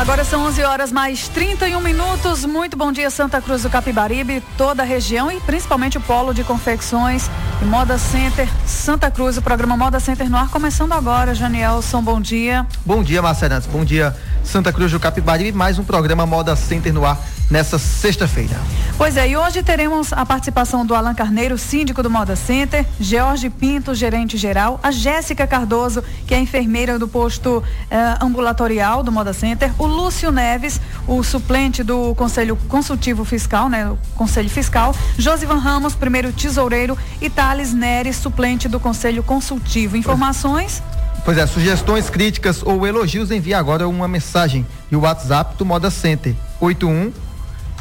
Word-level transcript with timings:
Agora 0.00 0.24
são 0.24 0.46
11 0.46 0.62
horas 0.62 0.90
mais 0.90 1.28
31 1.28 1.78
minutos. 1.82 2.46
Muito 2.46 2.74
bom 2.74 2.90
dia, 2.90 3.10
Santa 3.10 3.38
Cruz 3.38 3.64
do 3.64 3.68
Capibaribe, 3.68 4.42
toda 4.56 4.82
a 4.82 4.86
região 4.86 5.30
e 5.30 5.38
principalmente 5.40 5.98
o 5.98 6.00
polo 6.00 6.32
de 6.32 6.42
confecções 6.42 7.28
e 7.60 7.66
Moda 7.66 7.98
Center 7.98 8.48
Santa 8.64 9.10
Cruz. 9.10 9.36
O 9.36 9.42
programa 9.42 9.76
Moda 9.76 10.00
Center 10.00 10.30
no 10.30 10.38
ar 10.38 10.48
começando 10.48 10.92
agora. 10.92 11.34
Janielson, 11.34 12.00
bom 12.02 12.18
dia. 12.18 12.66
Bom 12.82 13.02
dia, 13.02 13.20
Marcelantes. 13.20 13.68
Bom 13.68 13.84
dia, 13.84 14.16
Santa 14.44 14.72
Cruz 14.72 14.90
do 14.92 15.00
Capibaribe. 15.00 15.56
Mais 15.56 15.78
um 15.78 15.84
programa 15.84 16.26
Moda 16.26 16.56
Center 16.56 16.92
no 16.92 17.04
ar 17.04 17.18
nessa 17.50 17.78
sexta-feira. 17.78 18.56
Pois 18.96 19.16
é, 19.16 19.28
e 19.28 19.36
hoje 19.36 19.62
teremos 19.62 20.12
a 20.12 20.24
participação 20.24 20.86
do 20.86 20.94
Alan 20.94 21.14
Carneiro, 21.14 21.58
síndico 21.58 22.02
do 22.02 22.08
Moda 22.08 22.36
Center, 22.36 22.86
George 23.00 23.50
Pinto, 23.50 23.94
gerente 23.94 24.36
geral, 24.36 24.78
a 24.82 24.90
Jéssica 24.90 25.46
Cardoso, 25.46 26.04
que 26.26 26.34
é 26.34 26.38
enfermeira 26.38 26.98
do 26.98 27.08
posto 27.08 27.62
eh, 27.90 28.14
ambulatorial 28.20 29.02
do 29.02 29.10
Moda 29.10 29.32
Center, 29.32 29.72
o 29.78 29.86
Lúcio 29.86 30.30
Neves, 30.30 30.80
o 31.08 31.22
suplente 31.24 31.82
do 31.82 32.14
Conselho 32.14 32.56
Consultivo 32.68 33.24
Fiscal, 33.24 33.68
né, 33.68 33.90
Conselho 34.14 34.48
Fiscal, 34.48 34.94
Josivan 35.18 35.58
Ramos, 35.58 35.94
primeiro 35.94 36.32
tesoureiro, 36.32 36.96
e 37.20 37.28
Thales 37.28 37.72
Neres, 37.72 38.16
suplente 38.16 38.68
do 38.68 38.78
Conselho 38.78 39.22
Consultivo. 39.22 39.96
Informações? 39.96 40.82
Pois 41.24 41.36
é, 41.36 41.46
sugestões, 41.46 42.08
críticas 42.08 42.62
ou 42.62 42.86
elogios, 42.86 43.30
envie 43.30 43.54
agora 43.54 43.86
uma 43.88 44.08
mensagem 44.08 44.66
e 44.90 44.96
o 44.96 45.00
WhatsApp 45.00 45.56
do 45.56 45.64
Moda 45.64 45.90
Center, 45.90 46.34
81 46.60 47.12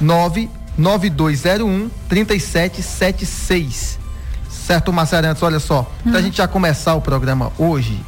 99201 0.02 1.90
3776. 2.08 4.00
Certo, 4.50 4.94
Marcelantes, 4.94 5.42
olha 5.42 5.60
só. 5.60 5.90
Uhum. 6.06 6.12
Pra 6.12 6.22
gente 6.22 6.38
já 6.38 6.48
começar 6.48 6.94
o 6.96 7.02
programa 7.02 7.52
hoje, 7.58 8.00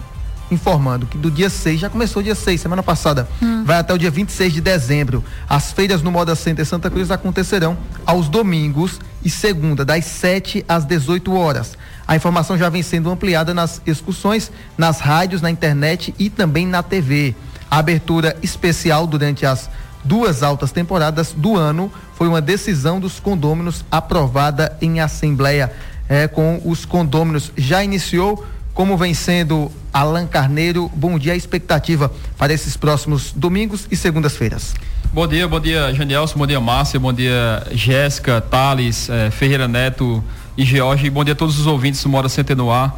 informando 0.52 1.08
que 1.08 1.18
do 1.18 1.32
dia 1.32 1.50
6, 1.50 1.80
já 1.80 1.90
começou 1.90 2.22
dia 2.22 2.36
6, 2.36 2.62
semana 2.62 2.84
passada, 2.84 3.28
hum. 3.42 3.64
vai 3.64 3.78
até 3.80 3.94
o 3.94 3.98
dia 3.98 4.12
26 4.12 4.54
de 4.54 4.62
dezembro. 4.62 5.24
As 5.50 5.72
feiras 5.72 6.02
no 6.02 6.12
Moda 6.12 6.36
Center 6.36 6.66
Santa 6.66 6.90
Cruz 6.90 7.10
acontecerão 7.10 7.78
aos 8.06 8.28
domingos 8.28 9.00
e 9.24 9.30
segunda, 9.30 9.86
das 9.86 10.06
7 10.06 10.66
às 10.68 10.86
18 10.86 11.34
horas. 11.34 11.78
A 12.12 12.16
informação 12.18 12.58
já 12.58 12.68
vem 12.68 12.84
sendo 12.84 13.10
ampliada 13.10 13.54
nas 13.54 13.82
excursões, 13.86 14.52
nas 14.78 15.00
rádios, 15.00 15.42
na 15.42 15.50
internet 15.50 16.14
e 16.20 16.30
também 16.30 16.68
na 16.68 16.84
TV. 16.84 17.34
A 17.70 17.78
abertura 17.78 18.36
especial 18.44 19.08
durante 19.08 19.46
as 19.46 19.70
duas 20.04 20.44
altas 20.44 20.74
temporadas 20.74 21.32
do 21.32 21.56
ano 21.56 21.90
foi 22.16 22.28
uma 22.28 22.42
decisão 22.42 23.00
dos 23.00 23.18
condôminos 23.18 23.86
aprovada 23.90 24.78
em 24.82 25.00
assembleia 25.00 25.72
é, 26.10 26.28
com 26.28 26.62
os 26.66 26.84
condôminos. 26.84 27.50
Já 27.56 27.82
iniciou 27.82 28.46
como 28.74 28.98
vem 28.98 29.14
sendo 29.14 29.72
Alan 29.94 30.28
Carneiro? 30.28 30.92
Bom 30.94 31.18
dia, 31.18 31.32
a 31.32 31.38
expectativa 31.38 32.12
para 32.38 32.52
esses 32.52 32.76
próximos 32.76 33.32
domingos 33.32 33.88
e 33.90 33.96
segundas-feiras. 33.96 34.74
Bom 35.14 35.28
dia, 35.28 35.48
bom 35.48 35.62
dia, 35.62 35.94
Janielson, 35.94 36.38
bom 36.38 36.48
dia, 36.48 36.60
Márcia, 36.60 37.00
bom 37.00 37.14
dia, 37.14 37.66
Jéssica, 37.72 38.42
Thales, 38.42 39.10
eh, 39.10 39.30
Ferreira 39.32 39.68
Neto 39.68 40.22
e 40.62 40.66
George, 40.66 41.10
bom 41.10 41.24
dia 41.24 41.34
a 41.34 41.36
todos 41.36 41.60
os 41.60 41.66
ouvintes 41.66 42.04
do 42.04 42.08
Mora 42.08 42.30
Centenoar. 42.30 42.94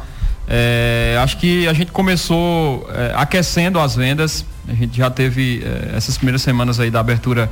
É, 0.46 1.18
acho 1.22 1.38
que 1.38 1.66
a 1.66 1.72
gente 1.72 1.90
começou 1.90 2.86
é, 2.92 3.14
aquecendo 3.16 3.80
as 3.80 3.96
vendas. 3.96 4.44
A 4.68 4.74
gente 4.74 4.94
já 4.94 5.08
teve 5.08 5.62
é, 5.64 5.96
essas 5.96 6.18
primeiras 6.18 6.42
semanas 6.42 6.78
aí 6.78 6.90
da 6.90 7.00
abertura 7.00 7.50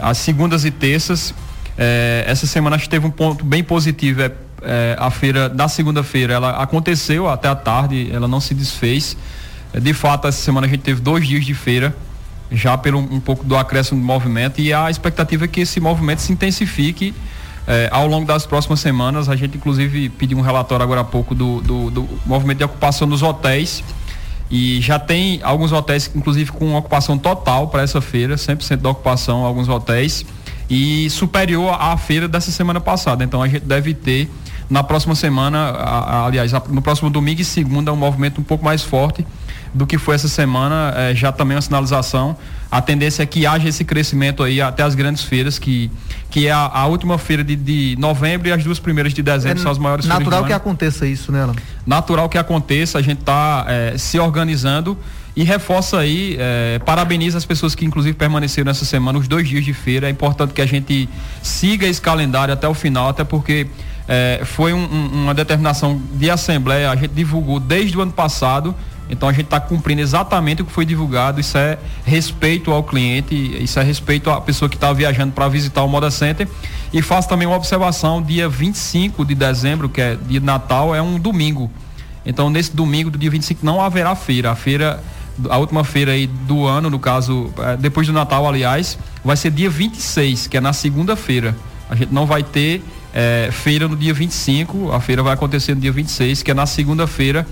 as 0.00 0.18
segundas 0.18 0.64
e 0.64 0.70
terças. 0.70 1.34
essa 2.24 2.46
semana 2.46 2.76
acho 2.76 2.84
que 2.84 2.90
teve 2.90 3.04
um 3.04 3.10
ponto 3.10 3.44
bem 3.44 3.64
positivo. 3.64 4.20
a 4.96 5.10
feira 5.10 5.48
da 5.48 5.66
segunda-feira 5.66 6.34
ela 6.34 6.50
aconteceu 6.62 7.28
até 7.28 7.48
a 7.48 7.54
tarde, 7.56 8.10
ela 8.12 8.28
não 8.28 8.38
se 8.38 8.54
desfez. 8.54 9.16
de 9.82 9.92
fato, 9.92 10.28
essa 10.28 10.40
semana 10.40 10.68
a 10.68 10.70
gente 10.70 10.82
teve 10.82 11.00
dois 11.00 11.26
dias 11.26 11.44
de 11.44 11.54
feira, 11.54 11.92
já 12.52 12.78
pelo 12.78 13.00
um 13.00 13.18
pouco 13.18 13.44
do 13.44 13.56
acréscimo 13.56 13.98
de 13.98 14.06
movimento, 14.06 14.60
e 14.60 14.72
a 14.72 14.88
expectativa 14.88 15.46
é 15.46 15.48
que 15.48 15.62
esse 15.62 15.80
movimento 15.80 16.20
se 16.20 16.32
intensifique 16.32 17.12
é, 17.66 17.88
ao 17.90 18.06
longo 18.06 18.26
das 18.26 18.46
próximas 18.46 18.80
semanas, 18.80 19.28
a 19.28 19.36
gente 19.36 19.56
inclusive 19.56 20.08
pediu 20.10 20.36
um 20.36 20.42
relatório 20.42 20.82
agora 20.82 21.00
há 21.00 21.04
pouco 21.04 21.34
do, 21.34 21.60
do, 21.60 21.90
do 21.90 22.08
movimento 22.26 22.58
de 22.58 22.64
ocupação 22.64 23.08
dos 23.08 23.22
hotéis. 23.22 23.82
E 24.50 24.80
já 24.80 24.98
tem 24.98 25.40
alguns 25.42 25.72
hotéis, 25.72 26.10
inclusive, 26.14 26.52
com 26.52 26.74
ocupação 26.74 27.16
total 27.16 27.68
para 27.68 27.82
essa 27.82 28.00
feira, 28.00 28.36
100% 28.36 28.76
da 28.76 28.90
ocupação, 28.90 29.44
alguns 29.44 29.68
hotéis, 29.68 30.24
e 30.68 31.08
superior 31.10 31.76
à 31.78 31.96
feira 31.96 32.28
dessa 32.28 32.50
semana 32.50 32.80
passada. 32.80 33.24
Então 33.24 33.42
a 33.42 33.48
gente 33.48 33.64
deve 33.64 33.94
ter 33.94 34.30
na 34.68 34.82
próxima 34.82 35.14
semana, 35.14 35.58
a, 35.58 35.98
a, 35.98 36.26
aliás, 36.26 36.52
a, 36.54 36.62
no 36.68 36.82
próximo 36.82 37.10
domingo 37.10 37.40
e 37.40 37.44
segunda, 37.44 37.92
um 37.92 37.96
movimento 37.96 38.40
um 38.40 38.44
pouco 38.44 38.64
mais 38.64 38.82
forte 38.82 39.26
do 39.74 39.86
que 39.86 39.98
foi 39.98 40.14
essa 40.14 40.28
semana, 40.28 40.94
é, 40.96 41.14
já 41.14 41.32
também 41.32 41.56
uma 41.56 41.62
sinalização. 41.62 42.36
A 42.70 42.80
tendência 42.80 43.22
é 43.24 43.26
que 43.26 43.44
haja 43.44 43.68
esse 43.68 43.84
crescimento 43.84 44.42
aí 44.42 44.60
até 44.60 44.84
as 44.84 44.94
grandes 44.94 45.24
feiras, 45.24 45.58
que, 45.58 45.90
que 46.30 46.46
é 46.46 46.52
a, 46.52 46.70
a 46.72 46.86
última 46.86 47.18
feira 47.18 47.42
de, 47.42 47.56
de, 47.56 47.96
novembro 47.98 48.48
e 48.48 48.52
as 48.52 48.62
duas 48.62 48.78
primeiras 48.78 49.12
de 49.12 49.22
dezembro 49.22 49.58
é 49.58 49.62
são 49.62 49.70
as 49.70 49.78
maiores 49.78 50.06
Natural 50.06 50.44
que 50.44 50.52
aconteça 50.52 51.06
isso, 51.06 51.32
né, 51.32 51.42
Alan? 51.42 51.54
Natural 51.84 52.28
que 52.28 52.38
aconteça, 52.38 52.98
a 52.98 53.02
gente 53.02 53.20
está 53.20 53.66
é, 53.68 53.98
se 53.98 54.18
organizando 54.18 54.96
e 55.36 55.42
reforça 55.42 55.98
aí, 55.98 56.36
é, 56.38 56.78
parabeniza 56.84 57.36
as 57.36 57.44
pessoas 57.44 57.74
que 57.74 57.84
inclusive 57.84 58.16
permaneceram 58.16 58.66
nessa 58.66 58.84
semana, 58.84 59.18
os 59.18 59.26
dois 59.26 59.48
dias 59.48 59.64
de 59.64 59.72
feira. 59.72 60.06
É 60.06 60.10
importante 60.10 60.54
que 60.54 60.62
a 60.62 60.66
gente 60.66 61.08
siga 61.42 61.86
esse 61.86 62.00
calendário 62.00 62.54
até 62.54 62.68
o 62.68 62.74
final, 62.74 63.08
até 63.08 63.24
porque 63.24 63.66
é, 64.06 64.42
foi 64.44 64.72
um, 64.72 64.84
um, 64.84 65.22
uma 65.24 65.34
determinação 65.34 66.00
de 66.12 66.30
assembleia, 66.30 66.90
a 66.90 66.96
gente 66.96 67.12
divulgou 67.12 67.58
desde 67.58 67.96
o 67.98 68.00
ano 68.00 68.12
passado 68.12 68.74
então 69.08 69.28
a 69.28 69.32
gente 69.32 69.44
está 69.44 69.60
cumprindo 69.60 70.00
exatamente 70.00 70.62
o 70.62 70.64
que 70.64 70.72
foi 70.72 70.86
divulgado. 70.86 71.40
Isso 71.40 71.58
é 71.58 71.78
respeito 72.04 72.70
ao 72.70 72.82
cliente, 72.82 73.34
isso 73.62 73.78
é 73.78 73.82
respeito 73.82 74.30
à 74.30 74.40
pessoa 74.40 74.68
que 74.68 74.76
está 74.76 74.92
viajando 74.92 75.32
para 75.32 75.48
visitar 75.48 75.82
o 75.82 75.88
Moda 75.88 76.10
Center. 76.10 76.48
E 76.92 77.02
faço 77.02 77.28
também 77.28 77.46
uma 77.46 77.56
observação: 77.56 78.22
dia 78.22 78.48
25 78.48 79.24
de 79.24 79.34
dezembro, 79.34 79.88
que 79.88 80.00
é 80.00 80.16
de 80.16 80.40
Natal, 80.40 80.94
é 80.94 81.02
um 81.02 81.18
domingo. 81.18 81.70
Então 82.24 82.48
nesse 82.48 82.74
domingo 82.74 83.10
do 83.10 83.18
dia 83.18 83.30
25 83.30 83.64
não 83.64 83.80
haverá 83.80 84.14
feira. 84.14 84.50
A 84.50 84.56
feira, 84.56 85.02
a 85.50 85.58
última 85.58 85.84
feira 85.84 86.12
aí 86.12 86.26
do 86.26 86.64
ano, 86.64 86.88
no 86.88 86.98
caso, 86.98 87.52
é, 87.58 87.76
depois 87.76 88.06
do 88.06 88.12
Natal, 88.12 88.48
aliás, 88.48 88.98
vai 89.22 89.36
ser 89.36 89.50
dia 89.50 89.68
26, 89.68 90.46
que 90.46 90.56
é 90.56 90.60
na 90.60 90.72
segunda-feira. 90.72 91.54
A 91.90 91.94
gente 91.94 92.14
não 92.14 92.24
vai 92.24 92.42
ter 92.42 92.82
é, 93.12 93.50
feira 93.52 93.86
no 93.86 93.94
dia 93.94 94.14
25, 94.14 94.90
a 94.92 95.00
feira 95.00 95.22
vai 95.22 95.34
acontecer 95.34 95.74
no 95.74 95.80
dia 95.82 95.92
26, 95.92 96.42
que 96.42 96.50
é 96.50 96.54
na 96.54 96.64
segunda-feira 96.64 97.46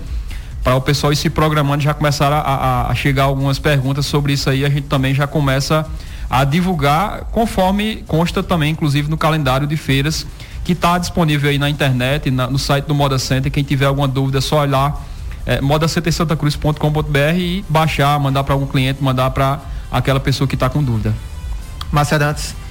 para 0.63 0.75
o 0.75 0.81
pessoal 0.81 1.11
ir 1.11 1.17
se 1.17 1.29
programando, 1.29 1.83
já 1.83 1.93
começar 1.93 2.31
a, 2.31 2.39
a, 2.39 2.91
a, 2.91 2.95
chegar 2.95 3.23
algumas 3.23 3.59
perguntas 3.59 4.05
sobre 4.05 4.33
isso 4.33 4.49
aí, 4.49 4.63
a 4.63 4.69
gente 4.69 4.87
também 4.87 5.13
já 5.13 5.27
começa 5.27 5.85
a 6.29 6.45
divulgar, 6.45 7.25
conforme 7.31 7.97
consta 8.07 8.41
também, 8.41 8.71
inclusive, 8.71 9.09
no 9.09 9.17
calendário 9.17 9.67
de 9.67 9.75
feiras, 9.75 10.25
que 10.63 10.71
está 10.71 10.97
disponível 10.97 11.49
aí 11.49 11.59
na 11.59 11.69
internet, 11.69 12.31
na, 12.31 12.47
no 12.47 12.57
site 12.57 12.85
do 12.85 12.95
Moda 12.95 13.19
Center. 13.19 13.51
Quem 13.51 13.63
tiver 13.63 13.85
alguma 13.85 14.07
dúvida, 14.07 14.37
é 14.37 14.41
só 14.41 14.61
olhar 14.61 15.05
é, 15.45 15.59
modacentersantacruz.com.br 15.59 17.17
e 17.35 17.65
baixar, 17.67 18.17
mandar 18.19 18.45
para 18.45 18.53
algum 18.53 18.65
cliente, 18.65 19.03
mandar 19.03 19.29
para 19.31 19.59
aquela 19.91 20.19
pessoa 20.19 20.47
que 20.47 20.55
está 20.55 20.69
com 20.69 20.81
dúvida. 20.81 21.13
Márcia 21.91 22.17
Dantes. 22.17 22.62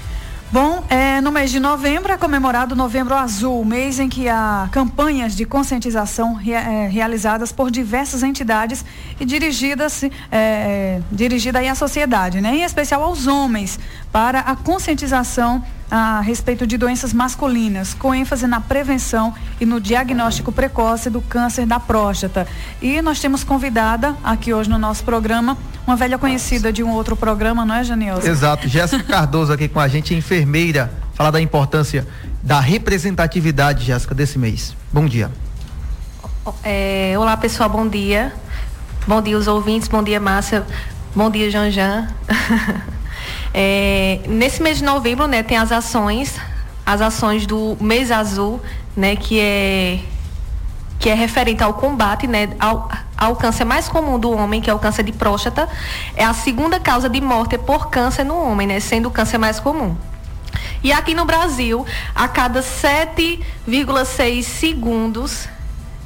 Bom, 0.52 0.84
é, 0.90 1.18
no 1.22 1.32
mês 1.32 1.50
de 1.50 1.58
novembro 1.58 2.12
é 2.12 2.18
comemorado 2.18 2.74
o 2.74 2.76
Novembro 2.76 3.14
Azul, 3.14 3.64
mês 3.64 3.98
em 3.98 4.06
que 4.06 4.28
há 4.28 4.68
campanhas 4.70 5.34
de 5.34 5.46
conscientização 5.46 6.38
é, 6.46 6.88
realizadas 6.88 7.50
por 7.50 7.70
diversas 7.70 8.22
entidades 8.22 8.84
e 9.18 9.24
dirigidas 9.24 10.04
é, 10.30 11.00
dirigida 11.10 11.58
aí 11.58 11.68
à 11.68 11.74
sociedade, 11.74 12.42
né? 12.42 12.54
em 12.54 12.64
especial 12.64 13.02
aos 13.02 13.26
homens, 13.26 13.80
para 14.12 14.40
a 14.40 14.54
conscientização 14.54 15.64
a 15.94 16.22
respeito 16.22 16.66
de 16.66 16.78
doenças 16.78 17.12
masculinas, 17.12 17.92
com 17.92 18.14
ênfase 18.14 18.46
na 18.46 18.62
prevenção 18.62 19.34
e 19.60 19.66
no 19.66 19.78
diagnóstico 19.78 20.50
precoce 20.50 21.10
do 21.10 21.20
câncer 21.20 21.66
da 21.66 21.78
próstata. 21.78 22.48
E 22.80 23.02
nós 23.02 23.20
temos 23.20 23.44
convidada 23.44 24.16
aqui 24.24 24.54
hoje 24.54 24.70
no 24.70 24.78
nosso 24.78 25.04
programa 25.04 25.58
uma 25.86 25.94
velha 25.94 26.16
conhecida 26.16 26.72
de 26.72 26.82
um 26.82 26.90
outro 26.92 27.14
programa, 27.14 27.66
não 27.66 27.74
é, 27.74 27.84
Janilson? 27.84 28.26
Exato. 28.26 28.66
Jéssica 28.66 29.04
Cardoso 29.04 29.52
aqui 29.52 29.68
com 29.68 29.78
a 29.78 29.86
gente, 29.86 30.14
enfermeira, 30.14 30.90
falar 31.12 31.30
da 31.30 31.42
importância 31.42 32.08
da 32.42 32.58
representatividade, 32.58 33.84
Jéssica, 33.84 34.14
desse 34.14 34.38
mês. 34.38 34.74
Bom 34.90 35.04
dia. 35.04 35.30
É, 36.64 37.12
olá, 37.18 37.36
pessoal, 37.36 37.68
bom 37.68 37.86
dia. 37.86 38.32
Bom 39.06 39.20
dia, 39.20 39.36
os 39.36 39.46
ouvintes, 39.46 39.88
bom 39.88 40.02
dia, 40.02 40.18
Márcia. 40.18 40.64
Bom 41.14 41.30
dia, 41.30 41.50
Janjan. 41.50 42.08
É, 43.54 44.20
nesse 44.26 44.62
mês 44.62 44.78
de 44.78 44.84
novembro, 44.84 45.26
né, 45.26 45.42
tem 45.42 45.56
as 45.56 45.70
ações, 45.70 46.38
as 46.84 47.00
ações 47.00 47.46
do 47.46 47.76
mês 47.80 48.10
azul, 48.10 48.60
né, 48.96 49.16
que 49.16 49.38
é 49.40 50.00
que 50.98 51.08
é 51.10 51.14
referente 51.14 51.64
ao 51.64 51.74
combate, 51.74 52.28
né, 52.28 52.50
ao, 52.60 52.88
ao 53.16 53.34
câncer 53.34 53.64
mais 53.64 53.88
comum 53.88 54.20
do 54.20 54.30
homem, 54.30 54.60
que 54.60 54.70
é 54.70 54.74
o 54.74 54.78
câncer 54.78 55.02
de 55.02 55.10
próstata, 55.10 55.68
é 56.16 56.24
a 56.24 56.32
segunda 56.32 56.78
causa 56.78 57.08
de 57.08 57.20
morte 57.20 57.58
por 57.58 57.90
câncer 57.90 58.22
no 58.22 58.36
homem, 58.36 58.68
né, 58.68 58.78
sendo 58.78 59.08
o 59.08 59.10
câncer 59.10 59.36
mais 59.36 59.58
comum. 59.58 59.96
E 60.80 60.92
aqui 60.92 61.12
no 61.12 61.24
Brasil, 61.24 61.84
a 62.14 62.28
cada 62.28 62.62
7,6 62.62 64.44
segundos, 64.44 65.48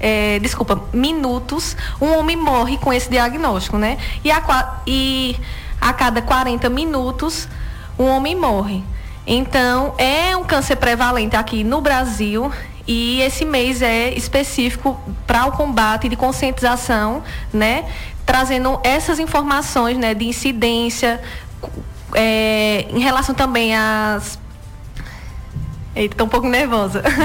é, 0.01 0.39
desculpa, 0.39 0.83
minutos, 0.95 1.77
um 2.01 2.19
homem 2.19 2.37
morre 2.37 2.79
com 2.79 2.91
esse 2.93 3.11
diagnóstico, 3.11 3.79
né? 3.79 3.99
E 4.23 4.31
a, 4.31 4.81
e 4.87 5.37
a 5.87 5.93
cada 5.93 6.21
40 6.21 6.69
minutos, 6.69 7.49
um 7.97 8.07
homem 8.07 8.35
morre. 8.35 8.83
Então, 9.25 9.95
é 9.97 10.37
um 10.37 10.43
câncer 10.43 10.75
prevalente 10.75 11.37
aqui 11.37 11.63
no 11.63 11.81
Brasil 11.81 12.51
e 12.89 13.21
esse 13.21 13.45
mês 13.45 13.83
é 13.83 14.13
específico 14.13 15.01
para 15.29 15.47
o 15.47 15.53
combate 15.53 16.09
de 16.09 16.17
conscientização, 16.17 17.23
né? 17.53 17.85
Trazendo 18.25 18.81
essas 18.83 19.21
informações, 19.21 19.97
né, 19.97 20.13
de 20.13 20.25
incidência, 20.25 21.21
é, 22.13 22.87
em 22.91 22.99
relação 22.99 23.33
também 23.33 23.77
às 23.77 24.41
Eita, 25.95 26.15
tô 26.15 26.25
um 26.25 26.29
pouco 26.29 26.49
nervosa. 26.49 27.03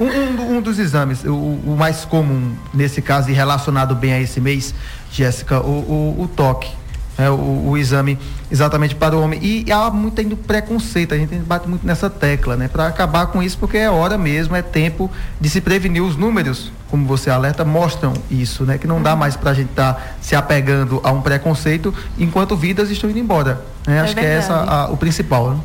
Um, 0.00 0.04
um, 0.04 0.56
um 0.56 0.60
dos 0.60 0.78
exames, 0.78 1.24
o, 1.24 1.34
o, 1.34 1.76
mais 1.76 2.04
comum 2.04 2.56
nesse 2.72 3.02
caso 3.02 3.30
e 3.30 3.32
relacionado 3.32 3.94
bem 3.94 4.12
a 4.12 4.20
esse 4.20 4.40
mês, 4.40 4.74
Jéssica, 5.10 5.60
o, 5.60 6.16
o, 6.18 6.22
o 6.22 6.28
toque 6.28 6.70
é, 7.18 7.28
o, 7.28 7.70
o, 7.70 7.76
exame 7.76 8.16
exatamente 8.50 8.94
para 8.94 9.16
o 9.16 9.20
homem. 9.20 9.40
E 9.42 9.72
há 9.72 9.90
muito 9.90 10.20
ainda 10.20 10.36
preconceito, 10.36 11.12
a 11.12 11.18
gente 11.18 11.34
bate 11.36 11.68
muito 11.68 11.84
nessa 11.84 12.08
tecla, 12.08 12.56
né? 12.56 12.68
Para 12.68 12.86
acabar 12.86 13.26
com 13.26 13.42
isso, 13.42 13.58
porque 13.58 13.76
é 13.76 13.90
hora 13.90 14.16
mesmo, 14.16 14.54
é 14.54 14.62
tempo 14.62 15.10
de 15.40 15.50
se 15.50 15.60
prevenir. 15.60 16.02
Os 16.02 16.14
números, 16.14 16.70
como 16.88 17.04
você 17.06 17.28
alerta, 17.28 17.64
mostram 17.64 18.14
isso, 18.30 18.64
né? 18.64 18.78
Que 18.78 18.86
não 18.86 19.02
dá 19.02 19.16
mais 19.16 19.36
para 19.36 19.50
a 19.50 19.54
gente 19.54 19.70
estar 19.70 19.94
tá 19.94 20.02
se 20.20 20.36
apegando 20.36 21.00
a 21.02 21.10
um 21.10 21.20
preconceito 21.20 21.92
enquanto 22.16 22.56
vidas 22.56 22.88
estão 22.88 23.10
indo 23.10 23.18
embora. 23.18 23.64
Né? 23.84 23.96
É 23.96 24.00
Acho 24.00 24.14
verdade. 24.14 24.26
que 24.26 24.32
é 24.32 24.36
essa 24.36 24.54
a, 24.54 24.90
o 24.90 24.96
principal. 24.96 25.50
Né? 25.50 25.60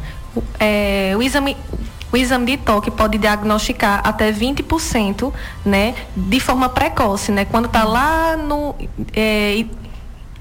É, 0.60 1.14
o 1.16 1.22
exame 1.22 1.56
o 2.12 2.18
exame 2.18 2.46
de 2.46 2.58
toque 2.58 2.92
pode 2.92 3.18
diagnosticar 3.18 4.02
até 4.04 4.32
20%, 4.32 5.34
né, 5.66 5.96
de 6.16 6.40
forma 6.40 6.70
precoce, 6.70 7.32
né, 7.32 7.44
quando 7.44 7.66
está 7.66 7.84
lá 7.84 8.38
no 8.38 8.76
é, 9.16 9.66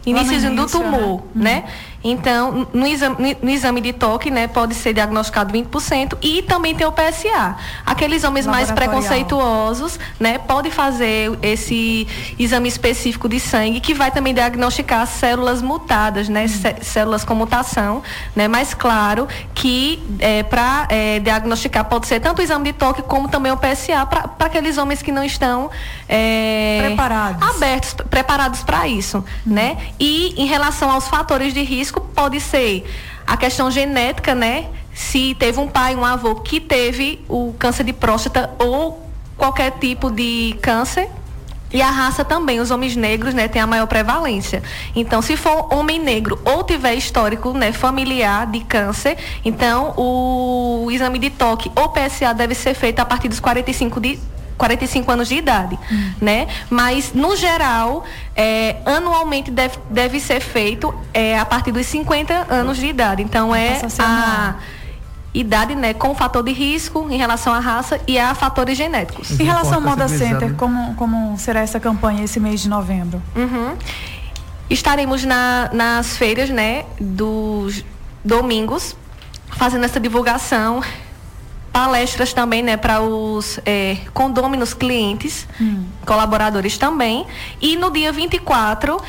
início 0.04 0.54
do 0.54 0.66
tumor, 0.66 1.22
né? 1.34 1.64
Então, 2.04 2.66
no 2.72 2.86
exame, 2.86 3.36
no 3.40 3.50
exame 3.50 3.80
de 3.80 3.92
toque, 3.92 4.30
né, 4.30 4.48
pode 4.48 4.74
ser 4.74 4.92
diagnosticado 4.92 5.52
20% 5.52 6.16
e 6.20 6.42
também 6.42 6.74
tem 6.74 6.86
o 6.86 6.92
PSA. 6.92 7.56
Aqueles 7.86 8.24
homens 8.24 8.46
mais 8.46 8.70
preconceituosos, 8.70 9.98
né, 10.18 10.38
pode 10.38 10.70
fazer 10.70 11.38
esse 11.42 12.06
exame 12.38 12.68
específico 12.68 13.28
de 13.28 13.38
sangue 13.38 13.80
que 13.80 13.94
vai 13.94 14.10
também 14.10 14.34
diagnosticar 14.34 15.06
células 15.06 15.62
mutadas, 15.62 16.28
né, 16.28 16.46
hum. 16.46 16.82
células 16.82 17.24
com 17.24 17.34
mutação, 17.34 18.02
né, 18.34 18.48
mas 18.48 18.74
claro 18.74 19.28
que 19.54 20.02
é, 20.18 20.42
para 20.42 20.86
é, 20.88 21.20
diagnosticar 21.20 21.84
pode 21.84 22.06
ser 22.06 22.20
tanto 22.20 22.40
o 22.40 22.42
exame 22.42 22.64
de 22.64 22.72
toque 22.72 23.02
como 23.02 23.28
também 23.28 23.52
o 23.52 23.56
PSA 23.56 24.04
para 24.06 24.46
aqueles 24.46 24.76
homens 24.76 25.02
que 25.02 25.12
não 25.12 25.22
estão 25.22 25.70
é, 26.08 26.80
preparados, 26.86 27.56
abertos, 27.56 27.94
preparados 28.10 28.62
para 28.62 28.88
isso, 28.88 29.18
hum. 29.18 29.24
né? 29.46 29.76
E 30.00 30.34
em 30.36 30.46
relação 30.46 30.90
aos 30.90 31.06
fatores 31.06 31.54
de 31.54 31.62
risco 31.62 31.91
risco 31.92 32.00
pode 32.00 32.40
ser 32.40 32.84
a 33.26 33.36
questão 33.36 33.70
genética, 33.70 34.34
né? 34.34 34.66
Se 34.94 35.34
teve 35.34 35.58
um 35.60 35.68
pai, 35.68 35.94
um 35.94 36.04
avô 36.04 36.36
que 36.36 36.60
teve 36.60 37.20
o 37.28 37.54
câncer 37.58 37.84
de 37.84 37.92
próstata 37.92 38.50
ou 38.58 39.06
qualquer 39.36 39.72
tipo 39.72 40.10
de 40.10 40.56
câncer, 40.62 41.08
e 41.72 41.80
a 41.80 41.90
raça 41.90 42.22
também, 42.22 42.60
os 42.60 42.70
homens 42.70 42.94
negros, 42.94 43.32
né, 43.32 43.48
têm 43.48 43.62
a 43.62 43.66
maior 43.66 43.86
prevalência. 43.86 44.62
Então, 44.94 45.22
se 45.22 45.38
for 45.38 45.72
homem 45.72 45.98
negro 45.98 46.38
ou 46.44 46.62
tiver 46.62 46.94
histórico, 46.94 47.54
né, 47.54 47.72
familiar 47.72 48.46
de 48.46 48.60
câncer, 48.60 49.16
então 49.42 49.94
o 49.96 50.90
exame 50.90 51.18
de 51.18 51.30
toque 51.30 51.72
ou 51.74 51.88
PSA 51.88 52.34
deve 52.34 52.54
ser 52.54 52.74
feito 52.74 53.00
a 53.00 53.06
partir 53.06 53.28
dos 53.28 53.40
45 53.40 54.00
de 54.00 54.18
45 54.56 55.10
anos 55.10 55.28
de 55.28 55.36
idade, 55.36 55.78
hum. 55.90 56.12
né? 56.20 56.46
Mas, 56.70 57.12
no 57.12 57.36
geral, 57.36 58.04
é, 58.34 58.76
anualmente 58.84 59.50
deve, 59.50 59.78
deve 59.90 60.20
ser 60.20 60.40
feito 60.40 60.94
é, 61.12 61.38
a 61.38 61.44
partir 61.44 61.72
dos 61.72 61.86
50 61.86 62.46
anos 62.48 62.78
de 62.78 62.86
idade. 62.86 63.22
Então, 63.22 63.54
é 63.54 63.80
a 63.98 64.56
idade, 65.34 65.74
né, 65.74 65.94
com 65.94 66.14
fator 66.14 66.42
de 66.42 66.52
risco 66.52 67.06
em 67.10 67.16
relação 67.16 67.52
à 67.54 67.58
raça 67.58 67.98
e 68.06 68.18
a 68.18 68.34
fatores 68.34 68.76
genéticos. 68.76 69.38
Em 69.40 69.44
relação 69.44 69.74
ao 69.74 69.80
Moda 69.80 70.06
Center, 70.06 70.54
como, 70.54 70.94
como 70.94 71.38
será 71.38 71.60
essa 71.60 71.80
campanha 71.80 72.24
esse 72.24 72.38
mês 72.38 72.60
de 72.60 72.68
novembro? 72.68 73.22
Uhum. 73.34 73.74
Estaremos 74.68 75.24
na, 75.24 75.70
nas 75.72 76.16
feiras, 76.16 76.50
né, 76.50 76.84
dos 77.00 77.84
domingos, 78.24 78.96
fazendo 79.50 79.84
essa 79.84 80.00
divulgação 80.00 80.82
palestras 81.72 82.32
também, 82.32 82.62
né, 82.62 82.76
para 82.76 83.00
os 83.00 83.58
é, 83.64 83.96
condôminos 84.12 84.74
clientes, 84.74 85.48
hum. 85.60 85.84
colaboradores 86.04 86.76
também. 86.76 87.26
E 87.60 87.76
no 87.76 87.90
dia 87.90 88.12
24, 88.12 89.00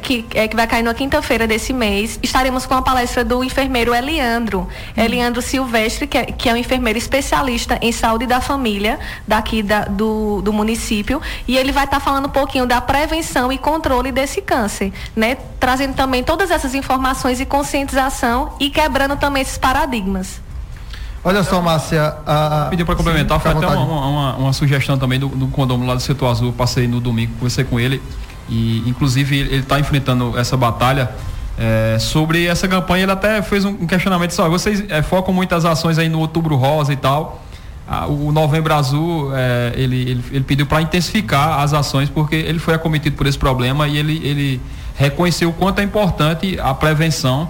que, 0.00 0.24
é, 0.34 0.48
que 0.48 0.56
vai 0.56 0.66
cair 0.66 0.82
na 0.82 0.94
quinta-feira 0.94 1.46
desse 1.46 1.72
mês, 1.72 2.18
estaremos 2.22 2.64
com 2.64 2.74
a 2.74 2.82
palestra 2.82 3.22
do 3.24 3.44
enfermeiro 3.44 3.94
Eliandro. 3.94 4.60
Hum. 4.60 5.02
Eliandro 5.02 5.42
Silvestre, 5.42 6.06
que 6.06 6.16
é, 6.16 6.24
que 6.24 6.48
é 6.48 6.52
um 6.52 6.56
enfermeiro 6.56 6.98
especialista 6.98 7.78
em 7.82 7.92
saúde 7.92 8.26
da 8.26 8.40
família 8.40 8.98
daqui 9.26 9.62
da, 9.62 9.84
do, 9.84 10.40
do 10.40 10.52
município. 10.52 11.20
E 11.46 11.58
ele 11.58 11.72
vai 11.72 11.84
estar 11.84 11.98
tá 11.98 12.04
falando 12.04 12.26
um 12.26 12.30
pouquinho 12.30 12.66
da 12.66 12.80
prevenção 12.80 13.52
e 13.52 13.58
controle 13.58 14.10
desse 14.10 14.40
câncer, 14.40 14.92
né? 15.14 15.36
Trazendo 15.60 15.94
também 15.94 16.24
todas 16.24 16.50
essas 16.50 16.74
informações 16.74 17.40
e 17.40 17.44
conscientização 17.44 18.54
e 18.58 18.70
quebrando 18.70 19.16
também 19.16 19.42
esses 19.42 19.58
paradigmas. 19.58 20.47
Olha 21.24 21.42
só, 21.42 21.60
Márcia. 21.60 22.14
A... 22.26 22.66
Pediu 22.70 22.86
para 22.86 22.94
complementar, 22.94 23.40
foi 23.40 23.50
até 23.50 23.66
uma, 23.66 24.06
uma, 24.06 24.36
uma, 24.36 24.52
sugestão 24.52 24.96
também 24.96 25.18
do, 25.18 25.28
do 25.28 25.48
condomínio 25.48 25.88
lá 25.88 25.94
do 25.94 26.00
Setor 26.00 26.30
Azul. 26.30 26.52
Passei 26.52 26.86
no 26.86 27.00
domingo, 27.00 27.32
conversei 27.34 27.64
com 27.64 27.78
ele. 27.78 28.00
E, 28.48 28.88
inclusive, 28.88 29.36
ele 29.36 29.56
está 29.56 29.78
enfrentando 29.78 30.38
essa 30.38 30.56
batalha. 30.56 31.10
É, 31.60 31.98
sobre 31.98 32.46
essa 32.46 32.68
campanha, 32.68 33.02
ele 33.02 33.12
até 33.12 33.42
fez 33.42 33.64
um 33.64 33.86
questionamento 33.86 34.30
só. 34.30 34.48
Vocês 34.48 34.84
é, 34.88 35.02
focam 35.02 35.34
muitas 35.34 35.64
ações 35.64 35.98
aí 35.98 36.08
no 36.08 36.20
Outubro 36.20 36.54
Rosa 36.54 36.92
e 36.92 36.96
tal. 36.96 37.42
Ah, 37.90 38.06
o 38.06 38.30
Novembro 38.30 38.72
Azul, 38.74 39.32
é, 39.34 39.72
ele, 39.74 40.02
ele, 40.02 40.24
ele, 40.30 40.44
pediu 40.44 40.66
para 40.66 40.82
intensificar 40.82 41.60
as 41.60 41.72
ações, 41.72 42.08
porque 42.08 42.36
ele 42.36 42.58
foi 42.58 42.74
acometido 42.74 43.16
por 43.16 43.26
esse 43.26 43.38
problema 43.38 43.88
e 43.88 43.96
ele, 43.96 44.20
ele 44.22 44.60
reconheceu 44.94 45.48
o 45.48 45.52
quanto 45.52 45.80
é 45.80 45.84
importante 45.84 46.58
a 46.60 46.74
prevenção 46.74 47.48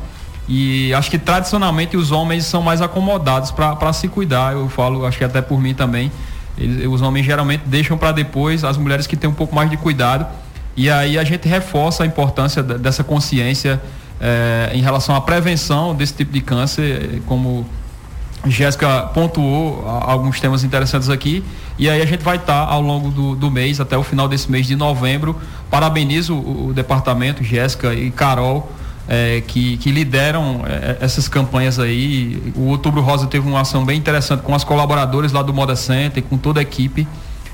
e 0.49 0.95
acho 0.95 1.11
que 1.11 1.19
tradicionalmente 1.19 1.95
os 1.95 2.11
homens 2.11 2.47
são 2.47 2.62
mais 2.62 2.81
acomodados 2.81 3.50
para 3.50 3.93
se 3.93 4.09
cuidar. 4.09 4.55
Eu 4.55 4.69
falo, 4.71 5.05
acho 5.05 5.19
que 5.19 5.25
até 5.25 5.43
por 5.43 5.61
mim 5.61 5.75
também. 5.75 6.11
Eles, 6.57 6.87
os 6.87 7.02
homens 7.02 7.26
geralmente 7.26 7.64
deixam 7.67 7.99
para 7.99 8.12
depois 8.12 8.64
as 8.64 8.78
mulheres 8.78 9.07
que 9.07 9.14
têm 9.14 9.28
um 9.28 9.35
pouco 9.35 9.55
mais 9.55 9.69
de 9.69 9.76
cuidado. 9.76 10.26
E 10.75 10.88
aí 10.88 11.19
a 11.19 11.25
gente 11.25 11.47
reforça 11.47 12.02
a 12.02 12.07
importância 12.07 12.62
dessa 12.62 13.05
consciência 13.05 13.81
eh, 14.21 14.71
em 14.73 14.81
relação 14.81 15.14
à 15.14 15.21
prevenção 15.21 15.95
desse 15.95 16.14
tipo 16.14 16.33
de 16.33 16.40
câncer, 16.40 17.21
como 17.26 17.67
Jéssica 18.47 19.02
pontuou 19.12 19.87
alguns 19.87 20.40
temas 20.40 20.64
interessantes 20.64 21.11
aqui. 21.11 21.45
E 21.78 21.90
aí 21.90 22.00
a 22.00 22.07
gente 22.07 22.25
vai 22.25 22.37
estar 22.37 22.67
tá, 22.67 22.73
ao 22.73 22.81
longo 22.81 23.11
do, 23.11 23.37
do, 23.37 23.50
mês, 23.50 23.81
até 23.81 23.99
o 23.99 24.02
final 24.02 24.26
desse 24.26 24.50
mês 24.50 24.67
de 24.67 24.76
novembro. 24.76 25.37
Parabenizo 25.71 26.35
o, 26.35 26.69
o 26.69 26.73
departamento, 26.73 27.45
Jéssica 27.45 27.93
e 27.93 28.11
Carol 28.11 28.73
é, 29.09 29.43
que, 29.47 29.79
que, 29.79 29.91
lideram 29.91 30.62
é, 30.67 30.99
essas 31.00 31.29
campanhas 31.29 31.79
aí. 31.79 32.53
O 32.55 32.67
Outubro 32.67 33.00
Rosa 33.00 33.27
teve 33.27 33.49
uma 33.49 33.62
ação 33.62 33.85
bem 33.85 33.99
interessante 33.99 34.43
com 34.43 34.55
as 34.55 34.62
colaboradores 34.62 35.33
lá 35.33 35.43
do 35.43 35.55
Moda 35.55 35.75
Center, 35.75 36.23
com 36.23 36.37
toda 36.37 36.61
a 36.61 36.62
equipe. 36.62 37.09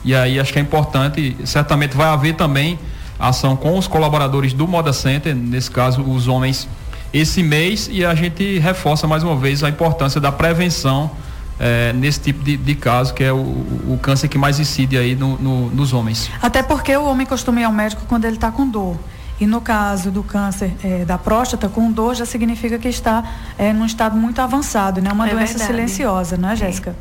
E 0.05 0.15
aí 0.15 0.39
acho 0.39 0.53
que 0.53 0.59
é 0.59 0.63
importante, 0.63 1.37
certamente 1.45 1.97
vai 1.97 2.09
haver 2.09 2.35
também 2.35 2.79
ação 3.19 3.57
com 3.57 3.79
os 3.79 3.87
colaboradores 3.87 4.53
do 4.53 4.67
Moda 4.67 4.93
Center, 4.93 5.35
nesse 5.35 5.71
caso 5.71 6.03
os 6.03 6.29
homens, 6.29 6.69
esse 7.13 7.43
mês, 7.43 7.89
e 7.91 8.05
a 8.05 8.15
gente 8.15 8.59
reforça 8.59 9.07
mais 9.07 9.23
uma 9.23 9.37
vez 9.37 9.63
a 9.63 9.69
importância 9.69 10.21
da 10.21 10.33
prevenção 10.33 11.11
é, 11.59 11.93
nesse 11.93 12.21
tipo 12.21 12.43
de, 12.43 12.57
de, 12.57 12.75
caso, 12.75 13.15
que 13.15 13.23
é 13.23 13.33
o, 13.33 13.37
o, 13.37 13.99
câncer 14.03 14.29
que 14.29 14.37
mais 14.37 14.59
incide 14.59 14.99
aí 14.99 15.15
no, 15.15 15.39
no, 15.39 15.71
nos 15.71 15.93
homens. 15.93 16.29
Até 16.43 16.63
porque 16.63 16.95
o 16.97 17.05
homem 17.07 17.27
costuma 17.27 17.61
ir 17.61 17.65
ao 17.65 17.73
médico 17.73 18.03
quando 18.09 18.25
ele 18.25 18.37
está 18.37 18.51
com 18.51 18.69
dor. 18.69 18.99
E 19.41 19.47
no 19.47 19.61
caso 19.61 20.11
do 20.11 20.23
câncer 20.23 20.73
é, 20.83 21.05
da 21.05 21.19
próstata, 21.19 21.69
com 21.69 21.91
dor 21.91 22.15
já 22.15 22.25
significa 22.25 22.79
que 22.79 22.89
está 22.89 23.25
é, 23.59 23.73
num 23.73 23.85
estado 23.85 24.17
muito 24.17 24.41
avançado, 24.41 25.01
né? 25.03 25.11
Uma 25.13 25.29
é 25.29 25.31
doença 25.31 25.59
verdade. 25.59 25.73
silenciosa, 25.73 26.37
não 26.37 26.51
é, 26.51 26.57
Jéssica? 26.57 26.95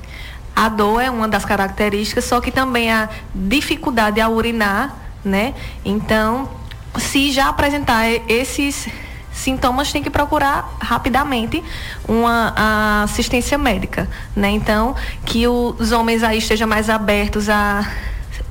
A 0.55 0.69
dor 0.69 0.99
é 1.01 1.09
uma 1.09 1.27
das 1.27 1.45
características, 1.45 2.25
só 2.25 2.39
que 2.41 2.51
também 2.51 2.91
a 2.91 3.09
dificuldade 3.33 4.19
a 4.19 4.29
urinar, 4.29 4.95
né? 5.23 5.53
Então, 5.85 6.49
se 6.97 7.31
já 7.31 7.49
apresentar 7.49 8.07
esses 8.27 8.87
sintomas, 9.31 9.91
tem 9.91 10.01
que 10.03 10.09
procurar 10.09 10.75
rapidamente 10.79 11.63
uma 12.07 13.03
assistência 13.03 13.57
médica, 13.57 14.07
né? 14.35 14.49
Então, 14.49 14.95
que 15.25 15.47
os 15.47 15.91
homens 15.91 16.23
aí 16.23 16.37
estejam 16.37 16.67
mais 16.67 16.89
abertos 16.89 17.49
a 17.49 17.87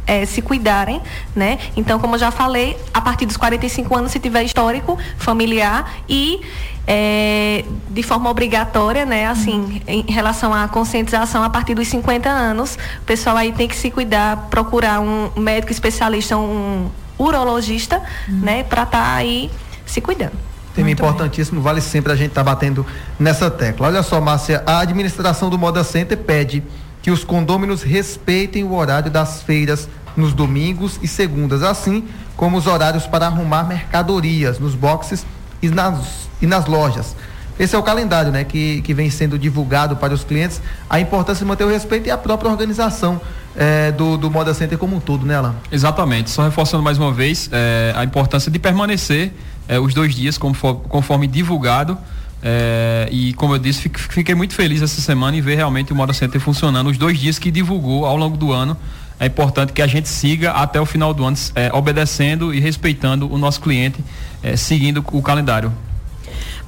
é, 0.06 0.24
se 0.26 0.42
cuidarem, 0.42 1.00
né? 1.34 1.58
Então, 1.76 1.98
como 1.98 2.14
eu 2.14 2.18
já 2.18 2.30
falei, 2.30 2.76
a 2.92 3.00
partir 3.00 3.26
dos 3.26 3.36
45 3.36 3.96
anos, 3.96 4.12
se 4.12 4.18
tiver 4.18 4.42
histórico 4.42 4.98
familiar 5.16 5.94
e 6.08 6.40
é, 6.86 7.64
de 7.90 8.02
forma 8.02 8.28
obrigatória, 8.28 9.06
né? 9.06 9.26
Assim, 9.26 9.80
em 9.86 10.10
relação 10.12 10.52
à 10.52 10.66
conscientização, 10.68 11.42
a 11.42 11.50
partir 11.50 11.74
dos 11.74 11.88
50 11.88 12.28
anos, 12.28 12.76
o 13.00 13.04
pessoal 13.04 13.36
aí 13.36 13.52
tem 13.52 13.68
que 13.68 13.76
se 13.76 13.90
cuidar, 13.90 14.48
procurar 14.50 15.00
um 15.00 15.30
médico 15.36 15.72
especialista, 15.72 16.36
um 16.36 16.90
urologista, 17.18 18.02
uhum. 18.28 18.40
né? 18.40 18.62
Para 18.64 18.82
estar 18.82 19.02
tá 19.02 19.14
aí 19.14 19.50
se 19.86 20.00
cuidando. 20.00 20.32
Tema 20.74 20.86
Muito 20.86 20.98
importantíssimo, 21.00 21.56
bem. 21.56 21.64
vale 21.64 21.80
sempre 21.82 22.12
a 22.12 22.16
gente 22.16 22.30
estar 22.30 22.42
tá 22.42 22.50
batendo 22.50 22.84
nessa 23.18 23.50
tecla. 23.50 23.88
Olha 23.88 24.02
só, 24.02 24.20
Márcia, 24.20 24.62
a 24.66 24.80
administração 24.80 25.50
do 25.50 25.58
Moda 25.58 25.84
Center 25.84 26.16
pede 26.16 26.62
que 27.02 27.10
os 27.10 27.24
condôminos 27.24 27.82
respeitem 27.82 28.64
o 28.64 28.74
horário 28.74 29.10
das 29.10 29.42
feiras 29.42 29.88
nos 30.16 30.32
domingos 30.32 30.98
e 31.02 31.08
segundas, 31.08 31.62
assim 31.62 32.04
como 32.36 32.56
os 32.56 32.66
horários 32.66 33.06
para 33.06 33.26
arrumar 33.26 33.64
mercadorias 33.64 34.58
nos 34.58 34.74
boxes 34.74 35.26
e 35.60 35.68
nas, 35.68 36.28
e 36.40 36.46
nas 36.46 36.66
lojas. 36.66 37.14
Esse 37.58 37.76
é 37.76 37.78
o 37.78 37.82
calendário 37.82 38.32
né, 38.32 38.44
que, 38.44 38.80
que 38.82 38.94
vem 38.94 39.10
sendo 39.10 39.38
divulgado 39.38 39.96
para 39.96 40.14
os 40.14 40.24
clientes. 40.24 40.60
A 40.88 40.98
importância 40.98 41.44
de 41.44 41.48
manter 41.48 41.64
o 41.64 41.68
respeito 41.68 42.06
e 42.06 42.10
a 42.10 42.16
própria 42.16 42.50
organização 42.50 43.20
é, 43.54 43.92
do, 43.92 44.16
do 44.16 44.30
Moda 44.30 44.54
Center 44.54 44.78
como 44.78 44.96
um 44.96 45.00
todo, 45.00 45.26
né, 45.26 45.36
Alan? 45.36 45.54
Exatamente. 45.70 46.30
Só 46.30 46.42
reforçando 46.42 46.82
mais 46.82 46.98
uma 46.98 47.12
vez 47.12 47.48
é, 47.52 47.92
a 47.94 48.04
importância 48.04 48.50
de 48.50 48.58
permanecer 48.58 49.32
é, 49.68 49.78
os 49.78 49.92
dois 49.92 50.14
dias 50.14 50.38
conforme, 50.38 50.80
conforme 50.88 51.26
divulgado. 51.26 51.98
É, 52.42 53.08
e 53.12 53.32
como 53.34 53.54
eu 53.54 53.58
disse, 53.58 53.90
fiquei 53.94 54.34
muito 54.34 54.54
feliz 54.54 54.82
essa 54.82 55.00
semana 55.00 55.36
em 55.36 55.40
ver 55.40 55.54
realmente 55.54 55.92
o 55.92 55.96
Moda 55.96 56.12
Center 56.12 56.40
funcionando 56.40 56.90
os 56.90 56.98
dois 56.98 57.18
dias 57.18 57.38
que 57.38 57.50
divulgou 57.50 58.04
ao 58.04 58.16
longo 58.16 58.36
do 58.36 58.52
ano. 58.52 58.76
É 59.20 59.26
importante 59.26 59.72
que 59.72 59.80
a 59.80 59.86
gente 59.86 60.08
siga 60.08 60.50
até 60.50 60.80
o 60.80 60.86
final 60.86 61.14
do 61.14 61.24
ano, 61.24 61.36
é, 61.54 61.70
obedecendo 61.72 62.52
e 62.52 62.58
respeitando 62.58 63.32
o 63.32 63.38
nosso 63.38 63.60
cliente, 63.60 64.02
é, 64.42 64.56
seguindo 64.56 65.04
o 65.12 65.22
calendário. 65.22 65.72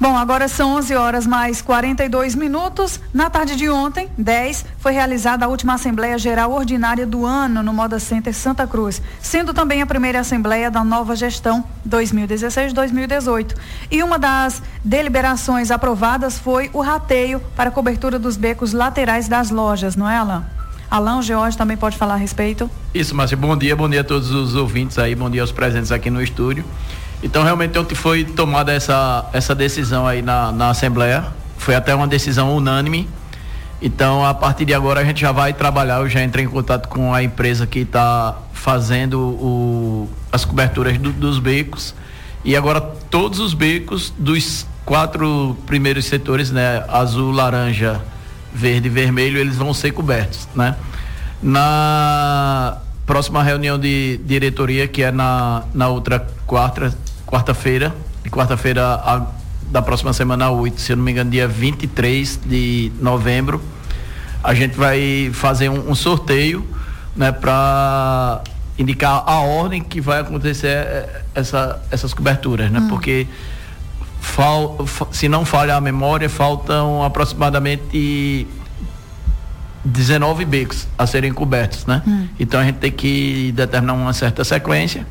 Bom, 0.00 0.16
agora 0.16 0.48
são 0.48 0.74
11 0.74 0.94
horas 0.96 1.26
mais 1.26 1.62
42 1.62 2.34
minutos. 2.34 3.00
Na 3.12 3.30
tarde 3.30 3.54
de 3.54 3.68
ontem, 3.70 4.08
10, 4.18 4.64
foi 4.78 4.92
realizada 4.92 5.44
a 5.44 5.48
última 5.48 5.74
Assembleia 5.74 6.18
Geral 6.18 6.52
Ordinária 6.52 7.06
do 7.06 7.24
ano 7.24 7.62
no 7.62 7.72
Moda 7.72 7.98
Center 8.00 8.34
Santa 8.34 8.66
Cruz, 8.66 9.00
sendo 9.20 9.54
também 9.54 9.82
a 9.82 9.86
primeira 9.86 10.20
Assembleia 10.20 10.70
da 10.70 10.82
nova 10.82 11.14
gestão 11.14 11.64
2016-2018. 11.88 13.54
E 13.90 14.02
uma 14.02 14.18
das 14.18 14.60
deliberações 14.82 15.70
aprovadas 15.70 16.38
foi 16.38 16.70
o 16.72 16.80
rateio 16.80 17.40
para 17.54 17.70
cobertura 17.70 18.18
dos 18.18 18.36
becos 18.36 18.72
laterais 18.72 19.28
das 19.28 19.50
lojas, 19.50 19.94
não 19.94 20.10
é, 20.10 20.16
Alain? 20.16 20.42
Alain, 20.90 21.18
o 21.18 21.22
George 21.22 21.56
também 21.56 21.76
pode 21.76 21.96
falar 21.96 22.14
a 22.14 22.18
respeito. 22.18 22.70
Isso, 22.92 23.14
Márcia. 23.14 23.36
Bom 23.36 23.56
dia, 23.56 23.74
bom 23.74 23.88
dia 23.88 24.02
a 24.02 24.04
todos 24.04 24.30
os 24.30 24.54
ouvintes 24.54 24.98
aí, 24.98 25.14
bom 25.14 25.30
dia 25.30 25.40
aos 25.40 25.52
presentes 25.52 25.90
aqui 25.90 26.10
no 26.10 26.22
estúdio. 26.22 26.64
Então, 27.24 27.42
realmente, 27.42 27.78
ontem 27.78 27.94
foi 27.94 28.22
tomada 28.22 28.70
essa, 28.70 29.24
essa 29.32 29.54
decisão 29.54 30.06
aí 30.06 30.20
na, 30.20 30.52
na 30.52 30.68
Assembleia. 30.68 31.24
Foi 31.56 31.74
até 31.74 31.94
uma 31.94 32.06
decisão 32.06 32.54
unânime. 32.54 33.08
Então, 33.80 34.22
a 34.22 34.34
partir 34.34 34.66
de 34.66 34.74
agora, 34.74 35.00
a 35.00 35.04
gente 35.04 35.22
já 35.22 35.32
vai 35.32 35.54
trabalhar. 35.54 36.00
Eu 36.00 36.08
já 36.10 36.22
entrei 36.22 36.44
em 36.44 36.48
contato 36.48 36.86
com 36.86 37.14
a 37.14 37.22
empresa 37.22 37.66
que 37.66 37.78
está 37.78 38.36
fazendo 38.52 39.18
o, 39.18 40.10
as 40.30 40.44
coberturas 40.44 40.98
do, 40.98 41.12
dos 41.12 41.38
becos. 41.38 41.94
E 42.44 42.54
agora, 42.54 42.78
todos 42.82 43.38
os 43.38 43.54
becos 43.54 44.12
dos 44.18 44.66
quatro 44.84 45.56
primeiros 45.64 46.04
setores, 46.04 46.50
né? 46.50 46.84
Azul, 46.88 47.32
laranja, 47.32 48.02
verde 48.52 48.88
e 48.88 48.90
vermelho, 48.90 49.38
eles 49.38 49.56
vão 49.56 49.72
ser 49.72 49.92
cobertos, 49.92 50.46
né? 50.54 50.76
Na 51.42 52.76
próxima 53.06 53.42
reunião 53.42 53.78
de 53.78 54.20
diretoria, 54.26 54.86
que 54.86 55.02
é 55.02 55.10
na, 55.10 55.62
na 55.72 55.88
outra 55.88 56.26
quarta, 56.46 56.94
quarta-feira, 57.26 57.94
quarta-feira 58.30 59.00
da 59.70 59.82
próxima 59.82 60.12
semana 60.12 60.50
8, 60.50 60.80
se 60.80 60.92
eu 60.92 60.96
não 60.96 61.04
me 61.04 61.10
engano, 61.10 61.30
dia 61.30 61.48
23 61.48 62.40
de 62.46 62.92
novembro, 63.00 63.60
a 64.42 64.54
gente 64.54 64.76
vai 64.76 65.30
fazer 65.32 65.68
um, 65.68 65.90
um 65.90 65.94
sorteio, 65.94 66.66
né, 67.16 67.32
para 67.32 68.42
indicar 68.78 69.22
a 69.26 69.40
ordem 69.40 69.82
que 69.82 70.00
vai 70.00 70.20
acontecer 70.20 70.68
é, 70.68 71.22
essa, 71.34 71.82
essas 71.90 72.12
coberturas, 72.12 72.70
né? 72.70 72.80
Hum. 72.80 72.88
Porque 72.88 73.26
fal, 74.20 74.84
se 75.12 75.28
não 75.28 75.44
falha 75.44 75.76
a 75.76 75.80
memória, 75.80 76.28
faltam 76.28 77.02
aproximadamente 77.02 78.46
19 79.84 80.44
becos 80.44 80.88
a 80.98 81.06
serem 81.06 81.32
cobertos, 81.32 81.86
né? 81.86 82.02
Hum. 82.06 82.28
Então 82.38 82.60
a 82.60 82.64
gente 82.64 82.76
tem 82.76 82.90
que 82.90 83.52
determinar 83.52 83.92
uma 83.94 84.12
certa 84.12 84.42
sequência 84.42 85.06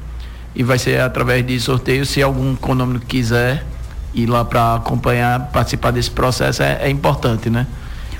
e 0.55 0.63
vai 0.63 0.77
ser 0.77 1.01
através 1.01 1.45
de 1.45 1.59
sorteio. 1.59 2.05
Se 2.05 2.21
algum 2.21 2.55
condomínio 2.55 3.01
quiser 3.01 3.65
ir 4.13 4.27
lá 4.27 4.45
para 4.45 4.75
acompanhar, 4.75 5.51
participar 5.51 5.91
desse 5.91 6.11
processo, 6.11 6.61
é, 6.61 6.79
é 6.83 6.89
importante, 6.89 7.49
né? 7.49 7.67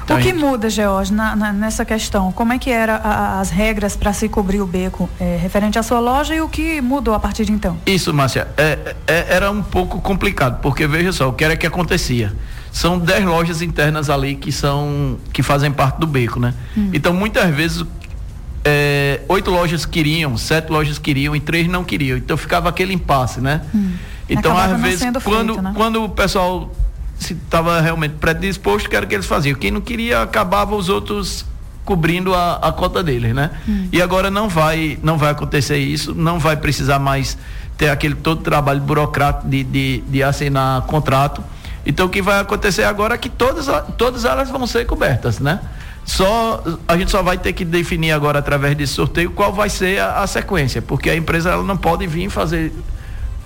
Então, 0.03 0.17
o 0.17 0.19
que 0.19 0.29
gente... 0.29 0.39
muda, 0.39 0.69
George, 0.69 1.13
na, 1.13 1.35
na, 1.35 1.53
nessa 1.53 1.85
questão? 1.85 2.31
Como 2.31 2.51
é 2.51 2.59
que 2.59 2.69
eram 2.69 2.99
as 3.03 3.49
regras 3.49 3.95
para 3.95 4.11
se 4.11 4.27
cobrir 4.27 4.61
o 4.61 4.67
beco 4.67 5.09
é, 5.19 5.37
referente 5.41 5.79
à 5.79 5.83
sua 5.83 5.99
loja 5.99 6.35
e 6.35 6.41
o 6.41 6.49
que 6.49 6.81
mudou 6.81 7.13
a 7.13 7.19
partir 7.19 7.45
de 7.45 7.53
então? 7.53 7.77
Isso, 7.85 8.13
Márcia, 8.13 8.47
é, 8.57 8.95
é, 9.07 9.25
era 9.29 9.49
um 9.49 9.63
pouco 9.63 10.01
complicado, 10.01 10.59
porque 10.61 10.85
veja 10.85 11.13
só, 11.13 11.29
o 11.29 11.33
que 11.33 11.43
era 11.43 11.55
que 11.55 11.65
acontecia? 11.65 12.33
São 12.71 12.99
10 12.99 13.25
lojas 13.25 13.61
internas 13.61 14.09
ali 14.09 14.35
que 14.35 14.51
são 14.51 15.17
que 15.31 15.43
fazem 15.43 15.71
parte 15.71 15.99
do 15.99 16.07
beco, 16.07 16.39
né? 16.39 16.53
Hum. 16.75 16.89
Então, 16.91 17.13
muitas 17.13 17.53
vezes 17.53 17.85
é, 18.65 19.21
oito 19.27 19.51
lojas 19.51 19.85
queriam, 19.85 20.37
sete 20.37 20.71
lojas 20.71 20.97
queriam 20.97 21.35
e 21.35 21.39
três 21.39 21.67
não 21.67 21.83
queriam. 21.83 22.17
Então 22.17 22.37
ficava 22.37 22.69
aquele 22.69 22.93
impasse, 22.93 23.41
né? 23.41 23.61
Hum. 23.73 23.93
Então, 24.29 24.57
às 24.57 24.79
vezes, 24.79 25.05
quando, 25.23 25.53
feito, 25.53 25.61
né? 25.61 25.73
quando 25.75 26.03
o 26.03 26.09
pessoal 26.09 26.71
estava 27.19 27.79
realmente 27.81 28.15
predisposto, 28.19 28.89
que 28.89 28.95
era 28.95 29.05
o 29.05 29.09
que 29.09 29.15
eles 29.15 29.25
faziam. 29.25 29.57
Quem 29.57 29.71
não 29.71 29.81
queria, 29.81 30.21
acabava 30.21 30.75
os 30.75 30.89
outros 30.89 31.45
cobrindo 31.85 32.33
a, 32.33 32.55
a 32.55 32.71
cota 32.71 33.03
deles, 33.03 33.33
né? 33.35 33.51
Hum. 33.67 33.87
E 33.91 34.01
agora 34.01 34.31
não 34.31 34.47
vai, 34.47 34.97
não 35.03 35.17
vai 35.17 35.31
acontecer 35.31 35.77
isso, 35.77 36.15
não 36.15 36.39
vai 36.39 36.55
precisar 36.55 36.99
mais 36.99 37.37
ter 37.77 37.89
aquele 37.89 38.15
todo 38.15 38.41
trabalho 38.41 38.79
burocrático 38.79 39.47
de, 39.47 39.63
de, 39.63 40.03
de 40.07 40.23
assinar 40.23 40.81
contrato. 40.83 41.43
Então 41.85 42.05
o 42.05 42.09
que 42.09 42.21
vai 42.21 42.39
acontecer 42.39 42.83
agora 42.83 43.15
é 43.15 43.17
que 43.17 43.29
todas, 43.29 43.67
todas 43.97 44.23
elas 44.23 44.49
vão 44.49 44.65
ser 44.65 44.85
cobertas, 44.85 45.39
né? 45.39 45.59
Só 46.05 46.61
a 46.87 46.97
gente 46.97 47.11
só 47.11 47.23
vai 47.23 47.37
ter 47.37 47.53
que 47.53 47.63
definir 47.63 48.11
agora 48.11 48.39
através 48.39 48.75
desse 48.75 48.93
sorteio 48.93 49.31
qual 49.31 49.53
vai 49.53 49.69
ser 49.69 49.99
a, 49.99 50.21
a 50.21 50.27
sequência, 50.27 50.81
porque 50.81 51.09
a 51.09 51.15
empresa 51.15 51.51
ela 51.51 51.63
não 51.63 51.77
pode 51.77 52.05
vir 52.07 52.29
fazer 52.29 52.73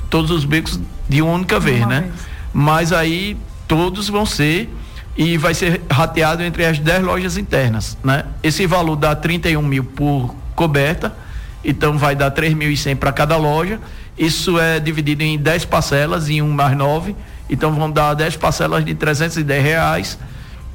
todos 0.09 0.31
os 0.31 0.43
becos 0.45 0.79
de 1.07 1.21
uma 1.21 1.33
única 1.33 1.59
vez, 1.59 1.79
uma 1.79 1.87
né? 1.87 2.01
Vez. 2.01 2.13
Mas 2.53 2.91
aí 2.91 3.37
todos 3.67 4.09
vão 4.09 4.25
ser 4.25 4.69
e 5.15 5.37
vai 5.37 5.53
ser 5.53 5.81
rateado 5.89 6.43
entre 6.43 6.65
as 6.65 6.79
10 6.79 7.03
lojas 7.03 7.37
internas, 7.37 7.97
né? 8.03 8.23
Esse 8.41 8.65
valor 8.65 8.95
dá 8.95 9.15
31 9.15 9.61
mil 9.61 9.83
por 9.83 10.33
coberta, 10.55 11.15
então 11.63 11.97
vai 11.97 12.15
dar 12.15 12.31
3.100 12.31 12.95
para 12.95 13.11
cada 13.11 13.37
loja. 13.37 13.79
Isso 14.17 14.59
é 14.59 14.79
dividido 14.79 15.21
em 15.21 15.37
10 15.37 15.65
parcelas, 15.65 16.27
em 16.29 16.41
1 16.41 16.49
mais 16.49 16.75
9, 16.75 17.15
então 17.49 17.71
vão 17.73 17.91
dar 17.91 18.15
10 18.15 18.35
parcelas 18.37 18.83
de 18.83 18.95
310 18.95 19.63
reais 19.63 20.17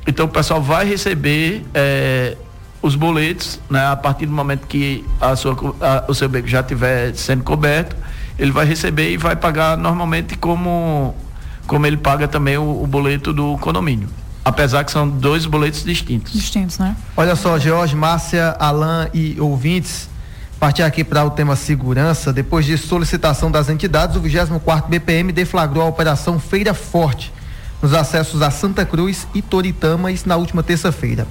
então 0.07 0.27
o 0.27 0.29
pessoal 0.29 0.61
vai 0.61 0.85
receber 0.87 1.65
é, 1.73 2.37
os 2.81 2.97
boletos, 2.97 3.61
né, 3.71 3.87
a 3.87 3.97
partir 3.97 4.27
do 4.27 4.33
momento 4.33 4.67
que 4.67 5.05
a 5.21 5.37
sua, 5.37 5.57
a, 5.81 6.05
o 6.09 6.15
seu 6.15 6.29
beco 6.29 6.49
já 6.49 6.61
estiver 6.61 7.15
sendo 7.15 7.45
coberto, 7.45 7.95
ele 8.39 8.51
vai 8.51 8.67
receber 8.67 9.13
e 9.13 9.17
vai 9.17 9.37
pagar 9.37 9.77
normalmente 9.77 10.37
como, 10.37 11.15
como 11.67 11.87
ele 11.87 11.97
paga 11.97 12.27
também 12.27 12.57
o, 12.57 12.83
o 12.83 12.87
boleto 12.87 13.33
do 13.33 13.57
condomínio. 13.59 14.09
Apesar 14.45 14.83
que 14.83 14.91
são 14.91 15.09
dois 15.09 15.47
boletos 15.47 15.85
distintos. 15.85 16.33
Distintos, 16.33 16.77
né? 16.79 16.97
Olha 17.17 17.37
só, 17.37 17.57
George, 17.61 17.95
Márcia, 17.95 18.57
Alain 18.59 19.09
e 19.15 19.41
ouvintes, 19.41 20.09
partir 20.59 20.83
aqui 20.83 21.05
para 21.05 21.25
o 21.25 21.31
tema 21.31 21.55
segurança, 21.55 22.33
depois 22.33 22.67
de 22.67 22.77
solicitação 22.77 23.53
das 23.53 23.69
entidades, 23.69 24.17
o 24.17 24.21
24 24.21 24.91
BPM 24.91 25.31
deflagrou 25.31 25.85
a 25.85 25.87
operação 25.87 26.41
Feira 26.41 26.75
Forte 26.75 27.33
nos 27.83 27.93
acessos 27.93 28.41
a 28.41 28.51
Santa 28.51 28.87
Cruz 28.87 29.27
e 29.35 29.43
Toritamas 29.43 30.25
na 30.25 30.37
última 30.37 30.63
terça-feira. 30.63 31.27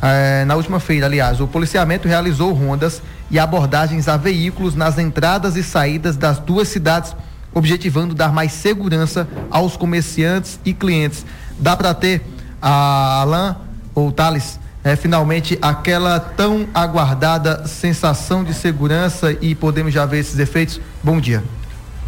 É, 0.00 0.44
na 0.46 0.56
última 0.56 0.80
feira, 0.80 1.06
aliás, 1.06 1.40
o 1.40 1.46
policiamento 1.46 2.08
realizou 2.08 2.52
rondas 2.52 3.00
e 3.30 3.38
abordagens 3.38 4.08
a 4.08 4.16
veículos 4.16 4.74
nas 4.74 4.98
entradas 4.98 5.54
e 5.54 5.62
saídas 5.62 6.16
das 6.16 6.38
duas 6.38 6.66
cidades, 6.66 7.14
objetivando 7.54 8.14
dar 8.14 8.32
mais 8.32 8.52
segurança 8.52 9.28
aos 9.48 9.76
comerciantes 9.76 10.58
e 10.64 10.72
clientes. 10.74 11.24
Dá 11.58 11.76
para 11.76 11.94
ter 11.94 12.22
a 12.60 13.20
Alain 13.20 13.54
ou 13.94 14.10
Thales, 14.10 14.58
é, 14.82 14.96
finalmente 14.96 15.56
aquela 15.62 16.18
tão 16.18 16.66
aguardada 16.74 17.64
sensação 17.68 18.42
de 18.42 18.54
segurança 18.54 19.36
e 19.40 19.54
podemos 19.54 19.94
já 19.94 20.04
ver 20.04 20.18
esses 20.18 20.38
efeitos? 20.38 20.80
Bom 21.04 21.20
dia. 21.20 21.44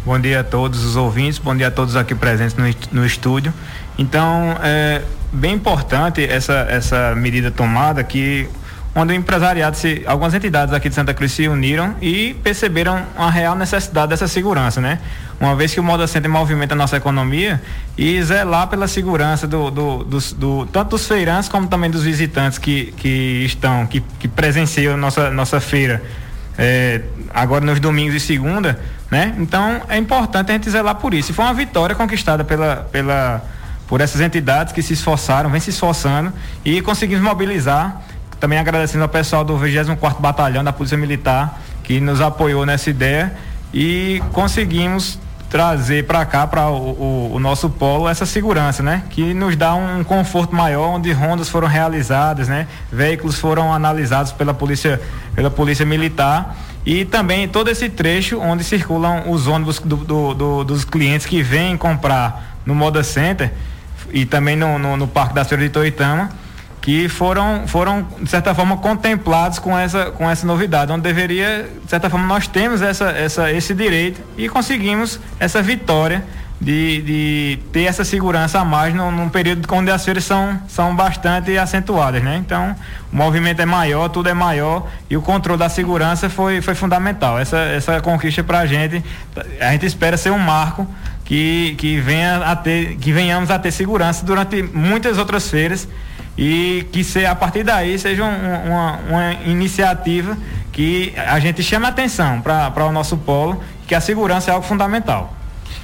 Bom 0.05 0.19
dia 0.19 0.41
a 0.41 0.43
todos 0.43 0.85
os 0.85 0.95
ouvintes, 0.95 1.39
bom 1.39 1.55
dia 1.55 1.69
a 1.69 1.71
todos 1.71 1.95
aqui 1.95 2.13
presentes 2.13 2.55
no, 2.55 2.63
no 2.91 3.03
estúdio. 3.03 3.51
Então, 3.97 4.55
é 4.61 5.01
bem 5.33 5.55
importante 5.55 6.23
essa, 6.23 6.67
essa 6.69 7.15
medida 7.15 7.49
tomada 7.49 8.03
que 8.03 8.47
onde 8.93 9.13
o 9.13 9.15
empresariado, 9.15 9.75
se, 9.75 10.03
algumas 10.05 10.35
entidades 10.35 10.75
aqui 10.75 10.89
de 10.89 10.95
Santa 10.95 11.11
Cruz 11.11 11.31
se 11.31 11.47
uniram 11.47 11.95
e 11.99 12.35
perceberam 12.43 13.03
a 13.17 13.31
real 13.31 13.55
necessidade 13.55 14.09
dessa 14.09 14.27
segurança, 14.27 14.79
né? 14.79 14.99
Uma 15.39 15.55
vez 15.55 15.73
que 15.73 15.79
o 15.79 15.83
Moda 15.83 16.05
Center 16.05 16.29
movimenta 16.29 16.75
a 16.75 16.77
nossa 16.77 16.97
economia 16.97 17.59
e 17.97 18.21
zelar 18.21 18.67
pela 18.67 18.87
segurança 18.87 19.47
do, 19.47 19.71
do, 19.71 20.03
do, 20.03 20.19
do 20.35 20.65
tanto 20.67 20.91
dos 20.91 21.07
feirantes 21.07 21.49
como 21.49 21.67
também 21.67 21.89
dos 21.89 22.03
visitantes 22.03 22.59
que, 22.59 22.93
que 22.95 23.43
estão, 23.43 23.87
que, 23.87 24.01
que 24.19 24.27
presenciam 24.27 24.95
nossa, 24.97 25.31
nossa 25.31 25.59
feira 25.59 26.03
é, 26.57 27.01
agora 27.33 27.65
nos 27.65 27.79
domingos 27.79 28.15
e 28.15 28.19
segunda, 28.19 28.79
né? 29.11 29.35
Então 29.37 29.81
é 29.87 29.97
importante 29.97 30.51
a 30.51 30.53
gente 30.53 30.69
zelar 30.69 30.95
por 30.95 31.13
isso. 31.13 31.31
E 31.31 31.33
foi 31.33 31.45
uma 31.45 31.53
vitória 31.53 31.95
conquistada 31.95 32.43
pela, 32.43 32.87
pela, 32.91 33.43
por 33.87 34.01
essas 34.01 34.21
entidades 34.21 34.73
que 34.73 34.81
se 34.81 34.93
esforçaram, 34.93 35.49
vem 35.49 35.59
se 35.59 35.69
esforçando 35.69 36.31
e 36.63 36.81
conseguimos 36.81 37.23
mobilizar. 37.23 38.01
Também 38.39 38.59
agradecendo 38.59 39.03
ao 39.03 39.09
pessoal 39.09 39.43
do 39.43 39.57
24 39.57 40.21
Batalhão 40.21 40.63
da 40.63 40.73
Polícia 40.73 40.97
Militar 40.97 41.59
que 41.85 41.99
nos 42.01 42.19
apoiou 42.19 42.65
nessa 42.65 42.89
ideia 42.89 43.33
e 43.73 44.21
conseguimos 44.33 45.19
trazer 45.49 46.05
para 46.05 46.25
cá, 46.25 46.47
para 46.47 46.69
o, 46.69 46.75
o, 46.75 47.31
o, 47.35 47.39
nosso 47.39 47.69
polo, 47.69 48.07
essa 48.07 48.25
segurança, 48.25 48.81
né? 48.81 49.03
Que 49.09 49.33
nos 49.33 49.55
dá 49.55 49.73
um 49.75 50.03
conforto 50.03 50.55
maior, 50.55 50.95
onde 50.95 51.11
rondas 51.11 51.49
foram 51.49 51.67
realizadas, 51.67 52.47
né? 52.47 52.67
Veículos 52.91 53.39
foram 53.39 53.73
analisados 53.73 54.31
pela 54.31 54.53
polícia, 54.53 55.01
pela 55.33 55.49
polícia 55.49 55.85
militar 55.85 56.57
e 56.85 57.05
também 57.05 57.47
todo 57.47 57.69
esse 57.69 57.89
trecho 57.89 58.39
onde 58.39 58.63
circulam 58.63 59.29
os 59.29 59.47
ônibus 59.47 59.79
do, 59.79 59.97
do, 59.97 60.33
do, 60.33 60.63
dos 60.63 60.85
clientes 60.85 61.25
que 61.25 61.41
vêm 61.41 61.77
comprar 61.77 62.57
no 62.65 62.75
Moda 62.75 63.03
Center 63.03 63.51
e 64.11 64.25
também 64.25 64.55
no, 64.55 64.77
no, 64.77 64.95
no 64.95 65.07
Parque 65.07 65.33
da 65.33 65.43
Feira 65.43 65.63
de 65.63 65.69
Toitama 65.69 66.29
que 66.85 67.09
foram, 67.09 67.67
foram 67.67 68.07
de 68.21 68.29
certa 68.29 68.53
forma 68.53 68.77
contemplados 68.77 69.57
com 69.57 69.75
essa, 69.75 70.11
com 70.11 70.29
essa 70.29 70.45
novidade, 70.45 70.91
onde 70.91 71.01
deveria, 71.01 71.67
de 71.83 71.89
certa 71.89 72.11
forma, 72.11 72.27
nós 72.27 72.47
temos 72.47 72.79
essa, 72.79 73.05
essa, 73.05 73.51
esse 73.51 73.73
direito 73.73 74.21
e 74.37 74.47
conseguimos 74.47 75.19
essa 75.39 75.63
vitória 75.63 76.23
de, 76.61 77.01
de 77.01 77.59
ter 77.71 77.85
essa 77.85 78.05
segurança 78.05 78.59
a 78.59 78.63
mais 78.63 78.93
num, 78.93 79.09
num 79.09 79.29
período 79.29 79.67
onde 79.73 79.89
as 79.89 80.05
feiras 80.05 80.25
são, 80.25 80.61
são 80.67 80.95
bastante 80.95 81.57
acentuadas, 81.57 82.21
né? 82.21 82.37
Então, 82.37 82.75
o 83.11 83.15
movimento 83.15 83.63
é 83.63 83.65
maior, 83.65 84.07
tudo 84.09 84.29
é 84.29 84.33
maior 84.35 84.87
e 85.09 85.17
o 85.17 85.23
controle 85.23 85.57
da 85.57 85.69
segurança 85.69 86.29
foi, 86.29 86.61
foi 86.61 86.75
fundamental. 86.75 87.39
Essa, 87.39 87.57
essa 87.57 87.99
conquista 87.99 88.43
para 88.43 88.59
a 88.59 88.65
gente, 88.67 89.03
a 89.59 89.71
gente 89.71 89.87
espera 89.87 90.17
ser 90.17 90.29
um 90.29 90.37
marco 90.37 90.87
que, 91.25 91.75
que, 91.77 91.99
venha 91.99 92.37
a 92.37 92.55
ter, 92.55 92.95
que 92.97 93.11
venhamos 93.11 93.51
a 93.51 93.59
ter 93.59 93.71
segurança 93.71 94.25
durante 94.25 94.61
muitas 94.61 95.17
outras 95.17 95.49
feiras 95.49 95.87
e 96.37 96.85
que 96.91 97.03
se, 97.03 97.25
a 97.25 97.35
partir 97.35 97.63
daí 97.63 97.97
seja 97.97 98.23
um, 98.23 98.67
uma, 98.67 98.99
uma 99.09 99.33
iniciativa 99.45 100.37
que 100.71 101.13
a 101.15 101.39
gente 101.39 101.63
chame 101.63 101.85
atenção 101.85 102.41
para 102.41 102.85
o 102.85 102.91
nosso 102.91 103.17
polo, 103.17 103.61
que 103.87 103.95
a 103.95 104.01
segurança 104.01 104.51
é 104.51 104.53
algo 104.53 104.65
fundamental. 104.65 105.33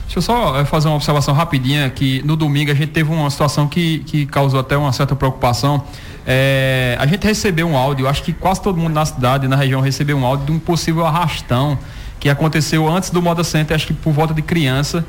Deixa 0.04 0.18
eu 0.18 0.22
só 0.22 0.60
eh, 0.60 0.66
fazer 0.66 0.90
uma 0.90 0.98
observação 0.98 1.34
rapidinha, 1.34 1.90
que 1.90 2.22
no 2.26 2.36
domingo 2.36 2.70
a 2.70 2.74
gente 2.74 2.92
teve 2.92 3.10
uma 3.10 3.30
situação 3.30 3.66
que, 3.66 4.00
que 4.00 4.26
causou 4.26 4.60
até 4.60 4.76
uma 4.76 4.92
certa 4.92 5.16
preocupação. 5.16 5.86
É, 6.28 6.98
a 7.00 7.06
gente 7.06 7.26
recebeu 7.26 7.66
um 7.66 7.78
áudio, 7.78 8.08
acho 8.10 8.22
que 8.22 8.34
quase 8.34 8.62
todo 8.62 8.78
mundo 8.78 8.94
na 8.94 9.06
cidade, 9.06 9.48
na 9.48 9.56
região, 9.56 9.80
recebeu 9.80 10.18
um 10.18 10.26
áudio 10.26 10.48
de 10.48 10.52
um 10.52 10.60
possível 10.60 11.06
arrastão 11.06 11.80
que 12.20 12.30
aconteceu 12.30 12.88
antes 12.90 13.10
do 13.10 13.22
Moda 13.22 13.44
Center, 13.44 13.74
acho 13.74 13.88
que 13.88 13.94
por 13.94 14.12
volta 14.12 14.34
de 14.34 14.42
criança, 14.42 15.06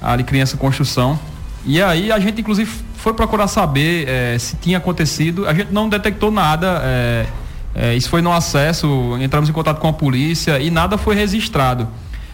ali 0.00 0.24
criança 0.24 0.56
construção. 0.56 1.18
E 1.64 1.82
aí 1.82 2.12
a 2.12 2.18
gente 2.18 2.40
inclusive 2.40 2.70
foi 2.96 3.12
procurar 3.12 3.48
saber 3.48 4.08
é, 4.08 4.38
se 4.38 4.56
tinha 4.56 4.78
acontecido. 4.78 5.46
A 5.46 5.54
gente 5.54 5.72
não 5.72 5.88
detectou 5.88 6.30
nada. 6.30 6.80
É, 6.84 7.26
é, 7.74 7.94
isso 7.94 8.08
foi 8.08 8.22
no 8.22 8.32
acesso, 8.32 9.18
entramos 9.20 9.50
em 9.50 9.52
contato 9.52 9.78
com 9.78 9.88
a 9.88 9.92
polícia 9.92 10.58
e 10.58 10.70
nada 10.70 10.96
foi 10.96 11.14
registrado. 11.14 11.86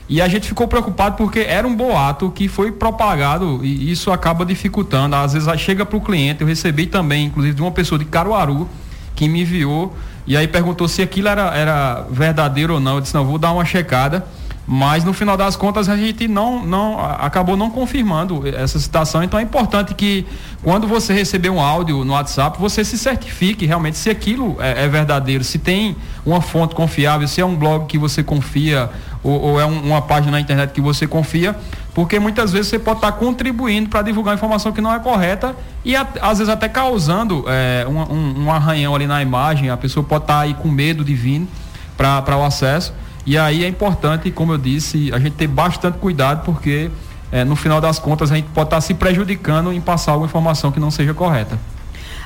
E 0.09 0.21
a 0.21 0.29
gente 0.29 0.47
ficou 0.47 0.69
preocupado 0.69 1.17
porque 1.17 1.41
era 1.41 1.67
um 1.67 1.75
boato 1.75 2.31
que 2.31 2.47
foi 2.47 2.71
propagado 2.71 3.61
e 3.65 3.91
isso 3.91 4.13
acaba 4.13 4.45
dificultando. 4.45 5.17
Às 5.17 5.33
vezes 5.33 5.61
chega 5.61 5.85
para 5.85 5.97
o 5.97 6.01
cliente, 6.01 6.43
eu 6.43 6.47
recebi 6.47 6.87
também, 6.87 7.27
inclusive, 7.27 7.55
de 7.55 7.63
uma 7.63 7.71
pessoa 7.71 7.99
de 7.99 8.05
Caruaru 8.05 8.69
que 9.17 9.29
me 9.29 9.43
enviou 9.43 9.97
e 10.27 10.37
aí 10.37 10.47
perguntou 10.47 10.87
se 10.87 11.03
aquilo 11.03 11.29
era, 11.29 11.55
era 11.57 12.07
verdadeiro 12.11 12.75
ou 12.75 12.81
não. 12.81 12.97
Eu 12.97 13.01
disse, 13.01 13.15
não, 13.15 13.25
vou 13.25 13.39
dar 13.39 13.53
uma 13.53 13.65
checada. 13.65 14.25
Mas 14.67 15.03
no 15.03 15.13
final 15.13 15.37
das 15.37 15.57
contas 15.57 15.89
a 15.89 15.97
gente 15.97 16.29
não, 16.29 16.65
não 16.65 17.01
acabou 17.01 17.57
não 17.57 17.69
confirmando 17.69 18.47
essa 18.47 18.79
citação. 18.79 19.23
Então 19.23 19.39
é 19.39 19.43
importante 19.43 19.93
que 19.95 20.25
quando 20.63 20.87
você 20.87 21.13
receber 21.13 21.51
um 21.51 21.61
áudio 21.61 22.05
no 22.05 22.13
WhatsApp, 22.13 22.59
você 22.61 22.85
se 22.85 22.97
certifique 22.97 23.67
realmente 23.67 23.99
se 23.99 24.09
aquilo 24.09 24.57
é, 24.61 24.85
é 24.85 24.89
verdadeiro, 24.89 25.43
se 25.43 25.59
tem 25.59 25.97
uma 26.25 26.41
fonte 26.41 26.75
confiável, 26.75 27.27
se 27.27 27.41
é 27.41 27.45
um 27.45 27.57
blog 27.57 27.87
que 27.87 27.99
você 27.99 28.23
confia 28.23 28.89
ou, 29.23 29.41
ou 29.41 29.61
é 29.61 29.67
um, 29.67 29.81
uma 29.81 30.03
página 30.03 30.33
na 30.33 30.41
internet 30.41 30.71
que 30.71 30.81
você 30.81 31.07
confia, 31.07 31.57
porque 31.95 32.19
muitas 32.19 32.53
vezes 32.53 32.69
você 32.69 32.79
pode 32.79 32.99
estar 32.99 33.13
contribuindo 33.13 33.89
para 33.89 34.03
divulgar 34.03 34.35
informação 34.35 34.73
que 34.73 34.81
não 34.81 34.93
é 34.93 34.99
correta 34.99 35.55
e 35.85 35.95
a, 35.95 36.07
às 36.21 36.39
vezes 36.39 36.53
até 36.53 36.69
causando 36.69 37.45
é, 37.49 37.87
um, 37.89 37.99
um, 37.99 38.45
um, 38.45 38.51
arranhão 38.51 38.95
ali 38.95 39.07
na 39.07 39.21
imagem. 39.21 39.71
A 39.71 39.77
pessoa 39.77 40.05
pode 40.05 40.25
estar 40.25 40.41
aí 40.41 40.55
com 40.55 40.69
medo 40.69 41.05
de 41.05 41.15
vir 41.15 41.47
para 41.97 42.37
o 42.37 42.45
acesso. 42.45 42.95
E 43.25 43.39
aí 43.39 43.65
é 43.65 43.69
importante, 43.69 44.31
como 44.31 44.53
eu 44.53 44.59
disse, 44.59 45.13
a 45.13 45.19
gente 45.19 45.33
ter 45.33 45.47
bastante 45.47 45.99
cuidado, 45.99 46.45
porque 46.45 46.91
é, 47.31 47.45
no 47.45 47.57
final 47.57 47.81
das 47.81 47.99
contas 47.99 48.33
a 48.33 48.37
gente 48.37 48.49
pode 48.53 48.67
estar 48.67 48.81
se 48.81 48.95
prejudicando 48.95 49.73
em 49.73 49.81
passar 49.81 50.13
alguma 50.13 50.27
informação 50.27 50.73
que 50.73 50.81
não 50.81 50.91
seja 50.91 51.15
correta. 51.15 51.59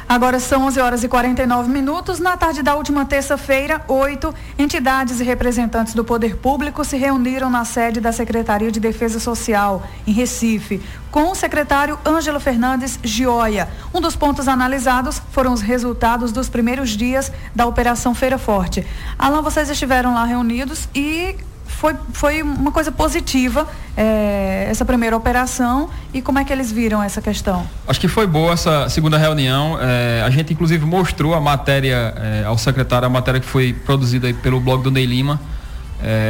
Agora 0.08 0.38
são 0.38 0.66
11 0.66 0.80
horas 0.80 1.04
e 1.04 1.08
49 1.08 1.68
minutos. 1.68 2.20
Na 2.20 2.36
tarde 2.36 2.62
da 2.62 2.76
última 2.76 3.04
terça-feira, 3.04 3.82
oito 3.88 4.32
entidades 4.56 5.18
e 5.18 5.24
representantes 5.24 5.94
do 5.94 6.04
poder 6.04 6.36
público 6.36 6.84
se 6.84 6.96
reuniram 6.96 7.50
na 7.50 7.64
sede 7.64 8.00
da 8.00 8.12
Secretaria 8.12 8.70
de 8.70 8.78
Defesa 8.78 9.18
Social, 9.18 9.82
em 10.06 10.12
Recife, 10.12 10.80
com 11.10 11.32
o 11.32 11.34
secretário 11.34 11.98
Ângelo 12.06 12.38
Fernandes 12.38 13.00
Gioia. 13.02 13.68
Um 13.92 14.00
dos 14.00 14.14
pontos 14.14 14.46
analisados 14.46 15.20
foram 15.32 15.52
os 15.52 15.60
resultados 15.60 16.30
dos 16.30 16.48
primeiros 16.48 16.90
dias 16.90 17.32
da 17.52 17.66
Operação 17.66 18.14
Feira 18.14 18.38
Forte. 18.38 18.86
Alan, 19.18 19.42
vocês 19.42 19.68
estiveram 19.68 20.14
lá 20.14 20.24
reunidos 20.24 20.88
e 20.94 21.34
foi, 21.76 21.94
foi 22.12 22.42
uma 22.42 22.72
coisa 22.72 22.90
positiva 22.90 23.68
é, 23.96 24.66
essa 24.70 24.84
primeira 24.84 25.14
operação 25.14 25.90
e 26.12 26.22
como 26.22 26.38
é 26.38 26.44
que 26.44 26.50
eles 26.50 26.72
viram 26.72 27.02
essa 27.02 27.20
questão? 27.20 27.66
Acho 27.86 28.00
que 28.00 28.08
foi 28.08 28.26
boa 28.26 28.54
essa 28.54 28.88
segunda 28.88 29.18
reunião. 29.18 29.78
É, 29.78 30.22
a 30.24 30.30
gente 30.30 30.54
inclusive 30.54 30.86
mostrou 30.86 31.34
a 31.34 31.40
matéria 31.40 32.14
é, 32.16 32.44
ao 32.46 32.56
secretário, 32.56 33.06
a 33.06 33.10
matéria 33.10 33.40
que 33.40 33.46
foi 33.46 33.74
produzida 33.74 34.32
pelo 34.42 34.58
blog 34.58 34.82
do 34.82 34.90
Ney 34.90 35.04
Lima, 35.04 35.38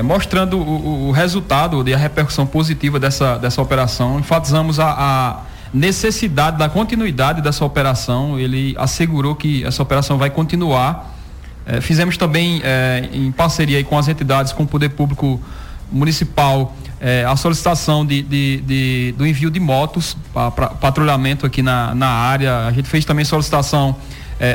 mostrando 0.04 0.58
o, 0.58 1.08
o, 1.08 1.10
resultado 1.12 1.86
e 1.88 1.92
a 1.92 1.96
repercussão 1.96 2.46
positiva 2.46 2.98
dessa, 2.98 3.36
dessa 3.36 3.60
operação. 3.60 4.18
Enfatizamos 4.18 4.80
a, 4.80 4.94
a 4.96 5.40
necessidade 5.74 6.56
da 6.56 6.68
continuidade 6.68 7.40
dessa 7.40 7.64
operação. 7.64 8.38
Ele 8.38 8.74
assegurou 8.78 9.34
que 9.34 9.64
essa 9.64 9.82
operação 9.82 10.18
vai 10.18 10.30
continuar 10.30 11.15
é, 11.66 11.80
fizemos 11.80 12.16
também, 12.16 12.60
é, 12.62 13.08
em 13.12 13.32
parceria 13.32 13.82
com 13.82 13.98
as 13.98 14.06
entidades, 14.06 14.52
com 14.52 14.62
o 14.62 14.66
Poder 14.66 14.90
Público 14.90 15.40
Municipal, 15.90 16.76
é, 17.00 17.24
a 17.24 17.34
solicitação 17.34 18.06
de, 18.06 18.22
de, 18.22 18.62
de, 18.64 19.14
do 19.18 19.26
envio 19.26 19.50
de 19.50 19.58
motos 19.58 20.16
para 20.32 20.68
patrulhamento 20.68 21.44
aqui 21.44 21.62
na, 21.62 21.92
na 21.92 22.08
área. 22.08 22.66
A 22.66 22.72
gente 22.72 22.88
fez 22.88 23.04
também 23.04 23.24
solicitação 23.24 23.96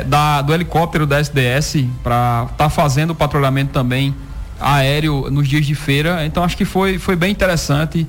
da, 0.06 0.42
do 0.42 0.54
helicóptero 0.54 1.06
da 1.06 1.18
SDS 1.20 1.84
para 2.04 2.44
estar 2.44 2.56
tá 2.56 2.70
fazendo 2.70 3.10
o 3.10 3.14
patrulhamento 3.16 3.72
também 3.72 4.14
aéreo 4.60 5.28
nos 5.30 5.48
dias 5.48 5.66
de 5.66 5.74
feira. 5.74 6.24
Então 6.24 6.44
acho 6.44 6.56
que 6.56 6.64
foi, 6.64 6.98
foi 6.98 7.16
bem 7.16 7.32
interessante. 7.32 8.06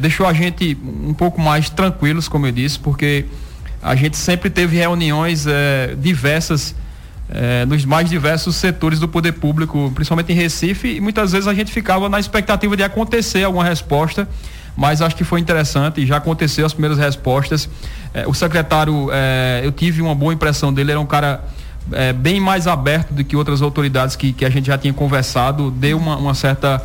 Deixou 0.00 0.26
a 0.26 0.32
gente 0.32 0.76
um 0.84 1.14
pouco 1.14 1.40
mais 1.40 1.70
tranquilos, 1.70 2.26
como 2.26 2.46
eu 2.46 2.52
disse, 2.52 2.80
porque 2.80 3.26
a 3.80 3.94
gente 3.94 4.16
sempre 4.16 4.50
teve 4.50 4.76
reuniões 4.76 5.46
diversas 5.98 6.74
é, 7.30 7.64
nos 7.64 7.84
mais 7.84 8.08
diversos 8.08 8.56
setores 8.56 8.98
do 8.98 9.08
poder 9.08 9.32
público, 9.32 9.90
principalmente 9.94 10.32
em 10.32 10.34
Recife, 10.34 10.96
e 10.96 11.00
muitas 11.00 11.32
vezes 11.32 11.46
a 11.46 11.54
gente 11.54 11.72
ficava 11.72 12.08
na 12.08 12.20
expectativa 12.20 12.76
de 12.76 12.82
acontecer 12.82 13.44
alguma 13.44 13.64
resposta, 13.64 14.28
mas 14.76 15.02
acho 15.02 15.16
que 15.16 15.24
foi 15.24 15.40
interessante, 15.40 16.04
já 16.06 16.16
aconteceu 16.16 16.64
as 16.64 16.72
primeiras 16.72 16.98
respostas. 16.98 17.68
É, 18.14 18.26
o 18.26 18.34
secretário, 18.34 19.08
é, 19.12 19.60
eu 19.64 19.72
tive 19.72 20.02
uma 20.02 20.14
boa 20.14 20.32
impressão 20.32 20.72
dele, 20.72 20.92
era 20.92 21.00
um 21.00 21.06
cara 21.06 21.42
é, 21.92 22.12
bem 22.12 22.40
mais 22.40 22.66
aberto 22.66 23.12
do 23.12 23.24
que 23.24 23.36
outras 23.36 23.62
autoridades 23.62 24.16
que, 24.16 24.32
que 24.32 24.44
a 24.44 24.50
gente 24.50 24.66
já 24.66 24.78
tinha 24.78 24.92
conversado, 24.92 25.70
deu 25.70 25.96
uma, 25.98 26.16
uma 26.16 26.34
certa 26.34 26.82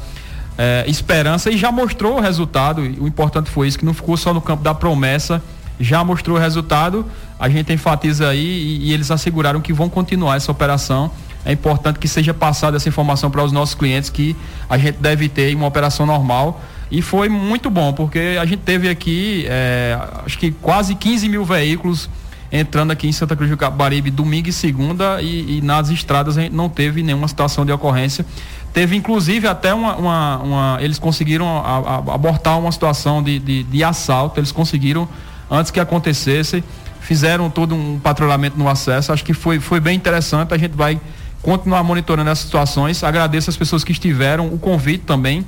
é, 0.58 0.86
esperança 0.88 1.52
e 1.52 1.58
já 1.58 1.72
mostrou 1.72 2.18
o 2.18 2.20
resultado. 2.20 2.82
o 2.82 3.08
importante 3.08 3.50
foi 3.50 3.68
isso, 3.68 3.78
que 3.78 3.86
não 3.86 3.94
ficou 3.94 4.18
só 4.18 4.34
no 4.34 4.42
campo 4.42 4.64
da 4.64 4.74
promessa, 4.74 5.42
já 5.80 6.04
mostrou 6.04 6.38
o 6.38 6.40
resultado 6.40 7.06
a 7.40 7.50
gente 7.50 7.72
enfatiza 7.72 8.30
aí 8.30 8.40
e, 8.40 8.90
e 8.90 8.94
eles 8.94 9.12
asseguraram 9.12 9.62
que 9.62 9.74
vão 9.74 9.90
continuar 9.90 10.36
essa 10.36 10.52
operação. 10.52 11.12
É 11.46 11.52
importante 11.52 12.00
que 12.00 12.08
seja 12.08 12.34
passada 12.34 12.78
essa 12.78 12.90
informação 12.90 13.32
para 13.32 13.44
os 13.44 13.52
nossos 13.52 13.76
clientes 13.76 14.10
que 14.10 14.36
a 14.70 14.78
gente 14.78 14.98
deve 14.98 15.30
ter 15.30 15.56
uma 15.56 15.68
operação 15.68 16.06
normal. 16.06 16.62
E 16.90 17.02
foi 17.02 17.30
muito 17.30 17.70
bom, 17.70 17.94
porque 17.94 18.38
a 18.40 18.46
gente 18.46 18.62
teve 18.62 18.90
aqui, 18.90 19.46
é, 19.48 19.98
acho 20.26 20.38
que 20.38 20.52
quase 20.52 20.96
15 20.96 21.30
mil 21.30 21.46
veículos 21.46 22.10
entrando 22.52 22.92
aqui 22.92 23.08
em 23.08 23.12
Santa 23.12 23.36
Cruz 23.36 23.50
do 23.50 23.58
Capibaribe 23.58 24.10
domingo 24.10 24.48
e 24.48 24.54
segunda 24.54 25.22
e, 25.22 25.58
e 25.58 25.62
nas 25.62 25.90
estradas 25.90 26.38
a 26.38 26.42
gente 26.42 26.56
não 26.56 26.70
teve 26.70 27.04
nenhuma 27.04 27.28
situação 27.28 27.66
de 27.66 27.72
ocorrência. 27.72 28.26
Teve 28.74 28.96
inclusive 28.96 29.48
até 29.48 29.74
uma. 29.74 29.96
uma, 29.96 30.38
uma 30.38 30.78
eles 30.82 31.00
conseguiram 31.00 31.48
a, 31.48 31.78
a, 31.78 31.96
abortar 32.14 32.60
uma 32.60 32.72
situação 32.72 33.24
de, 33.24 33.40
de, 33.40 33.64
de, 33.64 33.84
assalto, 33.84 34.40
eles 34.40 34.52
conseguiram, 34.52 35.08
antes 35.50 35.72
que 35.72 35.80
acontecesse, 35.80 36.64
fizeram 37.02 37.50
todo 37.50 37.76
um 37.76 38.00
patrulhamento 38.00 38.58
no 38.58 38.68
acesso. 38.68 39.12
Acho 39.12 39.24
que 39.24 39.34
foi, 39.34 39.60
foi 39.60 39.80
bem 39.80 39.96
interessante. 39.96 40.54
A 40.54 40.58
gente 40.58 40.76
vai 40.76 41.00
continuar 41.42 41.84
monitorando 41.84 42.30
essas 42.30 42.46
situações. 42.46 43.04
Agradeço 43.04 43.50
as 43.50 43.58
pessoas 43.58 43.84
que 43.84 43.92
estiveram, 43.92 44.48
o 44.48 44.60
convite 44.60 45.04
também. 45.06 45.46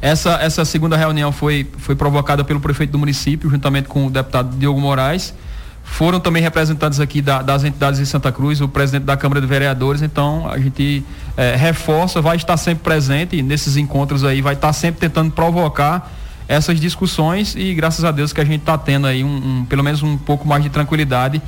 Essa, 0.00 0.34
essa 0.34 0.64
segunda 0.64 0.96
reunião 0.96 1.32
foi, 1.32 1.66
foi 1.78 1.94
provocada 1.94 2.44
pelo 2.44 2.60
prefeito 2.60 2.90
do 2.90 2.98
município, 2.98 3.48
juntamente 3.48 3.88
com 3.88 4.06
o 4.06 4.10
deputado 4.10 4.56
Diogo 4.56 4.80
Moraes. 4.80 5.34
Foram 5.84 6.18
também 6.18 6.42
representantes 6.42 6.98
aqui 6.98 7.20
da, 7.20 7.42
das 7.42 7.62
entidades 7.62 8.00
de 8.00 8.06
Santa 8.06 8.32
Cruz, 8.32 8.60
o 8.60 8.68
presidente 8.68 9.04
da 9.04 9.16
Câmara 9.16 9.40
de 9.40 9.46
Vereadores, 9.46 10.02
então 10.02 10.48
a 10.50 10.58
gente 10.58 11.04
é, 11.36 11.54
reforça, 11.54 12.22
vai 12.22 12.36
estar 12.36 12.56
sempre 12.56 12.82
presente 12.82 13.40
nesses 13.42 13.76
encontros 13.76 14.24
aí, 14.24 14.40
vai 14.40 14.54
estar 14.54 14.72
sempre 14.72 15.00
tentando 15.00 15.30
provocar 15.30 16.10
essas 16.48 16.78
discussões 16.78 17.54
e 17.56 17.74
graças 17.74 18.04
a 18.04 18.10
Deus 18.10 18.32
que 18.32 18.40
a 18.40 18.44
gente 18.44 18.60
está 18.60 18.76
tendo 18.76 19.06
aí 19.06 19.24
um, 19.24 19.60
um, 19.60 19.64
pelo 19.64 19.82
menos 19.82 20.02
um 20.02 20.16
pouco 20.16 20.46
mais 20.46 20.62
de 20.62 20.70
tranquilidade 20.70 21.40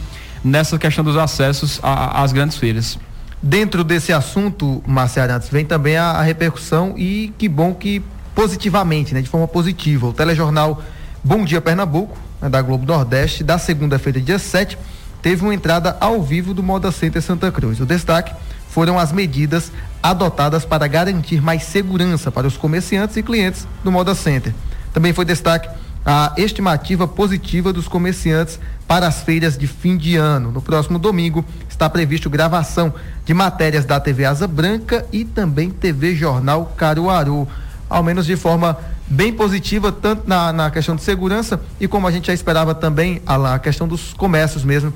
nessa 0.42 0.78
questão 0.78 1.04
dos 1.04 1.16
acessos 1.16 1.80
às 1.82 2.32
grandes 2.32 2.56
feiras. 2.56 2.98
Dentro 3.42 3.84
desse 3.84 4.12
assunto, 4.12 4.82
Marcia 4.86 5.22
Arantes, 5.22 5.48
vem 5.48 5.64
também 5.64 5.96
a, 5.96 6.12
a, 6.12 6.22
repercussão 6.22 6.94
e 6.96 7.32
que 7.36 7.48
bom 7.48 7.74
que 7.74 8.02
positivamente, 8.34 9.14
né, 9.14 9.20
de 9.20 9.28
forma 9.28 9.46
positiva. 9.46 10.06
O 10.06 10.12
telejornal 10.12 10.82
Bom 11.22 11.44
Dia 11.44 11.60
Pernambuco 11.60 12.16
né, 12.40 12.48
da 12.48 12.62
Globo 12.62 12.86
Nordeste, 12.86 13.44
da 13.44 13.58
segunda-feira, 13.58 14.20
dia 14.20 14.38
7, 14.38 14.78
teve 15.20 15.42
uma 15.42 15.54
entrada 15.54 15.96
ao 16.00 16.22
vivo 16.22 16.54
do 16.54 16.62
Moda 16.62 16.90
Center 16.90 17.20
Santa 17.20 17.50
Cruz. 17.52 17.80
O 17.80 17.86
destaque 17.86 18.34
foram 18.68 18.98
as 18.98 19.12
medidas 19.12 19.72
adotadas 20.02 20.64
para 20.64 20.86
garantir 20.86 21.40
mais 21.40 21.62
segurança 21.64 22.30
para 22.30 22.46
os 22.46 22.56
comerciantes 22.56 23.16
e 23.16 23.22
clientes 23.22 23.66
do 23.82 23.90
Moda 23.90 24.14
Center. 24.14 24.54
Também 24.96 25.12
foi 25.12 25.26
destaque 25.26 25.68
a 26.06 26.32
estimativa 26.38 27.06
positiva 27.06 27.70
dos 27.70 27.86
comerciantes 27.86 28.58
para 28.88 29.06
as 29.06 29.20
feiras 29.20 29.58
de 29.58 29.66
fim 29.66 29.94
de 29.94 30.16
ano. 30.16 30.50
No 30.50 30.62
próximo 30.62 30.98
domingo 30.98 31.44
está 31.68 31.90
previsto 31.90 32.30
gravação 32.30 32.94
de 33.22 33.34
matérias 33.34 33.84
da 33.84 34.00
TV 34.00 34.24
Asa 34.24 34.46
Branca 34.46 35.04
e 35.12 35.22
também 35.22 35.68
TV 35.68 36.14
Jornal 36.14 36.72
Caruaru, 36.78 37.46
ao 37.90 38.02
menos 38.02 38.24
de 38.24 38.36
forma 38.36 38.78
bem 39.06 39.34
positiva, 39.34 39.92
tanto 39.92 40.26
na, 40.26 40.50
na 40.50 40.70
questão 40.70 40.96
de 40.96 41.02
segurança 41.02 41.60
e 41.78 41.86
como 41.86 42.06
a 42.06 42.10
gente 42.10 42.28
já 42.28 42.32
esperava 42.32 42.74
também, 42.74 43.20
a, 43.26 43.56
a 43.56 43.58
questão 43.58 43.86
dos 43.86 44.14
comércios 44.14 44.64
mesmo, 44.64 44.94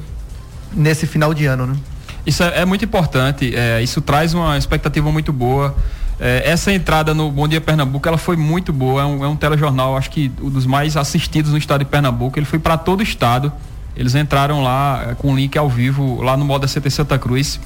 nesse 0.73 1.07
final 1.07 1.35
de 1.35 1.45
ano, 1.45 1.67
né? 1.67 1.77
Isso 2.25 2.43
é, 2.43 2.61
é 2.61 2.65
muito 2.65 2.87
importante, 2.87 3.55
é, 3.55 3.83
isso 3.83 4.01
traz 4.01 4.33
uma 4.33 4.57
expectativa 4.57 5.13
muito 5.13 5.31
boa. 5.31 5.77
É, 6.21 6.43
essa 6.51 6.71
entrada 6.71 7.15
no 7.15 7.31
Bom 7.31 7.49
Dia 7.49 7.63
Pernambuco, 7.63 8.07
ela 8.07 8.19
foi 8.19 8.37
muito 8.37 8.75
boa, 8.75 9.01
é 9.01 9.05
um, 9.07 9.25
é 9.25 9.29
um 9.29 9.35
telejornal, 9.35 9.97
acho 9.97 10.11
que 10.11 10.31
um 10.43 10.51
dos 10.51 10.67
mais 10.67 10.95
assistidos 10.95 11.51
no 11.51 11.57
estado 11.57 11.79
de 11.79 11.87
Pernambuco, 11.87 12.39
ele 12.39 12.45
foi 12.45 12.59
para 12.59 12.77
todo 12.77 13.01
o 13.01 13.03
estado, 13.03 13.51
eles 13.97 14.15
entraram 14.15 14.63
lá 14.63 15.07
é, 15.09 15.15
com 15.15 15.35
link 15.35 15.57
ao 15.57 15.69
vivo, 15.69 16.21
lá 16.23 16.37
no 16.37 16.45
Moda 16.45 16.67
CT 16.67 16.91
Santa 16.91 17.19
Cruz, 17.19 17.59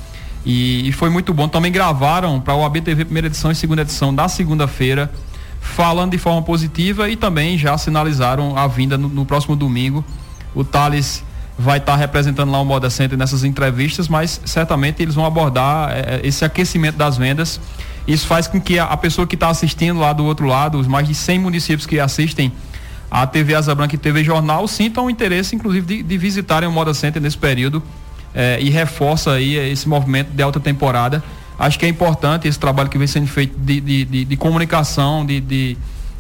e, 0.47 0.89
e 0.89 0.93
foi 0.93 1.11
muito 1.11 1.35
bom. 1.35 1.49
Também 1.49 1.73
gravaram 1.73 2.41
para 2.41 2.55
o 2.55 2.65
ABTV 2.65 3.07
primeira 3.07 3.27
edição 3.27 3.51
e 3.51 3.57
segunda 3.57 3.83
edição 3.83 4.15
da 4.15 4.29
segunda-feira, 4.29 5.11
falando 5.61 6.13
de 6.13 6.19
forma 6.19 6.43
positiva 6.43 7.09
e 7.09 7.17
também 7.17 7.59
já 7.59 7.77
sinalizaram 7.77 8.57
a 8.57 8.69
vinda 8.69 8.97
no, 8.97 9.09
no 9.09 9.27
próximo 9.27 9.57
domingo. 9.57 10.05
O 10.55 10.63
Thales 10.63 11.25
vai 11.59 11.79
estar 11.79 11.93
tá 11.93 11.99
representando 11.99 12.51
lá 12.51 12.61
o 12.61 12.65
Moda 12.65 12.91
Center 12.91 13.17
nessas 13.17 13.45
entrevistas, 13.45 14.09
mas 14.09 14.41
certamente 14.45 15.03
eles 15.03 15.15
vão 15.15 15.25
abordar 15.25 15.91
é, 15.93 16.21
esse 16.23 16.45
aquecimento 16.45 16.97
das 16.97 17.17
vendas. 17.17 17.61
Isso 18.07 18.27
faz 18.27 18.47
com 18.47 18.61
que 18.61 18.79
a, 18.79 18.85
a 18.85 18.97
pessoa 18.97 19.27
que 19.27 19.35
está 19.35 19.49
assistindo 19.49 20.01
lá 20.01 20.13
do 20.13 20.25
outro 20.25 20.47
lado, 20.47 20.79
os 20.79 20.87
mais 20.87 21.07
de 21.07 21.15
100 21.15 21.39
municípios 21.39 21.87
que 21.87 21.99
assistem 21.99 22.53
a 23.11 23.27
TV 23.27 23.55
Asa 23.55 23.75
Branca 23.75 23.95
e 23.95 23.99
TV 23.99 24.25
Jornal, 24.25 24.67
sintam 24.67 25.07
o 25.07 25.11
interesse, 25.11 25.55
inclusive, 25.55 25.87
de, 25.87 26.03
de 26.03 26.19
visitarem 26.19 26.69
o 26.69 26.73
Moda 26.73 26.93
Center 26.93 27.23
nesse 27.23 27.39
período 27.39 27.83
é, 28.35 28.59
e 28.61 28.69
reforça 28.71 29.33
aí 29.33 29.55
esse 29.55 29.89
movimento 29.89 30.31
de 30.31 30.43
alta 30.43 30.59
temporada 30.59 31.23
Acho 31.59 31.79
que 31.79 31.87
é 31.87 31.89
importante 31.89 32.49
esse 32.49 32.59
trabalho 32.59 32.89
que 32.89 32.99
vem 32.99 33.07
sendo 33.07 33.29
feito 33.29 33.57
de, 33.57 33.81
de, 33.81 34.25
de, 34.25 34.37
comunicação, 34.37 35.25
de, 35.25 35.77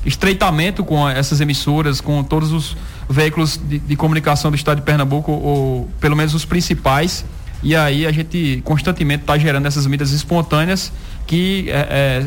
estreitamento 0.07 0.85
com 0.85 1.09
essas 1.09 1.40
emissoras, 1.40 2.01
com 2.01 2.23
todos 2.23 2.53
os 2.53 2.77
veículos 3.08 3.60
de, 3.62 3.96
comunicação 3.96 4.50
do 4.50 4.56
estado 4.56 4.78
de 4.78 4.82
Pernambuco, 4.82 5.32
ou 5.32 5.88
pelo 6.00 6.16
menos 6.16 6.34
os 6.34 6.44
principais. 6.44 7.24
E 7.62 7.74
aí 7.74 8.06
a 8.06 8.12
gente 8.12 8.60
constantemente 8.64 9.22
está 9.22 9.38
gerando 9.38 9.66
essas 9.66 9.86
mídias 9.86 10.10
espontâneas 10.10 10.92
que 11.26 11.70
é, 11.70 11.72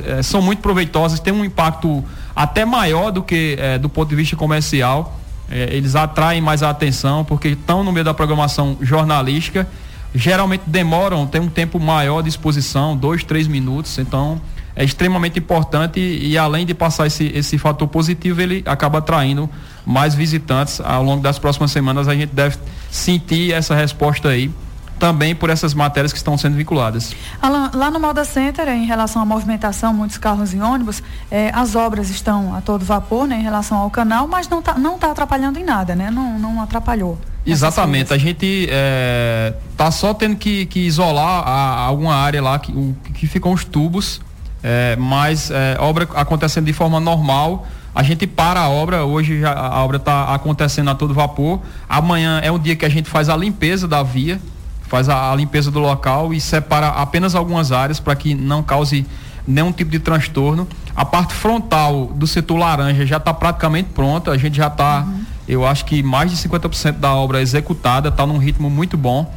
é, 0.08 0.20
é, 0.20 0.24
são 0.24 0.42
muito 0.42 0.60
proveitosas, 0.60 1.20
têm 1.20 1.32
um 1.32 1.46
impacto 1.46 2.04
até 2.36 2.66
maior 2.66 3.12
do 3.12 3.22
que 3.22 3.56
é, 3.60 3.78
do 3.78 3.88
ponto 3.88 4.10
de 4.10 4.16
vista 4.16 4.36
comercial. 4.36 5.20
É, 5.50 5.70
eles 5.72 5.96
atraem 5.96 6.42
mais 6.42 6.64
a 6.64 6.70
atenção 6.70 7.24
porque 7.24 7.50
estão 7.50 7.84
no 7.84 7.92
meio 7.92 8.04
da 8.04 8.14
programação 8.14 8.78
jornalística 8.82 9.68
geralmente 10.14 10.64
demoram, 10.66 11.28
tem 11.28 11.40
um 11.40 11.50
tempo 11.50 11.80
maior 11.80 12.22
de 12.22 12.30
exposição, 12.30 12.96
dois, 12.96 13.24
três 13.24 13.48
minutos, 13.48 13.98
então 13.98 14.42
é 14.78 14.84
extremamente 14.84 15.40
importante 15.40 16.00
e, 16.00 16.30
e 16.30 16.38
além 16.38 16.64
de 16.64 16.74
passar 16.76 17.08
esse, 17.08 17.26
esse 17.34 17.58
fator 17.58 17.88
positivo, 17.88 18.40
ele 18.40 18.64
acaba 18.68 19.00
atraindo 19.00 19.50
mais 19.84 20.14
visitantes 20.14 20.80
ao 20.80 21.04
longo 21.04 21.24
das 21.24 21.40
próximas 21.40 21.72
semanas. 21.72 22.08
A 22.08 22.14
gente 22.14 22.30
deve 22.34 22.58
sentir 22.92 23.52
essa 23.54 23.74
resposta 23.74 24.30
aí 24.30 24.52
também 25.00 25.34
por 25.36 25.50
essas 25.50 25.74
matérias 25.74 26.12
que 26.12 26.18
estão 26.18 26.38
sendo 26.38 26.56
vinculadas. 26.56 27.16
Alan, 27.42 27.72
lá 27.74 27.90
no 27.90 28.00
Moda 28.00 28.24
Center, 28.24 28.68
em 28.70 28.86
relação 28.86 29.22
à 29.22 29.26
movimentação, 29.26 29.94
muitos 29.94 30.18
carros 30.20 30.54
e 30.54 30.60
ônibus, 30.60 31.02
eh, 31.32 31.52
as 31.54 31.76
obras 31.76 32.10
estão 32.12 32.56
a 32.56 32.62
todo 32.62 32.86
vapor, 32.86 33.28
né, 33.28 33.40
em 33.40 33.44
relação 33.44 33.78
ao 33.80 33.90
canal, 33.90 34.28
mas 34.28 34.48
não 34.48 34.60
está 34.60 34.76
não 34.78 34.98
tá 35.00 35.12
atrapalhando 35.12 35.58
em 35.60 35.64
nada, 35.64 35.96
né? 35.96 36.12
Não, 36.12 36.38
não 36.38 36.62
atrapalhou. 36.62 37.18
Exatamente, 37.46 38.14
a 38.14 38.18
gente 38.18 38.68
é, 38.70 39.54
tá 39.78 39.90
só 39.90 40.14
tendo 40.14 40.36
que, 40.36 40.66
que 40.66 40.82
isolar 40.82 41.48
a, 41.48 41.80
alguma 41.80 42.14
área 42.14 42.42
lá 42.42 42.60
que, 42.60 42.72
o, 42.74 42.96
que 43.14 43.26
ficam 43.26 43.54
os 43.54 43.64
tubos, 43.64 44.20
é, 44.64 44.96
mas 44.96 45.52
é, 45.52 45.78
obra 45.80 46.08
acontecendo 46.16 46.66
de 46.66 46.74
forma 46.74 47.00
normal. 47.00 47.68
A 47.94 48.04
gente 48.04 48.28
para 48.28 48.60
a 48.60 48.70
obra, 48.70 49.06
hoje 49.06 49.40
já, 49.40 49.54
a 49.54 49.84
obra 49.84 49.98
está 49.98 50.34
acontecendo 50.34 50.90
a 50.90 50.96
todo 50.96 51.14
vapor. 51.14 51.60
Amanhã 51.90 52.40
é 52.44 52.52
um 52.52 52.60
dia 52.60 52.76
que 52.76 52.86
a 52.86 52.90
gente 52.90 53.10
faz 53.10 53.28
a 53.28 53.36
limpeza 53.36 53.88
da 53.88 54.04
via, 54.04 54.40
faz 54.84 55.10
a, 55.10 55.32
a 55.32 55.36
limpeza 55.36 55.72
do 55.72 55.80
local 55.80 56.34
e 56.34 56.40
separa 56.40 56.90
apenas 56.90 57.34
algumas 57.34 57.72
áreas 57.72 58.00
para 58.00 58.16
que 58.16 58.36
não 58.36 58.62
cause 58.62 59.06
nenhum 59.48 59.72
tipo 59.72 59.90
de 59.90 60.00
transtorno. 60.00 60.68
A 60.96 61.06
parte 61.06 61.34
frontal 61.34 62.08
do 62.14 62.28
setor 62.28 62.58
laranja 62.58 63.06
já 63.06 63.18
está 63.18 63.34
praticamente 63.34 63.90
pronta, 63.90 64.32
a 64.32 64.38
gente 64.38 64.58
já 64.58 64.68
está, 64.68 65.06
uhum. 65.08 65.24
eu 65.48 65.66
acho 65.66 65.86
que 65.86 66.04
mais 66.04 66.30
de 66.30 66.38
50% 66.38 67.00
da 67.00 67.16
obra 67.16 67.42
executada, 67.42 68.10
está 68.10 68.26
num 68.26 68.38
ritmo 68.38 68.70
muito 68.70 68.98
bom. 68.98 69.32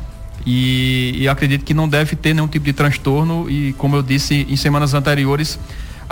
E, 0.47 1.15
e, 1.17 1.29
acredito 1.29 1.65
que 1.65 1.75
não 1.75 1.87
deve 1.87 2.17
ter 2.17 2.33
nenhum 2.33 2.49
tipo 2.49 2.65
de 2.65 2.73
transtorno 2.73 3.51
e 3.51 3.75
como 3.75 3.97
eu 3.97 4.03
disse 4.03 4.47
em 4.49 4.57
semanas 4.57 4.95
anteriores 4.95 5.59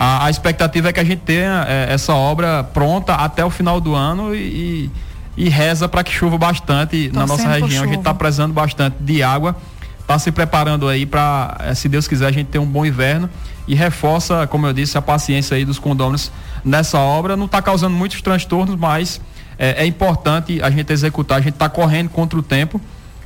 a, 0.00 0.26
a 0.26 0.30
expectativa 0.30 0.90
é 0.90 0.92
que 0.92 1.00
a 1.00 1.04
gente 1.04 1.20
tenha 1.20 1.66
é, 1.68 1.92
essa 1.92 2.14
obra 2.14 2.62
pronta 2.62 3.14
até 3.14 3.44
o 3.44 3.50
final 3.50 3.80
do 3.80 3.96
ano 3.96 4.32
e, 4.32 4.88
e 5.36 5.48
reza 5.48 5.88
para 5.88 6.04
que 6.04 6.12
chova 6.12 6.38
bastante 6.38 7.08
Tô 7.08 7.18
na 7.18 7.26
nossa 7.26 7.48
região. 7.48 7.82
A 7.82 7.86
gente 7.86 7.98
está 7.98 8.14
precisando 8.14 8.52
bastante 8.52 8.96
de 9.00 9.24
água, 9.24 9.56
está 10.00 10.16
se 10.16 10.30
preparando 10.30 10.86
aí 10.86 11.04
para, 11.04 11.56
é, 11.64 11.74
se 11.74 11.88
Deus 11.88 12.06
quiser, 12.06 12.26
a 12.26 12.30
gente 12.30 12.46
ter 12.46 12.60
um 12.60 12.66
bom 12.66 12.86
inverno 12.86 13.28
e 13.66 13.74
reforça, 13.74 14.46
como 14.46 14.68
eu 14.68 14.72
disse, 14.72 14.96
a 14.96 15.02
paciência 15.02 15.56
aí 15.56 15.64
dos 15.64 15.80
condôminos 15.80 16.30
nessa 16.64 17.00
obra. 17.00 17.36
Não 17.36 17.46
está 17.46 17.60
causando 17.60 17.96
muitos 17.96 18.22
transtornos, 18.22 18.76
mas 18.76 19.20
é, 19.58 19.82
é, 19.82 19.86
importante 19.86 20.62
a 20.62 20.70
gente 20.70 20.92
executar. 20.92 21.38
A 21.38 21.40
gente 21.40 21.54
está 21.54 21.68
correndo 21.68 22.08
contra 22.08 22.38
o 22.38 22.42
tempo, 22.42 22.80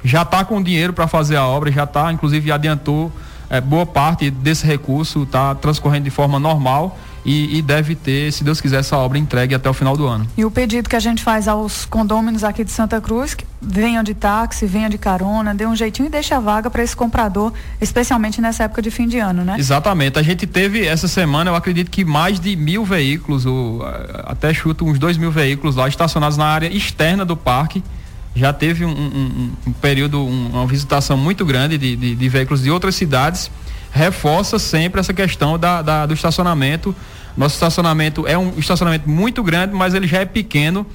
já 0.05 0.23
está 0.23 0.45
com 0.45 0.63
dinheiro 0.63 0.93
para 0.93 1.07
fazer 1.07 1.37
a 1.37 1.47
obra, 1.47 1.71
já 1.71 1.85
está, 1.85 2.13
inclusive 2.13 2.51
adiantou 2.51 3.13
é, 3.49 3.61
boa 3.61 3.85
parte 3.85 4.31
desse 4.31 4.67
recurso, 4.67 5.25
está 5.25 5.55
transcorrendo 5.55 6.05
de 6.05 6.11
forma 6.11 6.39
normal 6.39 6.99
e, 7.25 7.59
e, 7.59 7.63
deve 7.63 7.95
ter, 7.95 8.33
se 8.33 8.43
Deus 8.43 8.61
quiser, 8.61 8.81
essa 8.81 8.97
obra 8.97 9.17
entregue 9.17 9.55
até 9.55 9.71
o 9.71 9.75
final 9.75 9.97
do 9.97 10.07
ano. 10.07 10.27
E 10.37 10.45
o 10.45 10.51
pedido 10.51 10.89
que 10.89 10.97
a 10.97 11.01
gente 11.01 11.23
faz 11.23 11.47
aos 11.47 11.85
condôminos 11.85 12.43
aqui 12.43 12.65
de 12.65 12.71
Santa 12.73 13.01
Cruz, 13.01 13.35
que 13.35 13.45
venham 13.61 14.03
de 14.03 14.13
táxi, 14.13 14.67
venham 14.67 14.89
de 14.89 14.99
carona, 14.99 15.55
dê 15.55 15.65
um 15.67 15.77
jeitinho 15.77 16.07
e 16.07 16.11
deixe 16.11 16.35
a 16.35 16.41
vaga 16.41 16.69
para 16.69 16.83
esse 16.83 16.97
comprador, 16.97 17.53
especialmente 17.81 18.41
nessa 18.41 18.65
época 18.65 18.83
de 18.83 18.91
fim 18.91 19.07
de 19.07 19.19
ano, 19.19 19.45
né? 19.45 19.55
Exatamente. 19.57 20.19
A 20.19 20.23
gente 20.23 20.47
teve 20.47 20.85
essa 20.85 21.07
semana, 21.07 21.51
eu 21.51 21.55
acredito 21.55 21.91
que 21.91 22.05
mais 22.05 22.41
de 22.41 22.57
mil 22.57 22.85
veículos, 22.85 23.47
ou, 23.47 23.83
até 24.25 24.53
chuto 24.53 24.85
uns 24.85 24.99
dois 24.99 25.17
mil 25.17 25.31
veículos 25.31 25.77
lá 25.77 25.87
estacionados 25.87 26.37
na 26.37 26.47
área 26.47 26.67
externa 26.67 27.25
do 27.25 27.37
parque. 27.37 27.85
Já 28.35 28.53
teve 28.53 28.85
um, 28.85 28.91
um, 28.91 29.53
um 29.67 29.73
período, 29.73 30.21
um, 30.21 30.49
uma 30.49 30.67
visitação 30.67 31.17
muito 31.17 31.45
grande 31.45 31.77
de, 31.77 31.97
de, 31.97 32.15
de 32.15 32.29
veículos 32.29 32.63
de 32.63 32.71
outras 32.71 32.95
cidades 32.95 33.51
reforça 33.93 34.59
sempre 34.59 34.99
essa 34.99 35.13
questão 35.13 35.59
da, 35.59 35.83
da, 35.83 36.07
do 36.07 36.15
estacionamento. 36.15 36.97
Nosso 37.37 37.55
estacionamento 37.55 38.27
é 38.27 38.37
um 38.37 38.59
estacionamento 38.59 39.09
muito 39.09 39.43
grande, 39.43 39.75
mas 39.75 39.95
ele 39.95 40.07
já 40.07 40.21
é 40.21 40.25
pequeno 40.25 40.87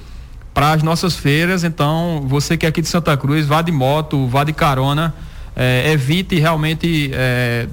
para 0.52 0.72
as 0.72 0.82
nossas 0.82 1.14
feiras. 1.14 1.62
Então, 1.62 2.24
você 2.26 2.56
que 2.56 2.66
é 2.66 2.68
aqui 2.68 2.82
de 2.82 2.88
Santa 2.88 3.16
Cruz, 3.16 3.46
vá 3.46 3.62
de 3.62 3.70
moto, 3.70 4.26
vá 4.26 4.42
de 4.42 4.52
carona, 4.52 5.14
é, 5.54 5.92
evite 5.92 6.38
realmente 6.38 7.10
é, 7.12 7.68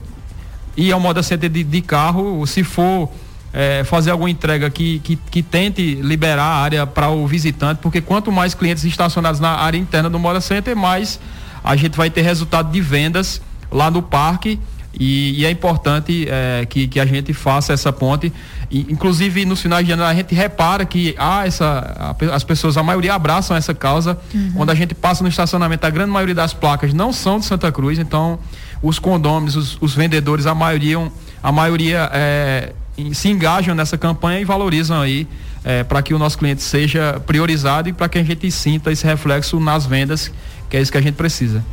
ir 0.78 0.92
ao 0.92 1.24
center 1.24 1.50
de, 1.50 1.64
de 1.64 1.82
carro. 1.82 2.46
Se 2.46 2.64
for 2.64 3.10
é, 3.56 3.86
fazer 3.86 4.12
alguma 4.12 4.30
entrega 4.30 4.70
que, 4.70 5.00
que, 5.00 5.16
que, 5.16 5.42
tente 5.42 5.96
liberar 5.96 6.44
a 6.44 6.56
área 6.58 6.86
para 6.86 7.10
o 7.10 7.26
visitante, 7.26 7.80
porque 7.82 8.02
quanto 8.02 8.30
mais 8.30 8.54
clientes 8.54 8.84
estacionados 8.84 9.40
na 9.40 9.52
área 9.52 9.78
interna 9.78 10.10
do 10.10 10.20
moda 10.20 10.42
center, 10.42 10.76
mais 10.76 11.18
a 11.64 11.74
gente 11.78 11.96
vai 11.96 12.10
ter 12.10 12.22
resultado 12.22 12.70
de 12.70 12.82
vendas 12.82 13.42
lá 13.72 13.90
no 13.90 14.02
parque. 14.02 14.60
E, 14.98 15.42
e 15.42 15.46
é 15.46 15.52
importante 15.52 16.26
é, 16.30 16.66
que, 16.66 16.88
que 16.88 17.00
a 17.00 17.06
gente 17.06 17.34
faça 17.34 17.74
essa 17.74 17.92
ponte. 17.92 18.32
E, 18.72 18.82
inclusive, 18.90 19.46
nos 19.46 19.62
finais 19.62 19.86
de 19.86 19.92
ano, 19.92 20.04
a 20.04 20.14
gente 20.14 20.34
repara 20.34 20.86
que 20.86 21.16
há 21.18 21.46
essa, 21.46 22.16
a, 22.30 22.36
as 22.36 22.44
pessoas, 22.44 22.78
a 22.78 22.84
maioria 22.84 23.14
abraçam 23.14 23.56
essa 23.58 23.74
causa. 23.74 24.18
Uhum. 24.34 24.52
Quando 24.56 24.70
a 24.70 24.76
gente 24.76 24.94
passa 24.94 25.22
no 25.24 25.30
estacionamento, 25.30 25.86
a 25.86 25.90
grande 25.90 26.12
maioria 26.12 26.36
das 26.36 26.54
placas 26.54 26.94
não 26.94 27.12
são 27.12 27.40
de 27.40 27.46
Santa 27.46 27.72
Cruz, 27.72 28.00
então 28.00 28.40
os 28.82 29.00
condôminos, 29.00 29.56
os, 29.56 29.78
os 29.82 29.94
vendedores, 29.94 30.46
a 30.46 30.56
maioria, 30.56 31.12
a 31.44 31.52
maioria 31.52 32.10
é, 32.14 32.74
se 33.14 33.30
engajam 33.30 33.76
nessa 33.76 33.98
campanha 33.98 34.40
e 34.40 34.46
valorizam 34.46 35.02
aí 35.02 35.28
é, 35.64 35.84
para 35.84 36.02
que 36.02 36.14
o 36.14 36.20
nosso 36.20 36.38
cliente 36.38 36.62
seja 36.62 37.20
priorizado 37.26 37.90
e 37.90 37.94
para 37.94 38.08
que 38.08 38.18
a 38.18 38.24
gente 38.24 38.50
sinta 38.52 38.92
esse 38.92 39.06
reflexo 39.06 39.60
nas 39.60 39.86
vendas, 39.86 40.32
que 40.70 40.78
é 40.78 40.82
isso 40.82 40.92
que 40.92 40.98
a 40.98 41.02
gente 41.02 41.16
precisa. 41.16 41.64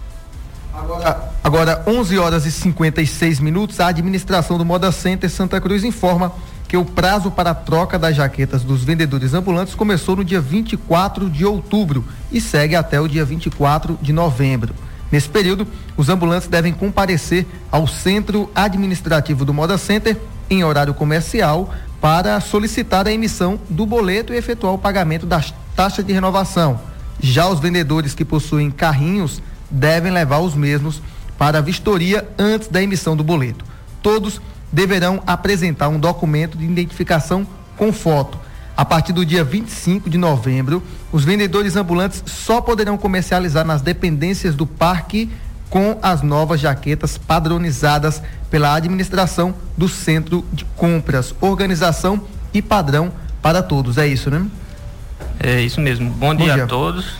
Agora, 0.74 1.32
agora 1.44 1.82
11 1.86 2.18
horas 2.18 2.46
e 2.46 2.50
56 2.50 3.38
minutos, 3.40 3.78
a 3.78 3.88
administração 3.88 4.56
do 4.56 4.64
Moda 4.64 4.90
Center 4.90 5.28
Santa 5.30 5.60
Cruz 5.60 5.84
informa 5.84 6.32
que 6.66 6.76
o 6.78 6.84
prazo 6.86 7.30
para 7.30 7.50
a 7.50 7.54
troca 7.54 7.98
das 7.98 8.16
jaquetas 8.16 8.64
dos 8.64 8.82
vendedores 8.82 9.34
ambulantes 9.34 9.74
começou 9.74 10.16
no 10.16 10.24
dia 10.24 10.40
24 10.40 11.28
de 11.28 11.44
outubro 11.44 12.02
e 12.32 12.40
segue 12.40 12.74
até 12.74 12.98
o 12.98 13.06
dia 13.06 13.26
24 13.26 13.98
de 14.00 14.10
novembro. 14.10 14.74
Nesse 15.10 15.28
período, 15.28 15.68
os 15.94 16.08
ambulantes 16.08 16.48
devem 16.48 16.72
comparecer 16.72 17.46
ao 17.70 17.86
centro 17.86 18.50
administrativo 18.54 19.44
do 19.44 19.52
Moda 19.52 19.76
Center 19.76 20.16
em 20.52 20.64
horário 20.64 20.94
comercial 20.94 21.74
para 22.00 22.40
solicitar 22.40 23.06
a 23.06 23.12
emissão 23.12 23.58
do 23.68 23.86
boleto 23.86 24.32
e 24.32 24.36
efetuar 24.36 24.74
o 24.74 24.78
pagamento 24.78 25.24
das 25.24 25.54
taxas 25.74 26.04
de 26.04 26.12
renovação. 26.12 26.80
Já 27.20 27.46
os 27.48 27.60
vendedores 27.60 28.14
que 28.14 28.24
possuem 28.24 28.70
carrinhos 28.70 29.40
devem 29.70 30.12
levar 30.12 30.40
os 30.40 30.54
mesmos 30.54 31.00
para 31.38 31.58
a 31.58 31.62
vistoria 31.62 32.28
antes 32.38 32.68
da 32.68 32.82
emissão 32.82 33.16
do 33.16 33.24
boleto. 33.24 33.64
Todos 34.02 34.40
deverão 34.72 35.22
apresentar 35.26 35.88
um 35.88 35.98
documento 35.98 36.58
de 36.58 36.64
identificação 36.64 37.46
com 37.76 37.92
foto. 37.92 38.38
A 38.76 38.84
partir 38.84 39.12
do 39.12 39.24
dia 39.24 39.44
25 39.44 40.08
de 40.08 40.16
novembro, 40.16 40.82
os 41.12 41.24
vendedores 41.24 41.76
ambulantes 41.76 42.22
só 42.26 42.60
poderão 42.60 42.96
comercializar 42.96 43.64
nas 43.64 43.82
dependências 43.82 44.54
do 44.54 44.66
parque 44.66 45.30
com 45.68 45.98
as 46.02 46.22
novas 46.22 46.60
jaquetas 46.60 47.16
padronizadas 47.16 48.22
pela 48.52 48.74
administração 48.74 49.54
do 49.78 49.88
Centro 49.88 50.44
de 50.52 50.66
Compras, 50.76 51.34
organização 51.40 52.22
e 52.52 52.60
padrão 52.60 53.10
para 53.40 53.62
todos. 53.62 53.96
É 53.96 54.06
isso, 54.06 54.30
né? 54.30 54.46
É 55.40 55.62
isso 55.62 55.80
mesmo. 55.80 56.10
Bom, 56.10 56.28
Bom 56.28 56.36
dia, 56.36 56.52
dia, 56.52 56.64
a 56.64 56.66
todos. 56.66 57.14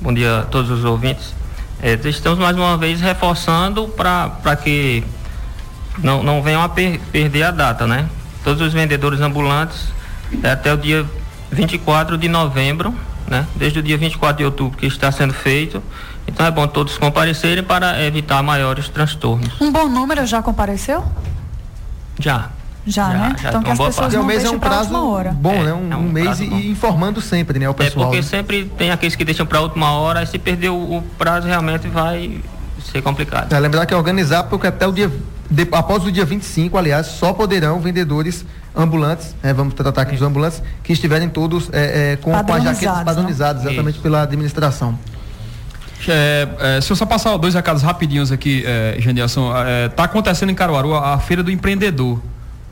Bom 0.00 0.14
dia 0.14 0.38
a 0.38 0.42
todos 0.44 0.70
os 0.70 0.82
ouvintes. 0.82 1.34
É, 1.82 1.92
estamos 2.08 2.38
mais 2.38 2.56
uma 2.56 2.78
vez 2.78 3.02
reforçando 3.02 3.86
para 3.88 4.56
que 4.56 5.04
não, 5.98 6.22
não 6.22 6.42
venham 6.42 6.62
a 6.62 6.70
per, 6.70 6.98
perder 7.12 7.42
a 7.42 7.50
data, 7.50 7.86
né? 7.86 8.08
Todos 8.42 8.62
os 8.62 8.72
vendedores 8.72 9.20
ambulantes 9.20 9.92
é 10.42 10.52
até 10.52 10.72
o 10.72 10.78
dia 10.78 11.04
24 11.52 12.16
de 12.16 12.30
novembro, 12.30 12.94
né? 13.28 13.46
Desde 13.56 13.80
o 13.80 13.82
dia 13.82 13.98
24 13.98 14.38
de 14.38 14.44
outubro 14.46 14.78
que 14.78 14.86
está 14.86 15.12
sendo 15.12 15.34
feito. 15.34 15.82
Então 16.26 16.46
é 16.46 16.50
bom 16.50 16.66
todos 16.66 16.96
comparecerem 16.98 17.62
para 17.62 18.02
evitar 18.04 18.42
maiores 18.42 18.88
transtornos. 18.88 19.60
Um 19.60 19.72
bom 19.72 19.88
número 19.88 20.26
já 20.26 20.42
compareceu? 20.42 21.04
Já. 22.18 22.50
Já, 22.86 23.12
já 23.12 23.18
né? 23.18 23.36
Já 23.38 23.48
então 23.50 23.62
que 23.62 23.70
as 23.70 23.78
pessoas 23.78 24.14
não 24.14 24.22
um 24.22 24.24
mês 24.24 24.44
é 24.44 24.50
um 24.50 24.58
prazo 24.58 24.90
bom, 24.90 25.52
é, 25.52 25.64
né? 25.64 25.72
Um, 25.72 25.92
é 25.92 25.96
um, 25.96 26.00
um 26.00 26.10
mês 26.10 26.40
e, 26.40 26.44
e, 26.44 26.70
informando 26.70 27.20
sempre, 27.20 27.58
né, 27.58 27.68
o 27.68 27.74
pessoal. 27.74 28.04
É 28.04 28.06
porque 28.06 28.16
né? 28.16 28.22
sempre 28.22 28.64
tem 28.64 28.90
aqueles 28.90 29.14
que 29.14 29.24
deixam 29.24 29.44
para 29.44 29.58
a 29.58 29.62
última 29.62 29.92
hora, 29.92 30.22
e 30.22 30.26
se 30.26 30.38
perder 30.38 30.70
o, 30.70 30.96
o, 30.96 31.02
prazo 31.18 31.46
realmente 31.46 31.88
vai 31.88 32.40
ser 32.90 33.02
complicado. 33.02 33.52
É, 33.52 33.58
lembrar 33.58 33.84
que 33.84 33.92
é 33.92 33.96
organizar 33.96 34.44
porque 34.44 34.66
até 34.66 34.86
o 34.86 34.92
dia 34.92 35.10
de, 35.50 35.66
após 35.72 36.04
o 36.04 36.12
dia 36.12 36.24
25, 36.24 36.78
aliás, 36.78 37.06
só 37.06 37.32
poderão 37.32 37.80
vendedores 37.80 38.46
ambulantes, 38.74 39.34
é, 39.42 39.52
vamos 39.52 39.74
tratar 39.74 40.02
aqui 40.02 40.12
dos 40.12 40.22
ambulantes, 40.22 40.62
que 40.82 40.92
estiverem 40.92 41.28
todos 41.28 41.68
é, 41.72 42.12
é, 42.12 42.16
com, 42.16 42.30
com 42.30 42.52
as 42.52 42.62
jaquetas 42.62 43.02
padronizadas, 43.02 43.64
né? 43.64 43.70
exatamente 43.70 43.94
Isso. 43.94 44.02
pela 44.02 44.22
administração. 44.22 44.96
É, 46.08 46.48
é, 46.58 46.80
se 46.80 46.90
eu 46.90 46.96
só 46.96 47.04
passar 47.04 47.36
dois 47.36 47.54
recados 47.54 47.82
rapidinhos 47.82 48.32
aqui, 48.32 48.62
é, 48.66 48.96
Geniação, 48.98 49.56
é, 49.56 49.88
tá 49.88 50.04
acontecendo 50.04 50.50
em 50.50 50.54
Caruaru 50.54 50.94
a, 50.94 51.14
a, 51.14 51.18
Feira 51.18 51.42
do 51.42 51.50
Empreendedor. 51.50 52.20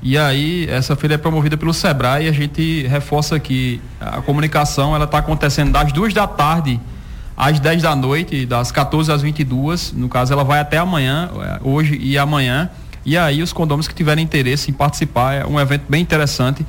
E 0.01 0.17
aí, 0.17 0.67
essa 0.71 0.95
feira 0.95 1.17
é 1.17 1.19
promovida 1.19 1.57
pelo 1.57 1.75
Sebrae 1.75 2.27
e 2.27 2.29
a 2.29 2.33
gente 2.33 2.87
reforça 2.87 3.39
que 3.41 3.81
a 4.01 4.23
comunicação 4.23 4.95
ela 4.95 5.05
está 5.05 5.19
acontecendo 5.19 5.73
das 5.73 5.93
duas 5.93 6.15
da 6.15 6.27
tarde 6.27 6.81
às 7.37 7.59
10 7.59 7.83
da 7.83 7.97
noite, 7.97 8.47
das 8.47 8.71
14 8.71 9.11
às 9.11 9.23
22. 9.23 9.93
No 9.93 10.09
caso, 10.09 10.33
ela 10.33 10.45
vai 10.45 10.61
até 10.61 10.79
amanhã, 10.79 11.29
hoje 11.65 11.99
e 12.01 12.17
amanhã. 12.17 12.71
E 13.05 13.19
aí, 13.19 13.43
os 13.43 13.53
condôminos 13.53 13.89
que 13.89 13.95
tiverem 13.95 14.25
interesse 14.25 14.71
em 14.71 14.75
participar, 14.75 15.35
é 15.35 15.45
um 15.45 15.59
evento 15.59 15.85
bem 15.89 16.01
interessante 16.01 16.65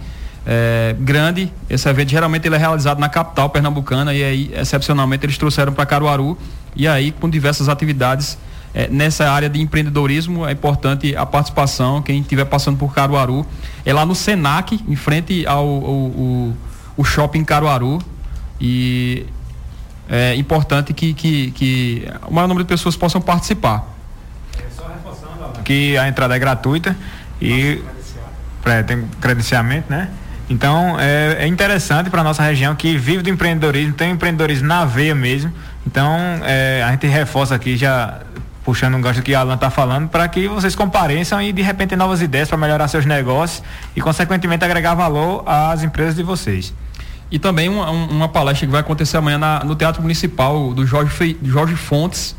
é, 0.52 0.96
grande. 1.00 1.54
Esse 1.70 1.88
evento 1.88 2.10
geralmente 2.10 2.48
ele 2.48 2.56
é 2.56 2.58
realizado 2.58 2.98
na 2.98 3.08
capital 3.08 3.52
pernambucana 3.52 4.16
e 4.16 4.24
aí, 4.24 4.52
excepcionalmente, 4.56 5.24
eles 5.24 5.38
trouxeram 5.38 5.72
para 5.72 5.86
Caruaru 5.86 6.36
e 6.76 6.88
aí 6.88 7.12
com 7.12 7.30
diversas 7.30 7.70
atividades 7.70 8.36
é, 8.74 8.88
nessa 8.88 9.30
área 9.32 9.48
de 9.48 9.62
empreendedorismo 9.62 10.48
é 10.48 10.52
importante 10.52 11.16
a 11.16 11.24
participação. 11.24 12.02
Quem 12.02 12.22
estiver 12.22 12.46
passando 12.46 12.78
por 12.78 12.96
Caruaru 12.96 13.46
é 13.86 13.94
lá 13.94 14.04
no 14.08 14.16
Senac, 14.16 14.84
em 14.88 14.96
frente 14.96 15.46
ao, 15.46 15.68
ao, 15.68 16.56
ao, 16.98 17.04
shopping 17.04 17.44
Caruaru 17.44 18.00
e 18.60 19.28
é 20.10 20.34
importante 20.34 20.96
que, 20.96 21.14
que, 21.14 21.52
que 21.52 22.08
o 22.28 22.34
maior 22.34 22.48
número 22.48 22.64
de 22.64 22.70
pessoas 22.70 22.96
possam 22.96 23.22
participar. 23.22 23.88
É 24.58 25.62
que 25.64 25.96
a 25.96 26.08
entrada 26.08 26.36
é 26.36 26.40
gratuita 26.40 26.98
e 27.40 27.80
tem 28.88 29.06
credenciamento, 29.22 29.92
né? 29.92 30.10
Então 30.50 31.00
é, 31.00 31.38
é 31.42 31.48
interessante 31.48 32.10
para 32.10 32.24
nossa 32.24 32.42
região 32.42 32.76
que 32.76 32.98
vive 32.98 33.22
do 33.22 33.30
empreendedorismo, 33.30 33.94
tem 33.94 34.12
empreendedorismo 34.12 34.68
na 34.68 34.84
veia 34.84 35.14
mesmo. 35.14 35.54
Então 35.86 36.18
é, 36.44 36.84
a 36.84 36.92
gente 36.92 37.06
reforça 37.06 37.54
aqui 37.54 37.78
já 37.78 38.22
puxando 38.64 38.96
um 38.96 39.02
gancho 39.02 39.22
que 39.22 39.34
a 39.34 39.40
Alan 39.40 39.56
está 39.56 39.70
falando, 39.70 40.10
para 40.10 40.28
que 40.28 40.48
vocês 40.48 40.76
compareçam 40.76 41.42
e 41.42 41.52
de 41.52 41.62
repente 41.62 41.96
novas 41.96 42.22
ideias 42.22 42.50
para 42.50 42.58
melhorar 42.58 42.88
seus 42.88 43.06
negócios 43.06 43.64
e 43.96 44.02
consequentemente 44.02 44.64
agregar 44.64 44.96
valor 44.96 45.44
às 45.46 45.84
empresas 45.84 46.16
de 46.16 46.24
vocês. 46.24 46.74
E 47.32 47.38
também 47.38 47.70
uma, 47.70 47.90
uma 47.90 48.28
palestra 48.28 48.66
que 48.66 48.72
vai 48.72 48.82
acontecer 48.82 49.18
amanhã 49.18 49.38
na, 49.38 49.64
no 49.64 49.76
Teatro 49.76 50.02
Municipal 50.02 50.74
do 50.74 50.86
Jorge, 50.86 51.12
Fe, 51.12 51.38
Jorge 51.44 51.76
Fontes, 51.76 52.36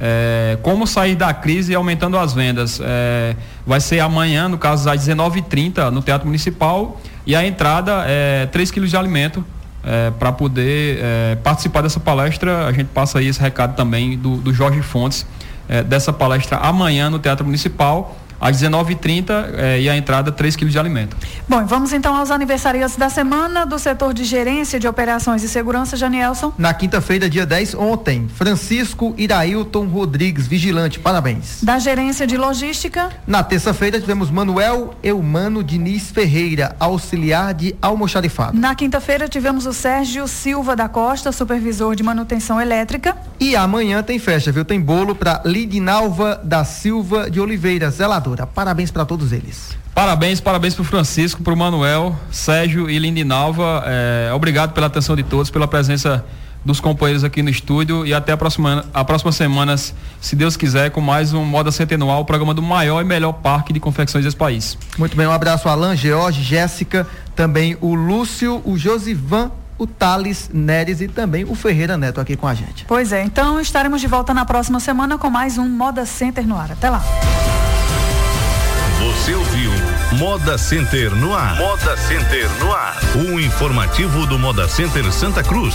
é, 0.00 0.58
como 0.62 0.86
sair 0.86 1.14
da 1.14 1.32
crise 1.34 1.74
aumentando 1.74 2.18
as 2.18 2.32
vendas. 2.32 2.80
É, 2.82 3.36
vai 3.66 3.80
ser 3.80 4.00
amanhã, 4.00 4.48
no 4.48 4.56
caso, 4.56 4.88
às 4.88 5.06
19h30, 5.06 5.90
no 5.90 6.00
Teatro 6.00 6.26
Municipal. 6.26 7.00
E 7.26 7.36
a 7.36 7.46
entrada 7.46 8.04
é 8.06 8.46
3 8.46 8.70
quilos 8.70 8.90
de 8.90 8.96
alimento. 8.96 9.44
É, 9.82 10.10
para 10.10 10.30
poder 10.30 10.98
é, 11.00 11.36
participar 11.36 11.80
dessa 11.80 11.98
palestra, 11.98 12.66
a 12.66 12.72
gente 12.72 12.88
passa 12.88 13.18
aí 13.18 13.28
esse 13.28 13.40
recado 13.40 13.74
também 13.74 14.18
do, 14.18 14.36
do 14.36 14.52
Jorge 14.52 14.82
Fontes, 14.82 15.26
é, 15.66 15.82
dessa 15.82 16.12
palestra 16.12 16.58
amanhã 16.58 17.08
no 17.08 17.18
Teatro 17.18 17.46
Municipal 17.46 18.14
às 18.40 18.56
19h30 18.56 19.30
eh, 19.56 19.80
e 19.82 19.88
a 19.88 19.96
entrada 19.96 20.32
3 20.32 20.56
quilos 20.56 20.72
de 20.72 20.78
alimento. 20.78 21.16
Bom, 21.48 21.64
vamos 21.66 21.92
então 21.92 22.14
aos 22.16 22.30
aniversariantes 22.30 22.96
da 22.96 23.08
semana 23.08 23.66
do 23.66 23.78
setor 23.78 24.14
de 24.14 24.24
gerência 24.24 24.80
de 24.80 24.88
operações 24.88 25.42
e 25.42 25.48
segurança, 25.48 25.96
Janielson. 25.96 26.52
Na 26.56 26.72
quinta-feira, 26.72 27.28
dia 27.28 27.44
10, 27.44 27.74
ontem, 27.74 28.28
Francisco 28.34 29.14
Irailton 29.18 29.86
Rodrigues, 29.86 30.46
vigilante, 30.46 30.98
parabéns. 30.98 31.62
Da 31.62 31.78
gerência 31.78 32.26
de 32.26 32.36
logística. 32.36 33.10
Na 33.26 33.42
terça-feira, 33.42 34.00
tivemos 34.00 34.30
Manuel 34.30 34.94
Eumano 35.02 35.62
Diniz 35.62 36.10
Ferreira, 36.10 36.74
auxiliar 36.80 37.52
de 37.52 37.74
almoxarifado. 37.82 38.58
Na 38.58 38.74
quinta-feira, 38.74 39.28
tivemos 39.28 39.66
o 39.66 39.72
Sérgio 39.72 40.26
Silva 40.26 40.74
da 40.74 40.88
Costa, 40.88 41.32
supervisor 41.32 41.94
de 41.94 42.02
manutenção 42.02 42.60
elétrica. 42.60 43.16
E 43.40 43.56
amanhã 43.56 44.02
tem 44.02 44.18
festa, 44.18 44.52
viu? 44.52 44.66
Tem 44.66 44.78
bolo 44.78 45.14
para 45.14 45.40
Lidinalva 45.46 46.38
da 46.44 46.62
Silva 46.62 47.30
de 47.30 47.40
Oliveira, 47.40 47.90
zelador. 47.90 48.46
Parabéns 48.46 48.90
para 48.90 49.06
todos 49.06 49.32
eles. 49.32 49.78
Parabéns, 49.94 50.40
parabéns 50.40 50.74
para 50.74 50.82
o 50.82 50.84
Francisco, 50.84 51.42
para 51.42 51.54
o 51.54 51.56
Manuel, 51.56 52.14
Sérgio 52.30 52.90
e 52.90 52.98
Lindinalva. 52.98 53.82
É, 53.86 54.30
obrigado 54.34 54.72
pela 54.72 54.88
atenção 54.88 55.16
de 55.16 55.22
todos, 55.22 55.50
pela 55.50 55.66
presença 55.66 56.22
dos 56.62 56.80
companheiros 56.80 57.24
aqui 57.24 57.42
no 57.42 57.48
estúdio 57.48 58.06
e 58.06 58.12
até 58.12 58.32
a 58.32 58.36
próxima, 58.36 58.84
a 58.92 59.02
próxima 59.02 59.32
semana, 59.32 59.74
se 59.76 60.36
Deus 60.36 60.54
quiser, 60.56 60.90
com 60.90 61.00
mais 61.00 61.32
um 61.32 61.42
Moda 61.42 61.72
Centenual, 61.72 62.20
o 62.20 62.24
programa 62.26 62.52
do 62.52 62.60
maior 62.60 63.00
e 63.00 63.04
melhor 63.04 63.32
parque 63.32 63.72
de 63.72 63.80
confecções 63.80 64.22
desse 64.22 64.36
país. 64.36 64.76
Muito 64.98 65.16
bem, 65.16 65.26
um 65.26 65.32
abraço 65.32 65.66
Alan, 65.66 65.96
George, 65.96 66.42
Jéssica, 66.42 67.06
também 67.34 67.74
o 67.80 67.94
Lúcio, 67.94 68.60
o 68.66 68.76
Josivan 68.76 69.50
o 69.80 69.86
Thales 69.86 70.50
Neres 70.52 71.00
e 71.00 71.08
também 71.08 71.42
o 71.44 71.54
Ferreira 71.54 71.96
Neto 71.96 72.20
aqui 72.20 72.36
com 72.36 72.46
a 72.46 72.52
gente. 72.52 72.84
Pois 72.86 73.12
é, 73.12 73.24
então 73.24 73.58
estaremos 73.58 73.98
de 73.98 74.06
volta 74.06 74.34
na 74.34 74.44
próxima 74.44 74.78
semana 74.78 75.16
com 75.16 75.30
mais 75.30 75.56
um 75.56 75.66
Moda 75.66 76.04
Center 76.04 76.46
no 76.46 76.54
ar. 76.54 76.70
Até 76.72 76.90
lá. 76.90 77.02
Você 78.98 79.34
ouviu 79.34 79.70
Moda 80.18 80.58
Center 80.58 81.14
no 81.14 81.34
ar. 81.34 81.56
Moda 81.56 81.96
Center 81.96 82.46
no 82.60 82.70
ar. 82.70 82.98
O 83.16 83.40
informativo 83.40 84.26
do 84.26 84.38
Moda 84.38 84.68
Center 84.68 85.10
Santa 85.10 85.42
Cruz. 85.42 85.74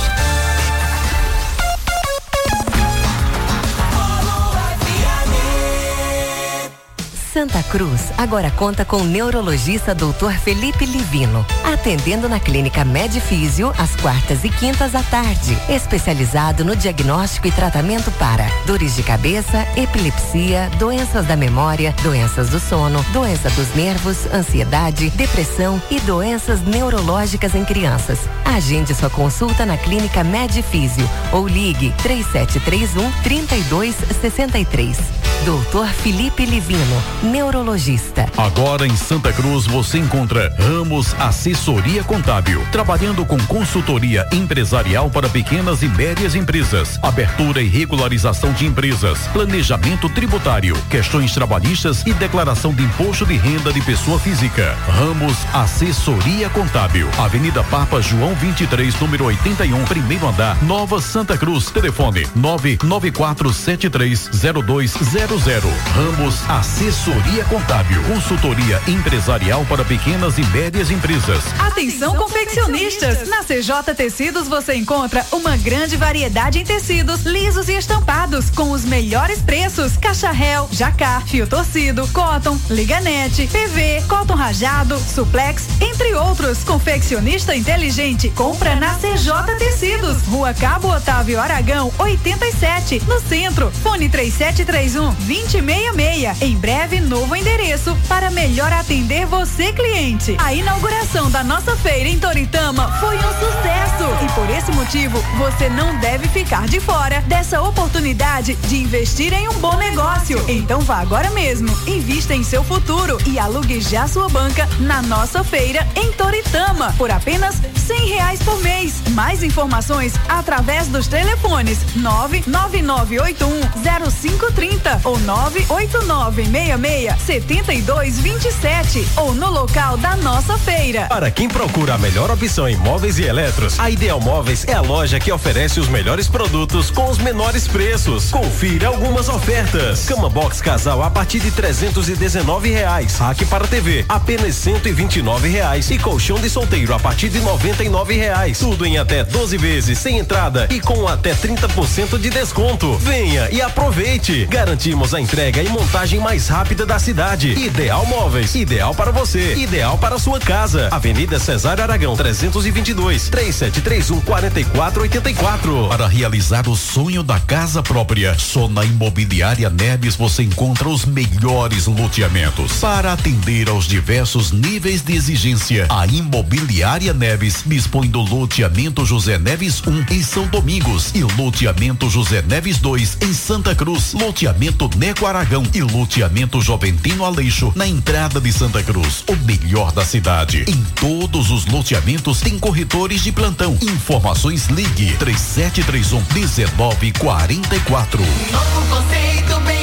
Santa 7.35 7.61
Cruz 7.63 8.13
agora 8.17 8.49
conta 8.49 8.85
com 8.85 8.95
o 8.95 9.03
neurologista 9.03 9.93
Dr. 9.93 10.31
Felipe 10.41 10.85
Livino, 10.85 11.45
atendendo 11.65 12.29
na 12.29 12.39
clínica 12.39 12.85
Medifísio 12.85 13.73
às 13.77 13.93
quartas 13.97 14.45
e 14.45 14.49
quintas 14.49 14.95
à 14.95 15.03
tarde, 15.03 15.57
especializado 15.67 16.63
no 16.63 16.77
diagnóstico 16.77 17.45
e 17.45 17.51
tratamento 17.51 18.09
para 18.11 18.45
dores 18.65 18.95
de 18.95 19.03
cabeça, 19.03 19.67
epilepsia, 19.75 20.71
doenças 20.79 21.25
da 21.25 21.35
memória, 21.35 21.93
doenças 22.01 22.47
do 22.47 22.57
sono, 22.57 23.03
doença 23.11 23.49
dos 23.49 23.67
nervos, 23.75 24.25
ansiedade, 24.33 25.09
depressão 25.09 25.81
e 25.91 25.99
doenças 25.99 26.61
neurológicas 26.61 27.53
em 27.53 27.65
crianças. 27.65 28.19
Agende 28.45 28.95
sua 28.95 29.09
consulta 29.09 29.65
na 29.65 29.75
clínica 29.75 30.23
Medifísio 30.23 31.05
ou 31.33 31.45
ligue 31.45 31.93
3731 32.01 33.11
3263. 33.23 35.34
Doutor 35.43 35.89
Felipe 35.89 36.45
Livino, 36.45 37.03
neurologista. 37.21 38.25
Agora 38.35 38.87
em 38.87 38.95
Santa 38.95 39.31
Cruz 39.31 39.67
você 39.67 39.99
encontra 39.99 40.51
Ramos 40.57 41.13
Assessoria 41.19 42.03
Contábil, 42.03 42.65
trabalhando 42.71 43.23
com 43.25 43.37
consultoria 43.45 44.27
empresarial 44.31 45.07
para 45.11 45.29
pequenas 45.29 45.83
e 45.83 45.87
médias 45.87 46.33
empresas, 46.33 46.97
abertura 47.03 47.61
e 47.61 47.67
regularização 47.67 48.53
de 48.53 48.65
empresas, 48.65 49.27
planejamento 49.27 50.09
tributário, 50.09 50.75
questões 50.89 51.31
trabalhistas 51.31 52.01
e 52.07 52.13
declaração 52.13 52.73
de 52.73 52.81
imposto 52.83 53.23
de 53.23 53.35
renda 53.35 53.71
de 53.71 53.81
pessoa 53.81 54.17
física. 54.17 54.75
Ramos 54.87 55.37
Assessoria 55.53 56.49
Contábil, 56.49 57.07
Avenida 57.19 57.63
Papa 57.65 58.01
João 58.01 58.33
23, 58.33 58.99
número 58.99 59.25
81, 59.25 59.85
primeiro 59.85 60.27
andar, 60.27 60.57
Nova 60.63 60.99
Santa 60.99 61.37
Cruz. 61.37 61.69
Telefone 61.69 62.25
994730200. 62.35 65.34
Ramos 65.35 66.49
Assessoria 66.49 67.43
Contábil, 67.43 68.01
consultoria 68.03 68.81
empresarial 68.87 69.65
para 69.65 69.83
pequenas 69.83 70.37
e 70.37 70.45
médias 70.45 70.89
empresas. 70.89 71.43
Atenção 71.59 72.15
confeccionistas, 72.15 73.27
na 73.27 73.43
CJ 73.43 73.93
Tecidos 73.97 74.47
você 74.47 74.75
encontra 74.75 75.25
uma 75.33 75.57
grande 75.57 75.97
variedade 75.97 76.59
em 76.59 76.63
tecidos 76.63 77.23
lisos 77.23 77.67
e 77.67 77.73
estampados 77.73 78.49
com 78.49 78.71
os 78.71 78.85
melhores 78.85 79.41
preços: 79.41 79.97
cacharel, 79.97 80.69
jacar, 80.71 81.27
fio 81.27 81.45
torcido, 81.45 82.07
cotton, 82.13 82.57
liganete, 82.69 83.45
PV, 83.47 84.05
cotton 84.07 84.35
rajado, 84.35 84.97
suplex, 84.97 85.65
entre 85.81 86.15
outros. 86.15 86.63
Confeccionista 86.63 87.53
inteligente, 87.53 88.29
compra 88.29 88.77
na 88.77 88.95
CJ 88.95 89.57
Tecidos, 89.59 90.23
Rua 90.27 90.53
Cabo 90.53 90.87
Otávio 90.95 91.41
Aragão, 91.41 91.91
87, 91.97 93.03
no 93.05 93.19
centro. 93.19 93.69
Fone 93.83 94.07
3731 94.07 95.14
2066. 95.25 96.41
Em 96.41 96.55
breve, 96.57 96.99
novo 96.99 97.35
endereço 97.35 97.95
para 98.07 98.29
melhor 98.29 98.71
atender 98.71 99.25
você, 99.25 99.71
cliente. 99.73 100.35
A 100.39 100.53
inauguração 100.53 101.29
da 101.31 101.43
nossa 101.43 101.75
feira 101.77 102.09
em 102.09 102.19
Toritama 102.19 102.91
foi 102.99 103.15
um 103.15 103.21
sucesso 103.21 104.05
e 104.23 104.31
por 104.33 104.49
esse 104.49 104.71
motivo 104.71 105.23
você 105.37 105.69
não 105.69 105.97
deve 105.99 106.27
ficar 106.27 106.67
de 106.67 106.79
fora 106.79 107.21
dessa 107.21 107.61
oportunidade 107.61 108.55
de 108.55 108.77
investir 108.77 109.33
em 109.33 109.47
um 109.47 109.53
bom 109.59 109.75
negócio. 109.77 110.43
Então 110.47 110.81
vá 110.81 110.97
agora 110.99 111.29
mesmo, 111.31 111.69
invista 111.87 112.33
em 112.33 112.43
seu 112.43 112.63
futuro 112.63 113.17
e 113.25 113.39
alugue 113.39 113.81
já 113.81 114.07
sua 114.07 114.29
banca 114.29 114.67
na 114.79 115.01
nossa 115.01 115.43
feira 115.43 115.87
em 115.95 116.11
Toritama 116.13 116.93
por 116.97 117.09
apenas 117.11 117.55
cem 117.75 118.07
reais 118.07 118.41
por 118.43 118.59
mês. 118.61 119.01
Mais 119.11 119.43
informações 119.43 120.13
através 120.27 120.87
dos 120.87 121.07
telefones 121.07 121.79
nove 121.95 122.43
nove 122.47 122.81
nove 122.81 123.19
oito 123.19 123.45
um 123.45 123.81
zero 123.81 124.09
cinco 124.09 124.51
trinta 124.53 124.99
ou 125.05 125.19
nove 125.19 125.63
oito 125.69 126.03
nove 126.05 126.43
meia 126.47 126.77
meia 126.77 127.15
setenta 127.23 127.71
e 127.71 127.81
dois 127.81 128.19
vinte 128.19 128.45
e 128.45 128.51
sete 128.51 129.07
ou 129.15 129.33
no 129.35 129.51
local 129.51 129.97
da 129.97 130.15
nossa 130.17 130.57
feira. 130.57 131.05
Para 131.07 131.29
quem 131.29 131.47
procura 131.47 131.93
a 131.93 131.97
melhor 131.97 132.31
opção 132.31 132.67
em 132.67 132.75
móveis 132.77 133.19
e 133.19 133.23
eletros, 133.23 133.79
a 133.79 133.89
Ideal 133.89 134.19
Móveis 134.19 134.65
é 134.67 134.73
a 134.73 134.81
loja 134.81 135.19
que 135.19 135.31
oferece 135.31 135.79
os 135.79 135.87
melhores 135.87 136.27
produtos 136.27 136.89
com 136.89 137.07
os 137.09 137.19
menores 137.19 137.67
preços. 137.67 138.31
Confira 138.31 138.87
algumas 138.87 139.29
ofertas. 139.29 140.05
Cama 140.05 140.27
box 140.27 140.59
casal 140.59 141.03
a 141.03 141.11
partir 141.11 141.39
de 141.39 141.51
trezentos 141.51 142.09
e 142.09 142.15
dezenove 142.15 142.71
reais. 142.71 143.17
Rack 143.19 143.45
para 143.45 143.67
TV 143.67 144.05
apenas 144.09 144.55
cento 144.55 144.89
e 144.89 144.91
vinte 144.91 145.17
e 145.17 145.21
nove 145.21 145.47
reais 145.49 145.89
e 145.91 145.99
colchão 145.99 146.39
de 146.39 146.49
solteiro 146.49 146.93
a 146.95 146.99
partir 146.99 147.29
de 147.29 147.39
noventa 147.41 147.83
e 147.83 147.89
nove 147.89 148.15
reais. 148.15 148.57
Tudo 148.57 148.85
em 148.85 148.97
até 148.97 149.23
12 149.23 149.57
vezes 149.57 149.99
sem 149.99 150.17
entrada 150.17 150.67
e 150.71 150.79
com 150.79 151.07
até 151.07 151.35
30% 151.35 152.17
de 152.17 152.31
desconto. 152.31 152.97
Venha 152.97 153.47
e 153.51 153.61
aproveite. 153.61 154.47
Garantimos 154.47 154.94
a 154.95 155.19
entrega 155.19 155.61
e 155.61 155.67
montagem 155.67 156.19
mais 156.19 156.47
rápida 156.47 156.85
da 156.85 156.97
cidade. 156.97 157.51
Ideal 157.51 158.05
Móveis, 158.05 158.55
ideal 158.55 158.95
para 158.95 159.11
você, 159.11 159.53
ideal 159.55 159.97
para 159.97 160.17
sua 160.17 160.39
casa. 160.39 160.87
Avenida 160.89 161.37
Cesário 161.37 161.83
Aragão 161.83 162.15
322 162.15 163.27
3731 163.29 164.21
4484. 164.21 165.89
Para 165.89 166.07
realizar 166.07 166.67
o 166.69 166.75
sonho 166.75 167.21
da 167.21 167.39
casa 167.39 167.83
própria, 167.83 168.39
só 168.39 168.69
na 168.69 168.85
Imobiliária 168.85 169.69
Neves 169.69 170.15
você 170.15 170.43
encontra 170.43 170.87
os 170.87 171.03
melhores 171.05 171.87
loteamentos. 171.87 172.79
Para 172.79 173.13
atender 173.13 173.69
aos 173.69 173.85
diversos 173.85 174.51
níveis 174.51 175.01
de 175.01 175.13
exigência, 175.13 175.87
a 175.89 176.07
Imobiliária 176.07 177.13
Neves 177.13 177.63
dispõe 177.65 178.07
do 178.07 178.21
loteamento 178.21 179.05
José 179.05 179.37
Neves 179.37 179.83
1 179.85 180.13
em 180.13 180.23
São 180.23 180.47
Domingos 180.47 181.11
e 181.13 181.21
loteamento 181.21 182.09
José 182.09 182.41
Neves 182.41 182.77
2 182.77 183.17
em 183.21 183.33
Santa 183.33 183.75
Cruz, 183.75 184.13
loteamento 184.13 184.84
Neco 184.95 185.25
Aragão 185.25 185.63
e 185.73 185.81
loteamento 185.81 186.61
Joventino 186.61 187.25
Aleixo 187.25 187.71
na 187.75 187.87
entrada 187.87 188.39
de 188.39 188.51
Santa 188.51 188.83
Cruz, 188.83 189.23
o 189.27 189.35
melhor 189.37 189.91
da 189.91 190.05
cidade. 190.05 190.65
Em 190.67 190.83
todos 190.95 191.49
os 191.51 191.65
loteamentos 191.65 192.41
tem 192.41 192.57
corretores 192.59 193.23
de 193.23 193.31
plantão. 193.31 193.77
Informações 193.81 194.67
ligue 194.67 195.15
3731 195.17 196.23
1944. 196.33 198.21
Novo 198.51 198.87
conceito 198.89 199.59
bem 199.61 199.74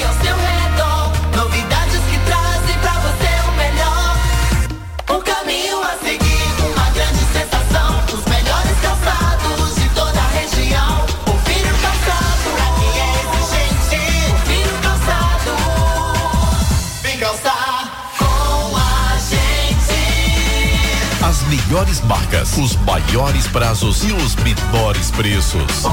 melhores 21.72 22.02
marcas, 22.02 22.58
os 22.58 22.76
maiores 22.76 23.46
prazos 23.46 24.04
e 24.04 24.12
os 24.12 24.36
menores 24.36 25.10
preços. 25.10 25.86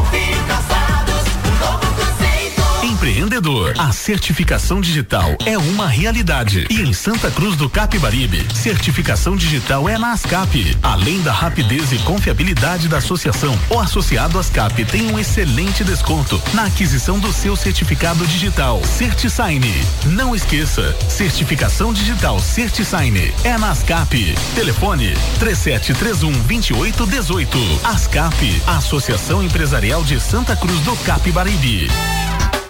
Empreendedor, 2.99 3.75
a 3.77 3.93
certificação 3.93 4.81
digital 4.81 5.37
é 5.45 5.57
uma 5.57 5.87
realidade. 5.87 6.67
E 6.69 6.81
em 6.81 6.91
Santa 6.91 7.31
Cruz 7.31 7.55
do 7.55 7.69
Capibaribe, 7.69 8.45
certificação 8.53 9.37
digital 9.37 9.87
é 9.87 9.97
na 9.97 10.11
ASCAP. 10.11 10.77
Além 10.83 11.21
da 11.21 11.31
rapidez 11.31 11.93
e 11.93 11.97
confiabilidade 11.99 12.89
da 12.89 12.97
associação, 12.97 13.57
o 13.69 13.79
associado 13.79 14.37
ASCAP 14.37 14.83
tem 14.83 15.13
um 15.13 15.17
excelente 15.17 15.81
desconto 15.81 16.41
na 16.53 16.65
aquisição 16.65 17.17
do 17.17 17.31
seu 17.31 17.55
certificado 17.55 18.27
digital. 18.27 18.83
CertiSign. 18.83 19.65
Não 20.07 20.35
esqueça, 20.35 20.93
certificação 21.07 21.93
digital 21.93 22.37
CertiSign 22.41 23.33
é 23.45 23.57
na 23.57 23.71
ASCAP. 23.71 24.35
Telefone 24.55 25.13
3731 25.39 26.33
2818. 26.33 27.79
ASCAP, 27.81 28.61
Associação 28.67 29.41
Empresarial 29.41 30.03
de 30.03 30.19
Santa 30.19 30.53
Cruz 30.53 30.81
do 30.81 30.97
Capibaribe. 30.97 31.87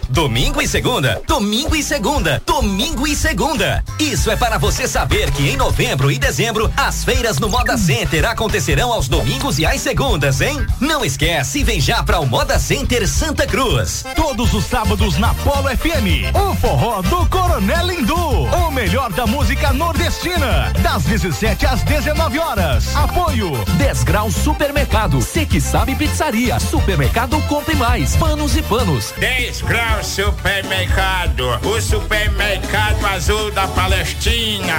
Domingo 0.10 0.60
e 0.60 0.68
segunda, 0.68 1.22
domingo 1.28 1.76
e 1.76 1.84
segunda, 1.84 2.42
domingo 2.44 3.06
e 3.06 3.16
segunda. 3.16 3.84
Isso 4.00 4.32
é 4.32 4.36
para 4.36 4.58
você 4.58 4.88
saber 4.88 5.30
que 5.30 5.48
em 5.48 5.56
novembro 5.56 6.12
e 6.12 6.18
dezembro 6.18 6.72
as 6.76 7.04
feiras 7.04 7.38
no 7.38 7.48
Moda 7.48 7.78
Center 7.78 8.26
acontecerão 8.26 8.92
aos 8.92 9.08
domingos 9.08 9.60
e 9.60 9.68
às 9.68 9.80
segundas, 9.82 10.42
hein? 10.42 10.66
Não 10.80 11.06
esquece 11.06 11.60
e 11.60 11.64
vem 11.64 11.80
já 11.80 12.02
para 12.02 12.20
o 12.20 12.26
Moda 12.26 12.58
Center 12.58 13.08
Santa 13.08 13.46
Cruz. 13.46 14.04
Todos 14.16 14.52
os 14.56 14.66
sábados 14.66 15.20
na 15.20 15.32
Polo 15.36 15.70
FM, 15.70 16.34
o 16.34 16.56
forró 16.56 17.04
do 17.04 17.28
Coronel 17.28 17.86
Lindu, 17.86 18.16
o 18.16 18.72
melhor 18.72 19.14
da 19.14 19.28
música 19.28 19.72
nordestina, 19.72 20.74
das 20.82 21.04
17 21.04 21.68
às 21.68 21.84
19 21.84 22.40
horas. 22.40 22.96
Apoio 22.96 23.52
10 23.78 24.04
graus 24.06 24.34
supermercado, 24.34 25.22
Se 25.22 25.46
que 25.46 25.62
sabe 25.62 25.94
pizzaria, 25.94 26.60
supermercado 26.60 27.40
compre 27.44 27.76
mais, 27.76 28.16
panos 28.16 28.58
e 28.58 28.64
panos. 28.64 29.14
10 29.20 29.62
graus 29.62 29.99
supermercado, 30.04 31.60
o 31.64 31.82
supermercado 31.82 33.06
azul 33.06 33.52
da 33.52 33.68
Palestina. 33.68 34.74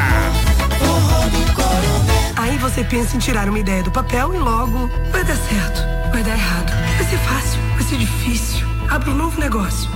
Aí 2.37 2.57
você 2.59 2.83
pensa 2.85 3.17
em 3.17 3.19
tirar 3.19 3.49
uma 3.49 3.59
ideia 3.59 3.83
do 3.83 3.91
papel 3.91 4.35
e 4.35 4.39
logo 4.39 4.89
vai 5.11 5.25
dar 5.25 5.37
certo, 5.37 5.83
vai 6.13 6.23
dar 6.23 6.33
errado, 6.33 6.73
vai 6.97 7.07
ser 7.07 7.19
fácil, 7.19 7.61
vai 7.75 7.83
ser 7.83 7.97
difícil. 7.99 8.67
Abra 8.91 9.11
um 9.11 9.15
novo 9.15 9.41
negócio. 9.41 9.89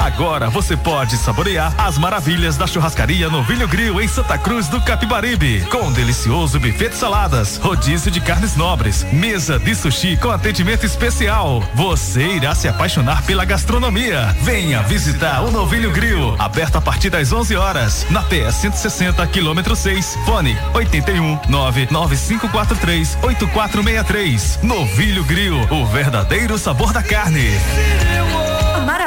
Agora 0.00 0.48
você 0.48 0.78
pode 0.78 1.18
saborear 1.18 1.74
as 1.76 1.98
maravilhas 1.98 2.56
da 2.56 2.66
churrascaria 2.66 3.28
Novilho 3.28 3.68
Grill 3.68 4.00
em 4.00 4.08
Santa 4.08 4.38
Cruz 4.38 4.66
do 4.66 4.80
Capibaribe. 4.80 5.60
Com 5.70 5.88
um 5.88 5.92
delicioso 5.92 6.58
buffet 6.58 6.88
de 6.88 6.96
saladas, 6.96 7.58
rodízio 7.58 8.10
de 8.10 8.18
carnes 8.18 8.56
nobres, 8.56 9.04
mesa 9.12 9.58
de 9.58 9.74
sushi 9.74 10.16
com 10.16 10.30
atendimento 10.30 10.86
especial. 10.86 11.62
Você 11.74 12.22
irá 12.22 12.54
se 12.54 12.66
apaixonar 12.66 13.22
pela 13.24 13.44
gastronomia. 13.44 14.34
Venha 14.40 14.82
visitar 14.84 15.42
o 15.42 15.50
Novilho 15.50 15.90
Grill, 15.90 16.34
aberto 16.38 16.76
a 16.76 16.80
partir 16.80 17.10
das 17.10 17.30
11 17.30 17.54
horas, 17.56 18.06
na 18.08 18.22
PS 18.22 18.54
160, 18.54 19.26
quilômetro 19.26 19.76
6. 19.76 20.16
Fone 20.24 20.56
81 20.72 21.40
99543 21.46 23.18
8463. 23.22 24.60
Novilho 24.62 25.24
Grill, 25.24 25.60
o 25.70 25.84
verdadeiro 25.84 26.56
sabor 26.56 26.90
da 26.90 27.02
carne. 27.02 27.50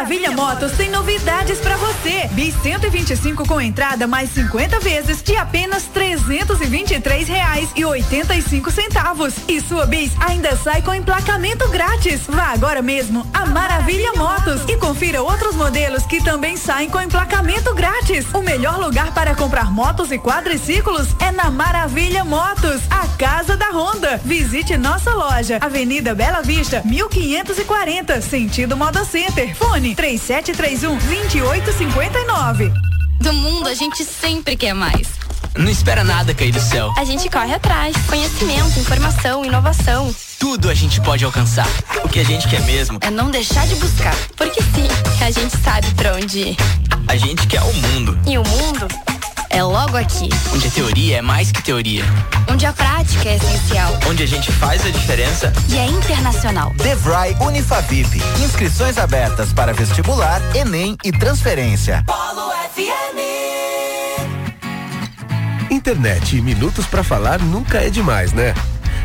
Maravilha 0.04 0.32
Motos 0.32 0.74
tem 0.74 0.89
novidades 0.89 1.60
para 1.60 1.78
você. 1.78 2.28
Bis 2.34 2.54
125 2.62 3.47
com 3.47 3.62
entrada 3.62 4.06
mais 4.06 4.30
50 4.32 4.78
vezes 4.82 5.24
de 5.24 5.34
apenas 5.38 5.86
323 5.86 7.26
reais 7.26 7.70
e 7.74 7.86
85 7.86 8.70
centavos. 8.70 9.34
E 9.47 9.62
sua 9.62 9.86
bis 9.86 10.12
ainda 10.20 10.58
sai 10.58 10.82
com 10.82 10.93
emplacamento 10.93 11.70
grátis. 11.70 12.24
Vá 12.28 12.51
agora 12.51 12.82
mesmo 12.82 13.26
a 13.34 13.45
Maravilha 13.45 14.12
Motos 14.12 14.64
e 14.68 14.76
confira 14.76 15.22
outros 15.22 15.56
modelos 15.56 16.06
que 16.06 16.22
também 16.22 16.58
saem 16.58 16.89
com 16.89 16.99
emplacamento 16.99 17.74
grátis. 17.74 18.26
O 18.34 18.41
melhor 18.41 18.78
lugar 18.80 19.14
para 19.14 19.34
comprar 19.34 19.72
motos 19.72 20.12
e 20.12 20.20
quadriciclos 20.20 21.16
é 21.22 21.32
na 21.32 21.49
Maravilha 21.49 22.26
Motos, 22.26 22.82
a 22.89 23.08
casa 23.18 23.56
da 23.56 23.70
Honda. 23.70 24.20
Visite 24.26 24.76
nossa 24.76 25.14
loja, 25.14 25.60
Avenida 25.62 26.14
Bela 26.14 26.41
Vista, 26.41 26.82
1540, 26.84 28.20
sentido 28.20 28.76
Moda 28.76 29.06
Center. 29.06 29.56
Fone 29.56 29.93
3731 29.94 30.98
2859. 30.98 32.72
Do 33.20 33.34
mundo 33.34 33.70
a 33.70 33.74
gente 33.74 34.04
sempre 34.04 34.56
quer 34.56 34.74
mais. 34.74 35.08
Não 35.56 35.70
espera 35.70 36.04
nada 36.04 36.34
cair 36.34 36.52
do 36.52 36.60
céu. 36.60 36.91
A 36.98 37.06
gente 37.06 37.30
corre 37.30 37.54
atrás. 37.54 37.96
Conhecimento, 38.08 38.80
informação, 38.80 39.46
inovação. 39.46 40.14
Tudo 40.39 40.70
a 40.70 40.74
gente 40.74 41.00
pode 41.02 41.24
alcançar. 41.24 41.68
O 42.04 42.10
que 42.10 42.20
a 42.20 42.24
gente 42.24 42.48
quer 42.48 42.62
mesmo 42.62 42.98
é 43.02 43.12
não 43.12 43.30
deixar 43.30 43.68
de 43.68 43.76
buscar. 43.76 44.16
Porque 44.36 44.62
sim, 44.62 44.88
a 45.24 45.30
gente 45.30 45.56
sabe 45.64 45.89
para 45.94 46.16
onde 46.16 46.39
ir. 46.39 46.58
A 47.08 47.16
gente 47.16 47.46
quer 47.48 47.62
o 47.62 47.74
mundo. 47.74 48.18
E 48.26 48.38
o 48.38 48.44
mundo 48.44 48.88
é 49.54 49.64
logo 49.64 49.95
aqui. 49.95 50.28
Onde 50.54 50.68
a 50.68 50.72
teoria 50.72 51.18
é 51.18 51.22
mais 51.22 51.51
que 51.51 51.62
teoria. 51.62 52.04
Onde 52.49 52.66
a 52.66 52.74
prática 52.74 53.30
é 53.30 53.36
essencial. 53.36 53.97
Onde 54.10 54.24
a 54.24 54.26
gente 54.26 54.51
faz 54.51 54.84
a 54.86 54.89
diferença 54.89 55.54
e 55.70 55.78
é 55.78 55.86
internacional. 55.86 56.74
Devrai 56.76 57.36
Unifavip. 57.39 58.20
Inscrições 58.43 58.97
abertas 58.97 59.54
para 59.54 59.72
vestibular, 59.72 60.41
Enem 60.56 60.97
e 61.04 61.12
transferência. 61.12 62.04
Polo 62.08 62.51
FM. 62.74 63.22
Internet 65.72 66.36
e 66.36 66.41
minutos 66.41 66.88
para 66.88 67.04
falar 67.04 67.39
nunca 67.39 67.78
é 67.78 67.89
demais, 67.89 68.34
né? 68.34 68.56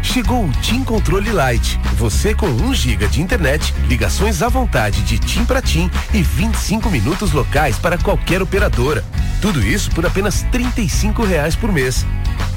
Chegou 0.02 0.44
o 0.44 0.52
TIM 0.62 0.84
Controle 0.84 1.30
Lite. 1.30 1.78
Você 1.96 2.34
com 2.34 2.46
1 2.46 2.74
GB 2.74 3.08
de 3.08 3.20
internet, 3.20 3.74
ligações 3.86 4.40
à 4.42 4.48
vontade 4.48 5.02
de 5.02 5.18
TIM 5.18 5.44
para 5.44 5.60
TIM 5.60 5.90
e 6.14 6.22
25 6.22 6.88
minutos 6.88 7.32
locais 7.32 7.76
para 7.78 7.98
qualquer 7.98 8.40
operadora. 8.40 9.04
Tudo 9.40 9.64
isso 9.64 9.90
por 9.92 10.04
apenas 10.04 10.42
35 10.50 11.22
reais 11.24 11.54
por 11.54 11.72
mês. 11.72 12.04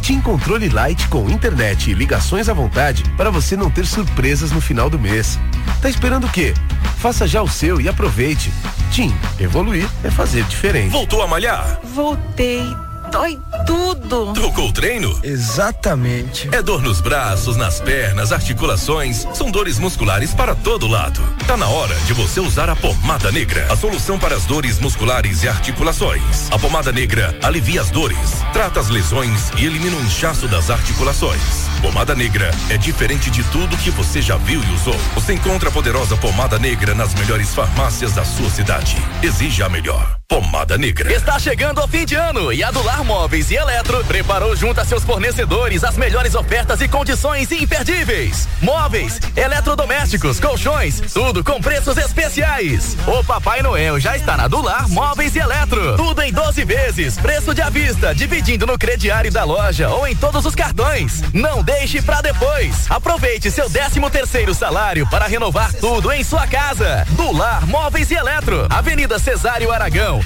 TIM 0.02 0.20
Controle 0.20 0.68
Lite 0.68 1.08
com 1.10 1.30
internet 1.30 1.92
e 1.92 1.94
ligações 1.94 2.50
à 2.50 2.54
vontade 2.54 3.04
para 3.16 3.30
você 3.30 3.56
não 3.56 3.70
ter 3.70 3.86
surpresas 3.86 4.52
no 4.52 4.60
final 4.60 4.90
do 4.90 4.98
mês. 4.98 5.40
Tá 5.82 5.90
esperando 5.90 6.26
o 6.26 6.30
quê? 6.30 6.54
Faça 6.98 7.28
já 7.28 7.42
o 7.42 7.48
seu 7.48 7.80
e 7.80 7.88
aproveite. 7.88 8.52
TIM, 8.92 9.16
evoluir 9.40 9.88
é 10.04 10.10
fazer 10.10 10.44
diferente. 10.46 10.92
Voltou 10.92 11.22
a 11.22 11.28
malhar? 11.28 11.80
Voltei. 11.84 12.64
Dói 13.12 13.38
tudo. 13.68 14.32
Trocou 14.34 14.70
o 14.70 14.74
treino? 14.74 15.20
Exatamente. 15.22 16.48
É 16.52 16.62
dor 16.62 16.82
nos 16.82 17.02
braços, 17.02 17.58
nas 17.58 17.82
pernas, 17.82 18.32
articulações. 18.32 19.28
São 19.34 19.52
dores 19.52 19.78
musculares 19.78 20.34
para 20.34 20.56
todo 20.56 20.88
lado. 20.88 21.22
Tá 21.46 21.58
na 21.58 21.68
hora 21.68 21.94
de 22.06 22.14
você 22.14 22.40
usar 22.40 22.70
a 22.70 22.76
pomada 22.76 23.30
negra. 23.32 23.68
A 23.70 23.76
solução 23.76 24.18
para 24.18 24.36
as 24.36 24.46
dores 24.46 24.80
musculares 24.80 25.44
e 25.44 25.50
articulações. 25.50 26.50
A 26.52 26.58
pomada 26.58 26.92
negra 26.92 27.38
alivia 27.44 27.82
as 27.82 27.90
dores, 27.90 28.18
trata 28.54 28.80
as 28.80 28.88
lesões 28.88 29.52
e 29.58 29.66
elimina 29.66 29.98
o 29.98 30.02
inchaço 30.02 30.48
das 30.48 30.70
articulações. 30.70 31.71
Pomada 31.82 32.14
negra 32.14 32.52
é 32.70 32.78
diferente 32.78 33.32
de 33.32 33.44
tudo 33.46 33.76
que 33.76 33.90
você 33.90 34.22
já 34.22 34.38
viu 34.38 34.64
e 34.64 34.72
usou. 34.72 34.96
Você 35.16 35.34
encontra 35.34 35.70
a 35.70 35.72
poderosa 35.72 36.16
pomada 36.16 36.60
negra 36.60 36.94
nas 36.94 37.14
melhores 37.16 37.56
farmácias 37.56 38.14
da 38.14 38.24
sua 38.24 38.52
cidade. 38.52 38.96
Exija 39.24 39.66
a 39.66 39.70
melhor. 39.70 40.22
Pomada 40.32 40.78
Negra. 40.78 41.12
Está 41.12 41.38
chegando 41.38 41.84
o 41.84 41.88
fim 41.90 42.06
de 42.06 42.16
ano 42.16 42.54
e 42.54 42.64
a 42.64 42.72
Dular 42.72 43.04
Móveis 43.04 43.52
e 43.52 43.56
Eletro 43.56 44.02
preparou 44.06 44.56
junto 44.56 44.80
a 44.80 44.86
seus 44.86 45.04
fornecedores 45.04 45.84
as 45.84 45.98
melhores 45.98 46.36
ofertas 46.36 46.80
e 46.80 46.88
condições 46.88 47.52
imperdíveis. 47.52 48.48
Móveis, 48.62 49.20
eletrodomésticos, 49.36 50.40
colchões, 50.40 51.02
tudo 51.14 51.44
com 51.44 51.60
preços 51.60 51.98
especiais. 51.98 52.96
O 53.06 53.22
Papai 53.26 53.62
Noel 53.62 54.00
já 54.00 54.16
está 54.16 54.38
na 54.38 54.48
Dular 54.48 54.88
Móveis 54.88 55.36
e 55.36 55.40
Eletro. 55.40 55.98
Tudo 55.98 56.22
em 56.22 56.32
12 56.32 56.64
vezes, 56.64 57.18
preço 57.18 57.54
de 57.54 57.62
à 57.62 57.70
vista, 57.70 58.16
dividindo 58.16 58.66
no 58.66 58.80
crediário 58.80 59.34
da 59.34 59.44
loja 59.44 59.90
ou 59.90 60.08
em 60.08 60.16
todos 60.16 60.46
os 60.46 60.56
cartões. 60.56 61.22
Não 61.34 61.62
deixe 61.72 62.02
para 62.02 62.22
depois. 62.22 62.90
Aproveite 62.90 63.50
seu 63.50 63.70
13 63.70 64.02
terceiro 64.12 64.54
salário 64.54 65.08
para 65.10 65.26
renovar 65.26 65.74
tudo 65.74 66.12
em 66.12 66.24
sua 66.24 66.46
casa. 66.46 67.06
Dular 67.12 67.66
Móveis 67.66 68.12
e 68.12 68.16
Eletro. 68.16 68.68
Avenida 68.70 69.18
Cesário 69.18 69.72
Aragão, 69.72 70.20